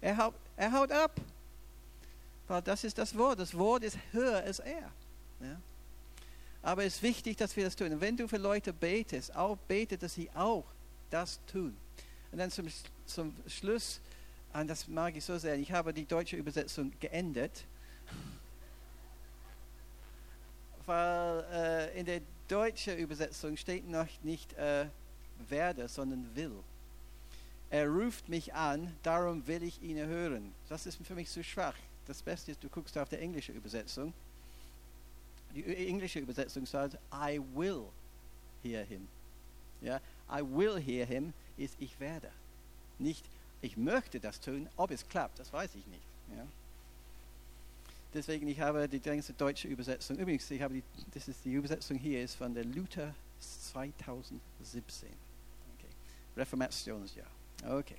Er 0.00 0.16
haut, 0.16 0.34
er 0.56 0.72
haut 0.72 0.90
ab. 0.90 1.20
Weil 2.48 2.62
das 2.62 2.84
ist 2.84 2.98
das 2.98 3.16
Wort. 3.16 3.38
Das 3.38 3.56
Wort 3.56 3.84
ist 3.84 3.96
höher 4.12 4.42
als 4.42 4.58
er. 4.58 4.90
Ja? 5.40 5.60
Aber 6.62 6.84
es 6.84 6.96
ist 6.96 7.02
wichtig, 7.02 7.36
dass 7.36 7.56
wir 7.56 7.64
das 7.64 7.76
tun. 7.76 7.92
Und 7.92 8.00
wenn 8.00 8.16
du 8.16 8.26
für 8.26 8.38
Leute 8.38 8.72
betest, 8.72 9.34
auch 9.36 9.56
bete, 9.68 9.96
dass 9.96 10.14
sie 10.14 10.30
auch 10.34 10.64
das 11.10 11.38
tun. 11.46 11.76
Und 12.32 12.38
dann 12.38 12.50
zum, 12.50 12.66
zum 13.06 13.34
Schluss, 13.46 14.00
und 14.52 14.68
das 14.68 14.88
mag 14.88 15.16
ich 15.16 15.24
so 15.24 15.38
sehr, 15.38 15.56
ich 15.56 15.72
habe 15.72 15.92
die 15.92 16.06
deutsche 16.06 16.36
Übersetzung 16.36 16.92
geändert 17.00 17.64
weil 20.90 21.44
äh, 21.52 22.00
in 22.00 22.04
der 22.04 22.20
deutschen 22.48 22.98
Übersetzung 22.98 23.56
steht 23.56 23.88
noch 23.88 24.08
nicht 24.24 24.52
äh, 24.54 24.86
werde, 25.48 25.86
sondern 25.86 26.34
will. 26.34 26.52
Er 27.70 27.88
ruft 27.88 28.28
mich 28.28 28.52
an, 28.54 28.92
darum 29.04 29.46
will 29.46 29.62
ich 29.62 29.80
ihn 29.82 29.98
hören. 29.98 30.52
Das 30.68 30.86
ist 30.86 30.98
für 31.06 31.14
mich 31.14 31.30
zu 31.30 31.44
schwach. 31.44 31.76
Das 32.08 32.20
Beste 32.22 32.50
ist, 32.50 32.64
du 32.64 32.68
guckst 32.68 32.98
auf 32.98 33.08
die 33.08 33.18
englische 33.18 33.52
Übersetzung. 33.52 34.12
Die 35.54 35.64
englische 35.86 36.18
Übersetzung 36.18 36.66
sagt, 36.66 36.98
I 37.12 37.40
will 37.54 37.84
hear 38.64 38.84
him. 38.84 39.06
Ja, 39.80 40.00
I 40.28 40.42
will 40.42 40.80
hear 40.80 41.06
him 41.06 41.32
ist, 41.56 41.76
ich 41.78 41.98
werde. 42.00 42.30
Nicht, 42.98 43.24
ich 43.62 43.76
möchte 43.76 44.20
das 44.20 44.40
tun, 44.40 44.68
ob 44.76 44.90
es 44.90 45.06
klappt, 45.08 45.38
das 45.38 45.52
weiß 45.52 45.74
ich 45.74 45.86
nicht. 45.86 46.02
Ja. 46.36 46.46
Deswegen, 48.12 48.48
ich 48.48 48.60
habe 48.60 48.88
die 48.88 49.00
ganze 49.00 49.32
deutsche 49.32 49.68
Übersetzung. 49.68 50.16
Übrigens, 50.16 50.50
ich 50.50 50.60
habe 50.62 50.74
die, 50.74 50.82
das 51.14 51.28
ist 51.28 51.44
die 51.44 51.52
Übersetzung 51.52 51.96
hier 51.96 52.22
ist 52.22 52.34
von 52.34 52.52
der 52.52 52.64
Luther 52.64 53.14
2017. 53.40 55.08
Okay. 55.08 55.86
Reformationsjahr. 56.36 57.28
Okay. 57.68 57.96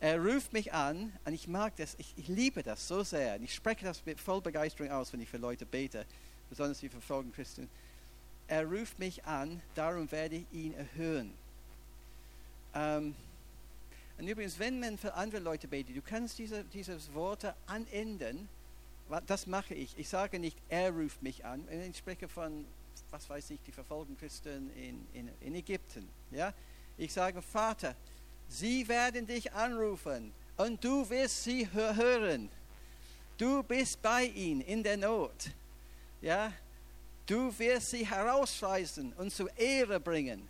Er 0.00 0.22
ruft 0.22 0.52
mich 0.52 0.72
an 0.72 1.12
und 1.24 1.32
ich 1.32 1.48
mag 1.48 1.74
das, 1.76 1.96
ich, 1.98 2.12
ich 2.16 2.28
liebe 2.28 2.62
das 2.62 2.86
so 2.86 3.02
sehr. 3.02 3.36
Und 3.36 3.44
ich 3.44 3.54
spreche 3.54 3.84
das 3.84 4.04
mit 4.04 4.20
voll 4.20 4.40
Begeisterung 4.40 4.90
aus, 4.92 5.12
wenn 5.12 5.20
ich 5.20 5.28
für 5.28 5.38
Leute 5.38 5.66
bete, 5.66 6.04
besonders 6.48 6.78
die 6.78 6.88
verfolgen 6.88 7.32
Christen. 7.32 7.68
Er 8.46 8.66
ruft 8.66 8.98
mich 8.98 9.24
an, 9.24 9.62
darum 9.74 10.10
werde 10.12 10.36
ich 10.36 10.44
ihn 10.52 10.74
erhöhen. 10.74 11.32
Ähm, 12.74 13.14
und 14.18 14.28
übrigens, 14.28 14.58
wenn 14.58 14.80
man 14.80 14.96
für 14.98 15.14
andere 15.14 15.40
Leute 15.40 15.68
betet, 15.68 15.96
du 15.96 16.02
kannst 16.02 16.38
diese, 16.38 16.64
diese 16.64 16.98
Worte 17.14 17.54
anändern 17.66 18.48
das 19.26 19.46
mache 19.46 19.74
ich. 19.74 19.96
Ich 19.98 20.08
sage 20.08 20.38
nicht, 20.38 20.56
er 20.68 20.90
ruft 20.90 21.22
mich 21.22 21.44
an. 21.44 21.66
Ich 21.88 21.98
spreche 21.98 22.28
von, 22.28 22.64
was 23.10 23.28
weiß 23.28 23.50
ich, 23.50 23.60
die 23.66 23.72
verfolgten 23.72 24.16
Christen 24.16 24.70
in, 24.74 25.06
in, 25.12 25.30
in 25.40 25.54
Ägypten. 25.54 26.08
Ja? 26.30 26.52
Ich 26.96 27.12
sage, 27.12 27.42
Vater, 27.42 27.94
sie 28.48 28.86
werden 28.88 29.26
dich 29.26 29.52
anrufen 29.52 30.32
und 30.56 30.82
du 30.82 31.08
wirst 31.10 31.44
sie 31.44 31.70
hören. 31.72 32.48
Du 33.36 33.62
bist 33.62 34.00
bei 34.00 34.24
ihnen 34.24 34.60
in 34.62 34.82
der 34.82 34.96
Not. 34.96 35.50
Ja? 36.20 36.52
Du 37.26 37.56
wirst 37.58 37.90
sie 37.90 38.06
herausreißen 38.06 39.12
und 39.14 39.32
zur 39.32 39.54
Ehre 39.56 40.00
bringen. 40.00 40.48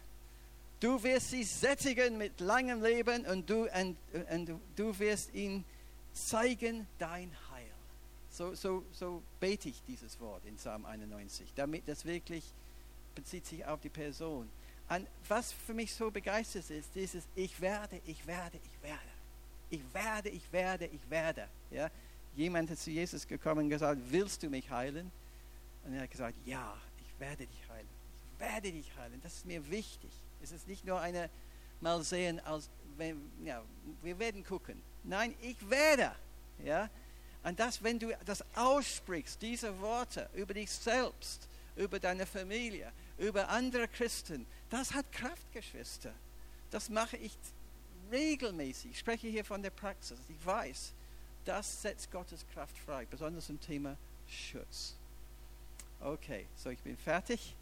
Du 0.85 1.03
wirst 1.03 1.30
sie 1.30 1.45
sättigen 1.45 2.18
mit 2.18 2.41
langem 2.41 2.82
Leben 2.82 3.24
und 3.24 3.49
du, 3.49 3.62
und, 3.62 3.97
und 4.30 4.61
du 4.76 4.99
wirst 4.99 5.32
ihnen 5.32 5.64
zeigen 6.12 6.87
dein 6.99 7.30
Heil. 7.51 7.72
So, 8.28 8.55
so, 8.55 8.85
so 8.93 9.22
bete 9.41 9.70
ich 9.70 9.82
dieses 9.89 10.20
Wort 10.20 10.45
in 10.45 10.57
Psalm 10.57 10.85
91, 10.85 11.55
damit 11.57 11.89
das 11.89 12.05
wirklich 12.05 12.45
bezieht 13.14 13.47
sich 13.47 13.64
auf 13.64 13.80
die 13.80 13.89
Person. 13.89 14.47
Und 14.91 15.07
was 15.26 15.53
für 15.53 15.72
mich 15.72 15.95
so 15.95 16.11
begeistert 16.11 16.68
ist, 16.68 16.95
dieses 16.95 17.24
Ich 17.35 17.59
werde, 17.62 18.03
ich 18.05 18.26
werde, 18.26 18.59
ich 18.59 18.82
werde. 18.82 19.01
Ich 19.70 19.95
werde, 19.95 20.28
ich 20.28 20.53
werde, 20.53 20.85
ich 20.85 21.09
werde. 21.09 21.49
Ja? 21.70 21.91
Jemand 22.37 22.70
ist 22.70 22.85
zu 22.85 22.91
Jesus 22.91 23.26
gekommen 23.26 23.64
und 23.64 23.70
gesagt, 23.70 24.03
willst 24.11 24.43
du 24.43 24.51
mich 24.51 24.70
heilen? 24.70 25.11
Und 25.87 25.95
er 25.95 26.03
hat 26.03 26.11
gesagt, 26.11 26.37
ja, 26.45 26.76
ich 26.99 27.18
werde 27.18 27.47
dich 27.47 27.68
heilen. 27.70 27.89
Ich 28.35 28.39
werde 28.39 28.70
dich 28.70 28.95
heilen. 28.99 29.18
Das 29.22 29.32
ist 29.32 29.47
mir 29.47 29.66
wichtig. 29.70 30.11
Es 30.43 30.53
ist 30.53 30.68
nicht 30.68 30.85
nur 30.85 31.01
eine 31.01 31.30
mal 31.80 32.03
sehen, 32.03 32.41
als, 32.41 32.70
ja, 33.43 33.62
wir 34.03 34.18
werden 34.18 34.45
gucken. 34.45 34.82
Nein, 35.03 35.35
ich 35.43 35.68
werde. 35.68 36.14
Ja? 36.64 36.89
Und 37.43 37.61
das, 37.61 37.82
wenn 37.82 37.99
du 37.99 38.16
das 38.24 38.45
aussprichst, 38.55 39.41
diese 39.43 39.78
Worte 39.80 40.28
über 40.35 40.55
dich 40.55 40.70
selbst, 40.70 41.49
über 41.76 41.99
deine 41.99 42.26
Familie, 42.26 42.91
über 43.18 43.49
andere 43.49 43.89
Christen, 43.89 44.47
das 44.70 44.95
hat 44.95 45.11
Kraft, 45.12 45.53
Geschwister. 45.53 46.12
Das 46.70 46.89
mache 46.89 47.16
ich 47.18 47.37
regelmäßig. 48.11 48.93
Ich 48.93 48.99
spreche 48.99 49.28
hier 49.28 49.45
von 49.45 49.62
der 49.62 49.70
Praxis. 49.70 50.18
Ich 50.28 50.47
weiß, 50.47 50.93
das 51.45 51.82
setzt 51.82 52.11
Gottes 52.11 52.47
Kraft 52.53 52.76
frei, 52.78 53.07
besonders 53.07 53.51
im 53.51 53.61
Thema 53.61 53.97
Schutz. 54.26 54.97
Okay, 56.01 56.47
so 56.57 56.70
ich 56.70 56.80
bin 56.80 56.97
fertig. 56.97 57.55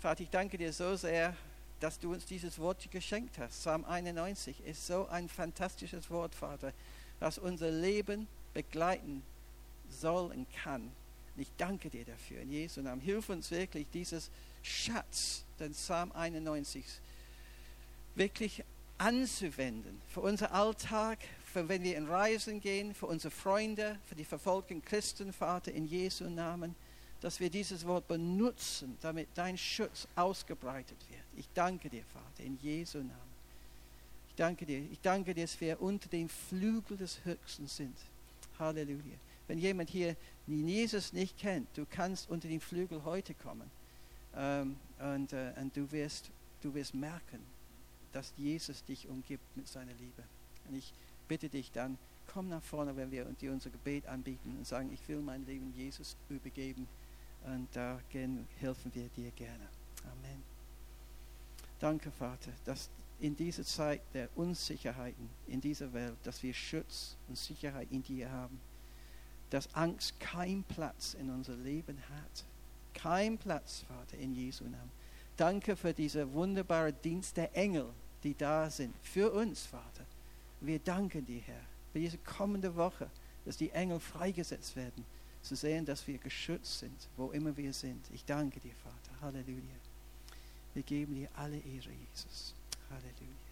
Vater, 0.00 0.22
ich 0.22 0.30
danke 0.30 0.58
dir 0.58 0.72
so 0.72 0.96
sehr, 0.96 1.36
dass 1.82 1.98
du 1.98 2.12
uns 2.12 2.24
dieses 2.26 2.60
Wort 2.60 2.88
geschenkt 2.92 3.38
hast. 3.38 3.58
Psalm 3.58 3.84
91 3.84 4.64
ist 4.64 4.86
so 4.86 5.08
ein 5.08 5.28
fantastisches 5.28 6.10
Wort, 6.10 6.32
Vater, 6.32 6.72
das 7.18 7.38
unser 7.38 7.72
Leben 7.72 8.28
begleiten 8.54 9.22
soll 9.90 10.30
und 10.30 10.46
kann. 10.52 10.82
Und 11.34 11.42
ich 11.42 11.50
danke 11.56 11.90
dir 11.90 12.04
dafür. 12.04 12.40
In 12.40 12.52
Jesu 12.52 12.82
Namen. 12.82 13.00
Hilf 13.00 13.28
uns 13.30 13.50
wirklich, 13.50 13.86
dieses 13.92 14.30
Schatz, 14.62 15.44
den 15.58 15.72
Psalm 15.72 16.12
91, 16.12 16.84
wirklich 18.14 18.62
anzuwenden 18.98 20.00
für 20.06 20.20
unser 20.20 20.52
Alltag, 20.52 21.18
für 21.44 21.68
wenn 21.68 21.82
wir 21.82 21.96
in 21.96 22.06
Reisen 22.06 22.60
gehen, 22.60 22.94
für 22.94 23.06
unsere 23.06 23.32
Freunde, 23.32 23.98
für 24.06 24.14
die 24.14 24.24
verfolgten 24.24 24.84
Christen, 24.84 25.32
Vater, 25.32 25.72
in 25.72 25.86
Jesu 25.86 26.24
Namen, 26.30 26.76
dass 27.22 27.38
wir 27.38 27.48
dieses 27.48 27.86
Wort 27.86 28.08
benutzen, 28.08 28.98
damit 29.00 29.28
dein 29.34 29.56
Schutz 29.56 30.08
ausgebreitet 30.16 30.98
wird. 31.08 31.22
Ich 31.36 31.48
danke 31.54 31.88
dir, 31.88 32.02
Vater, 32.12 32.44
in 32.44 32.58
Jesu 32.60 32.98
Namen. 32.98 33.32
Ich 34.28 34.34
danke 34.34 34.66
dir. 34.66 34.78
Ich 34.90 35.00
danke 35.00 35.32
dir, 35.32 35.44
dass 35.44 35.60
wir 35.60 35.80
unter 35.80 36.08
dem 36.08 36.28
Flügel 36.28 36.96
des 36.96 37.24
Höchsten 37.24 37.68
sind. 37.68 37.96
Halleluja. 38.58 39.16
Wenn 39.46 39.58
jemand 39.58 39.88
hier 39.88 40.16
Jesus 40.48 41.12
nicht 41.12 41.38
kennt, 41.38 41.68
du 41.76 41.86
kannst 41.88 42.28
unter 42.28 42.48
den 42.48 42.60
Flügel 42.60 43.04
heute 43.04 43.34
kommen. 43.34 43.70
Ähm, 44.34 44.76
und, 44.98 45.32
äh, 45.32 45.52
und 45.60 45.76
du, 45.76 45.92
wirst, 45.92 46.30
du 46.60 46.74
wirst 46.74 46.92
merken, 46.94 47.38
dass 48.12 48.32
Jesus 48.36 48.82
dich 48.84 49.06
umgibt 49.06 49.44
mit 49.56 49.68
seiner 49.68 49.92
Liebe. 49.94 50.24
Und 50.68 50.74
ich 50.74 50.92
bitte 51.28 51.48
dich 51.48 51.70
dann, 51.70 51.98
komm 52.32 52.48
nach 52.48 52.62
vorne, 52.62 52.96
wenn 52.96 53.12
wir 53.12 53.24
dir 53.40 53.52
unser 53.52 53.70
Gebet 53.70 54.06
anbieten 54.06 54.56
und 54.58 54.66
sagen, 54.66 54.90
ich 54.92 55.06
will 55.08 55.20
mein 55.20 55.46
Leben 55.46 55.72
Jesus 55.76 56.16
übergeben. 56.28 56.88
Und 57.44 57.68
da 57.72 58.00
helfen 58.60 58.94
wir 58.94 59.08
dir 59.08 59.30
gerne. 59.32 59.68
Amen. 60.04 60.42
Danke, 61.78 62.10
Vater, 62.10 62.52
dass 62.64 62.90
in 63.18 63.36
dieser 63.36 63.64
Zeit 63.64 64.02
der 64.14 64.28
Unsicherheiten 64.36 65.28
in 65.46 65.60
dieser 65.60 65.92
Welt, 65.92 66.16
dass 66.24 66.42
wir 66.42 66.52
Schutz 66.52 67.16
und 67.28 67.38
Sicherheit 67.38 67.88
in 67.90 68.02
dir 68.02 68.30
haben. 68.30 68.60
Dass 69.50 69.72
Angst 69.74 70.18
keinen 70.18 70.64
Platz 70.64 71.14
in 71.14 71.30
unser 71.30 71.54
Leben 71.56 71.98
hat. 72.08 72.44
Kein 72.94 73.38
Platz, 73.38 73.84
Vater, 73.86 74.18
in 74.18 74.34
Jesu 74.34 74.64
Namen. 74.64 74.90
Danke 75.36 75.76
für 75.76 75.92
diese 75.92 76.32
wunderbare 76.32 76.92
Dienst 76.92 77.36
der 77.36 77.56
Engel, 77.56 77.92
die 78.22 78.34
da 78.34 78.68
sind, 78.70 78.94
für 79.02 79.32
uns, 79.32 79.66
Vater. 79.66 80.04
Wir 80.60 80.78
danken 80.78 81.24
dir, 81.24 81.40
Herr, 81.40 81.64
für 81.92 81.98
diese 81.98 82.18
kommende 82.18 82.74
Woche, 82.76 83.10
dass 83.44 83.56
die 83.56 83.70
Engel 83.70 83.98
freigesetzt 83.98 84.76
werden, 84.76 85.04
zu 85.42 85.56
sehen, 85.56 85.84
dass 85.84 86.06
wir 86.06 86.18
geschützt 86.18 86.78
sind, 86.78 87.08
wo 87.16 87.30
immer 87.30 87.56
wir 87.56 87.72
sind. 87.72 88.04
Ich 88.12 88.24
danke 88.24 88.60
dir, 88.60 88.74
Vater. 88.76 89.20
Halleluja. 89.20 89.76
Wir 90.74 90.82
geben 90.82 91.14
dir 91.14 91.28
alle 91.34 91.56
Ehre, 91.56 91.90
Jesus. 92.10 92.54
Halleluja. 92.90 93.42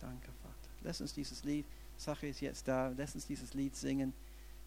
Danke, 0.00 0.28
Vater. 0.42 0.70
Lass 0.82 1.00
uns 1.00 1.12
dieses 1.12 1.44
Lied, 1.44 1.64
Sache 1.96 2.26
ist 2.26 2.40
jetzt 2.40 2.68
da, 2.68 2.92
lass 2.96 3.14
uns 3.14 3.26
dieses 3.26 3.54
Lied 3.54 3.74
singen. 3.74 4.12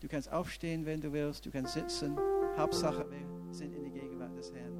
Du 0.01 0.07
kannst 0.07 0.31
aufstehen, 0.31 0.85
wenn 0.85 1.01
du 1.01 1.11
willst, 1.11 1.45
du 1.45 1.51
kannst 1.51 1.73
sitzen. 1.73 2.17
Hauptsache, 2.57 3.05
wir 3.09 3.53
sind 3.53 3.73
in 3.75 3.83
der 3.83 4.01
Gegenwart 4.01 4.35
des 4.37 4.51
Herrn. 4.53 4.78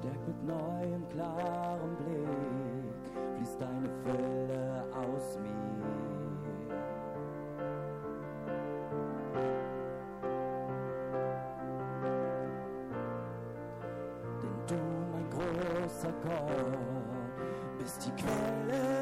Gestärkt 0.00 0.26
mit 0.26 0.46
neuem, 0.46 1.06
klarem 1.10 1.94
Blick 1.96 2.94
fließt 3.36 3.60
deine 3.60 3.90
Fülle 4.02 4.84
aus 4.94 5.38
mir. 5.42 5.50
Denn 14.42 14.58
du, 14.68 14.74
mein 15.12 15.28
großer 15.28 16.12
Gott, 16.22 17.78
bist 17.78 18.06
die 18.06 18.22
Quelle 18.22 18.99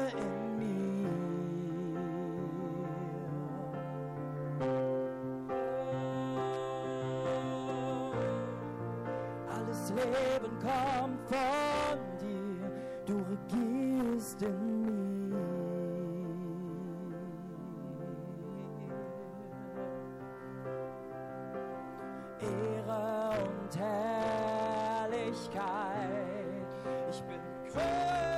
Leben 9.89 10.59
kommt 10.59 11.21
von 11.27 11.99
dir, 12.19 12.71
du 13.05 13.17
regierst 13.17 14.41
in 14.41 15.29
mir. 15.29 15.37
Ehre 22.41 23.31
und 23.43 23.77
Herrlichkeit, 23.77 25.59
ich 27.09 27.21
bin 27.23 27.41
krönt 27.71 28.28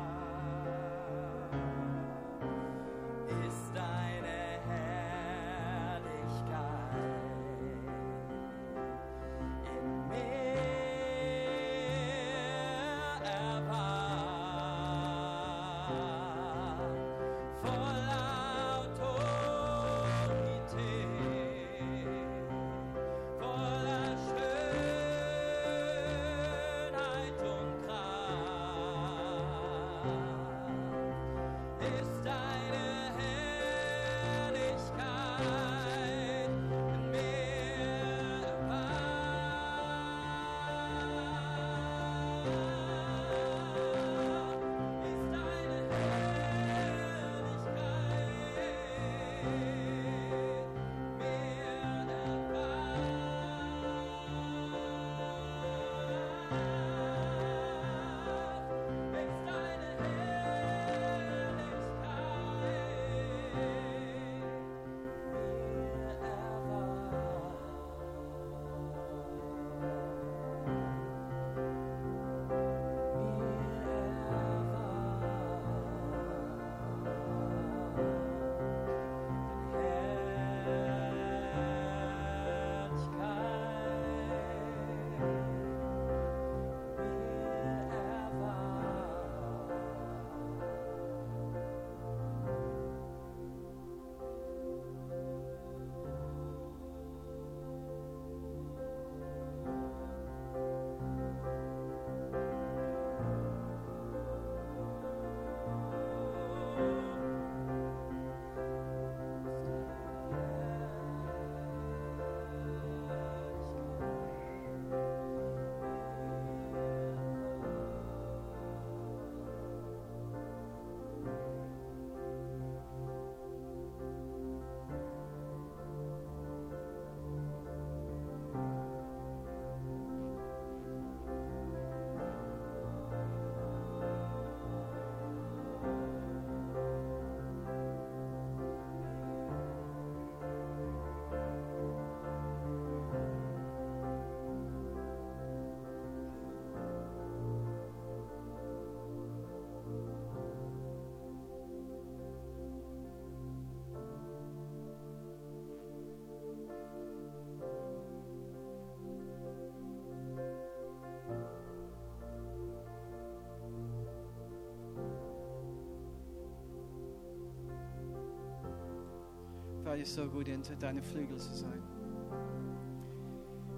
Vater, 169.92 170.06
so 170.06 170.26
gut 170.26 170.48
unter 170.48 170.74
deine 170.76 171.02
Flügel 171.02 171.36
zu 171.36 171.52
sein. 171.52 171.82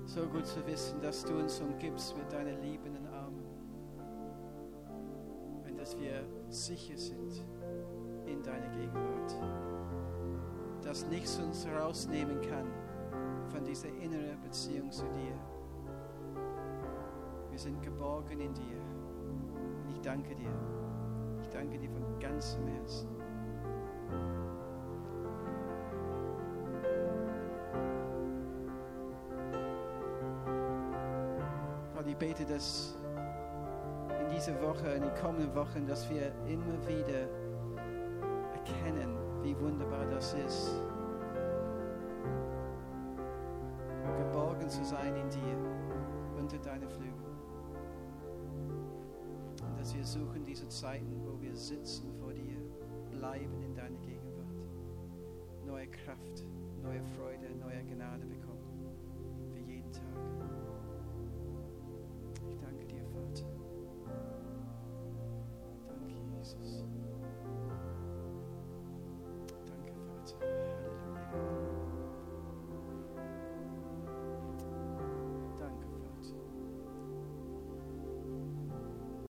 So 0.05 0.27
gut 0.29 0.47
zu 0.47 0.65
wissen, 0.65 1.01
dass 1.01 1.25
du 1.25 1.37
uns 1.37 1.61
umgibst 1.61 2.17
mit 2.17 2.33
deinen 2.33 2.63
liebenden 2.63 3.05
Armen. 3.09 3.45
Und 5.67 5.77
dass 5.77 5.99
wir 5.99 6.25
sicher 6.51 6.97
sind 6.97 7.45
in 8.27 8.41
deiner 8.45 8.69
Gegenwart. 8.77 9.35
Dass 10.85 11.05
nichts 11.09 11.41
uns 11.41 11.67
rausnehmen 11.67 12.41
kann 12.43 12.69
von 13.49 13.65
dieser 13.65 13.89
inneren 13.89 14.41
Beziehung 14.41 14.93
zu 14.93 15.07
dir. 15.07 15.37
Wir 17.51 17.59
sind 17.59 17.83
geborgen 17.83 18.39
in 18.39 18.55
dir. 18.55 18.79
Ich 19.91 20.01
danke 20.01 20.37
dir. 20.37 20.55
Ich 21.43 21.49
danke 21.49 21.77
dir 21.77 21.91
von 21.91 22.21
ganzem 22.21 22.69
Herzen. 22.69 23.24
Ich 32.15 32.19
bete, 32.19 32.45
dass 32.45 32.95
in 34.21 34.29
dieser 34.31 34.61
Woche, 34.63 34.89
in 34.89 35.03
den 35.03 35.15
kommenden 35.15 35.53
Wochen, 35.55 35.85
dass 35.87 36.09
wir 36.09 36.33
immer 36.47 36.79
wieder 36.87 37.29
erkennen, 38.53 39.17
wie 39.43 39.59
wunderbar 39.59 40.07
das 40.07 40.33
ist, 40.35 40.81
geborgen 44.17 44.69
zu 44.69 44.85
sein 44.85 45.17
in 45.17 45.29
dir, 45.29 46.39
unter 46.39 46.59
deine 46.59 46.89
Flügel. 46.89 47.13
Und 49.61 49.81
dass 49.81 49.95
wir 49.95 50.05
suchen 50.05 50.45
diese 50.45 50.69
Zeiten, 50.69 51.21
wo 51.25 51.41
wir 51.41 51.55
sitzen 51.57 52.13
vor 52.21 52.33
dir, 52.33 52.59
bleiben 53.11 53.61
in 53.63 53.75
deiner 53.75 53.99
Gegenwart, 53.99 54.55
neue 55.67 55.89
Kraft, 55.89 56.47
neue 56.81 57.03
Freude, 57.17 57.55
neue 57.57 57.83
Gnade 57.85 58.25
bekommen 58.25 58.54